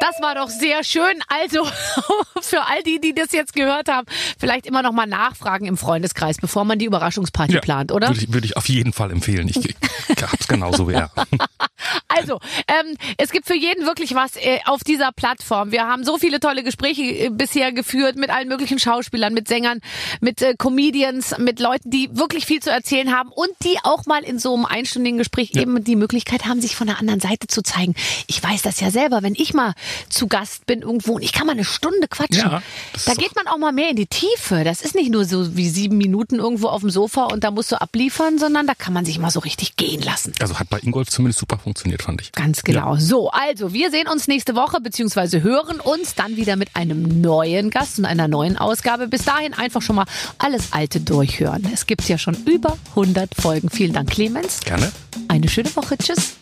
Das 0.01 0.21
war 0.21 0.35
doch 0.35 0.49
sehr 0.49 0.85
schön. 0.85 1.23
Also 1.29 1.65
für 2.41 2.61
all 2.67 2.83
die, 2.83 3.01
die 3.01 3.15
das 3.15 3.33
jetzt 3.33 3.55
gehört 3.55 3.89
haben, 3.89 4.07
vielleicht 4.39 4.67
immer 4.67 4.83
noch 4.83 4.93
mal 4.93 5.07
nachfragen 5.07 5.67
im 5.67 5.77
Freundeskreis, 5.77 6.37
bevor 6.39 6.65
man 6.65 6.79
die 6.79 6.85
Überraschungsparty 6.85 7.59
plant, 7.61 7.93
oder? 7.93 8.09
Würde 8.09 8.21
ich, 8.21 8.33
würde 8.33 8.47
ich 8.47 8.57
auf 8.57 8.69
jeden 8.69 8.93
Fall 8.93 9.11
empfehlen. 9.11 9.49
Ich, 9.49 9.57
ich 9.57 10.23
hab's 10.23 10.49
genauso 10.49 10.89
wie 10.89 10.95
er. 10.95 11.11
Also, 12.09 12.41
ähm, 12.69 12.97
es 13.19 13.31
gibt 13.31 13.47
für 13.47 13.57
jeden 13.57 13.85
wirklich 13.85 14.15
was 14.15 14.37
äh, 14.37 14.61
auf 14.67 14.85
dieser 14.85 15.13
Plattform. 15.13 15.73
Wir 15.73 15.87
haben 15.87 16.05
so 16.05 16.19
viele 16.19 16.41
tolle 16.41 16.63
Gespräche 16.63 17.03
äh, 17.03 17.31
bisher 17.31 17.73
geführt 17.73 18.17
mit 18.17 18.31
allen 18.31 18.49
möglichen 18.49 18.79
Schauspielern, 18.79 19.35
mit 19.35 19.49
Sängern, 19.49 19.81
mit 20.21 20.43
äh, 20.43 20.55
Comedians, 20.57 21.37
mit 21.39 21.61
Leuten, 21.61 21.91
die 21.91 22.09
wirklich 22.13 22.47
viel 22.47 22.61
zu 22.61 22.71
erzählen 22.71 23.15
haben 23.17 23.31
und 23.31 23.51
die 23.65 23.79
auch 23.83 24.07
mal 24.07 24.23
in 24.23 24.39
so 24.39 24.55
einem 24.55 24.67
einstündigen 24.67 25.19
Gespräch 25.19 25.55
eben 25.55 25.83
die 25.83 25.97
Möglichkeit 25.97 26.47
haben, 26.47 26.61
sich 26.61 26.77
von 26.77 26.87
der 26.87 26.99
anderen 26.99 27.21
Seite 27.21 27.47
zu 27.47 27.63
zeigen. 27.63 27.95
Ich 28.27 28.43
weiß 28.43 28.63
das 28.63 28.81
ja 28.81 28.91
selber, 28.91 29.23
wenn 29.23 29.35
ich 29.35 29.55
mal 29.55 29.75
zu 30.09 30.27
Gast 30.27 30.67
bin 30.67 30.83
irgendwo 30.83 31.15
und 31.15 31.23
ich 31.23 31.33
kann 31.33 31.47
mal 31.47 31.53
eine 31.53 31.65
Stunde 31.65 32.09
quatschen. 32.09 32.51
Ja, 32.51 32.63
da 33.05 33.15
geht 33.15 33.35
man 33.35 33.47
auch 33.49 33.59
mal 33.59 33.73
mehr 33.73 33.91
in 33.91 33.97
die 33.97 34.07
Tiefe. 34.07 34.65
Das 34.65 34.81
ist 34.81 34.95
nicht 34.95 35.11
nur 35.11 35.25
so 35.25 35.57
wie 35.57 35.69
sieben 35.69 35.99
Minuten 35.99 36.37
irgendwo 36.37 36.69
auf 36.69 36.81
dem 36.81 36.91
Sofa 36.91 37.25
und 37.25 37.45
da 37.45 37.51
musst 37.51 37.73
du 37.73 37.81
abliefern, 37.81 38.39
sondern 38.39 38.67
da 38.67 38.75
kann 38.75 38.93
man 38.93 39.05
sich 39.05 39.19
mal 39.19 39.31
so 39.31 39.41
richtig 39.41 39.77
gehen 39.77 40.03
lassen. 40.03 40.33
Also 40.41 40.59
hat 40.59 40.69
bei 40.69 40.79
Ingolf 40.81 41.09
zumindest 41.09 41.41
super 41.41 41.59
funktioniert, 41.59 41.96
fand 42.03 42.21
ich. 42.21 42.33
Ganz 42.33 42.63
genau. 42.63 42.97
So, 42.97 43.31
also 43.31 43.73
wir 43.73 43.91
sehen 43.91 44.09
uns 44.09 44.29
nächste 44.29 44.55
Woche 44.55 44.81
beziehungsweise 44.81 45.43
hören 45.43 45.81
uns 45.81 46.15
dann 46.15 46.37
wieder 46.37 46.57
mit 46.57 46.71
einem 46.75 47.21
neuen 47.21 47.71
Gast 47.71 47.99
und 47.99 48.05
einer 48.05 48.29
neuen 48.29 48.57
Ausgabe. 48.57 49.09
Bis 49.09 49.25
dahin 49.25 49.55
einfach 49.55 49.83
schon 49.83 49.97
mal 49.97 50.07
alles 50.39 50.73
Alte 50.73 51.01
durchhören. 51.01 51.69
Es 51.73 51.87
gibt 51.87 52.09
ja 52.09 52.19
schon 52.19 52.37
über 52.47 52.77
100 52.91 53.31
Folgen. 53.35 53.71
Vielen 53.71 53.93
Dank, 53.93 54.11
Clemens. 54.11 54.61
Gerne. 54.61 54.91
Eine 55.29 55.49
schöne 55.49 55.75
Woche. 55.77 55.97
Tschüss. 55.99 56.37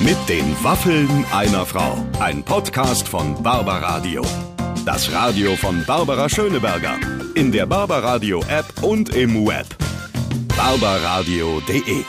Mit 0.00 0.16
den 0.28 0.56
Waffeln 0.62 1.24
einer 1.32 1.64
Frau. 1.64 2.04
Ein 2.20 2.42
Podcast 2.42 3.08
von 3.08 3.42
Barbaradio. 3.42 4.22
Das 4.84 5.10
Radio 5.12 5.56
von 5.56 5.84
Barbara 5.86 6.28
Schöneberger. 6.28 6.98
In 7.34 7.52
der 7.52 7.66
Barbaradio 7.66 8.40
App 8.48 8.82
und 8.82 9.14
im 9.14 9.46
Web. 9.46 9.66
barbaradio.de 10.56 12.04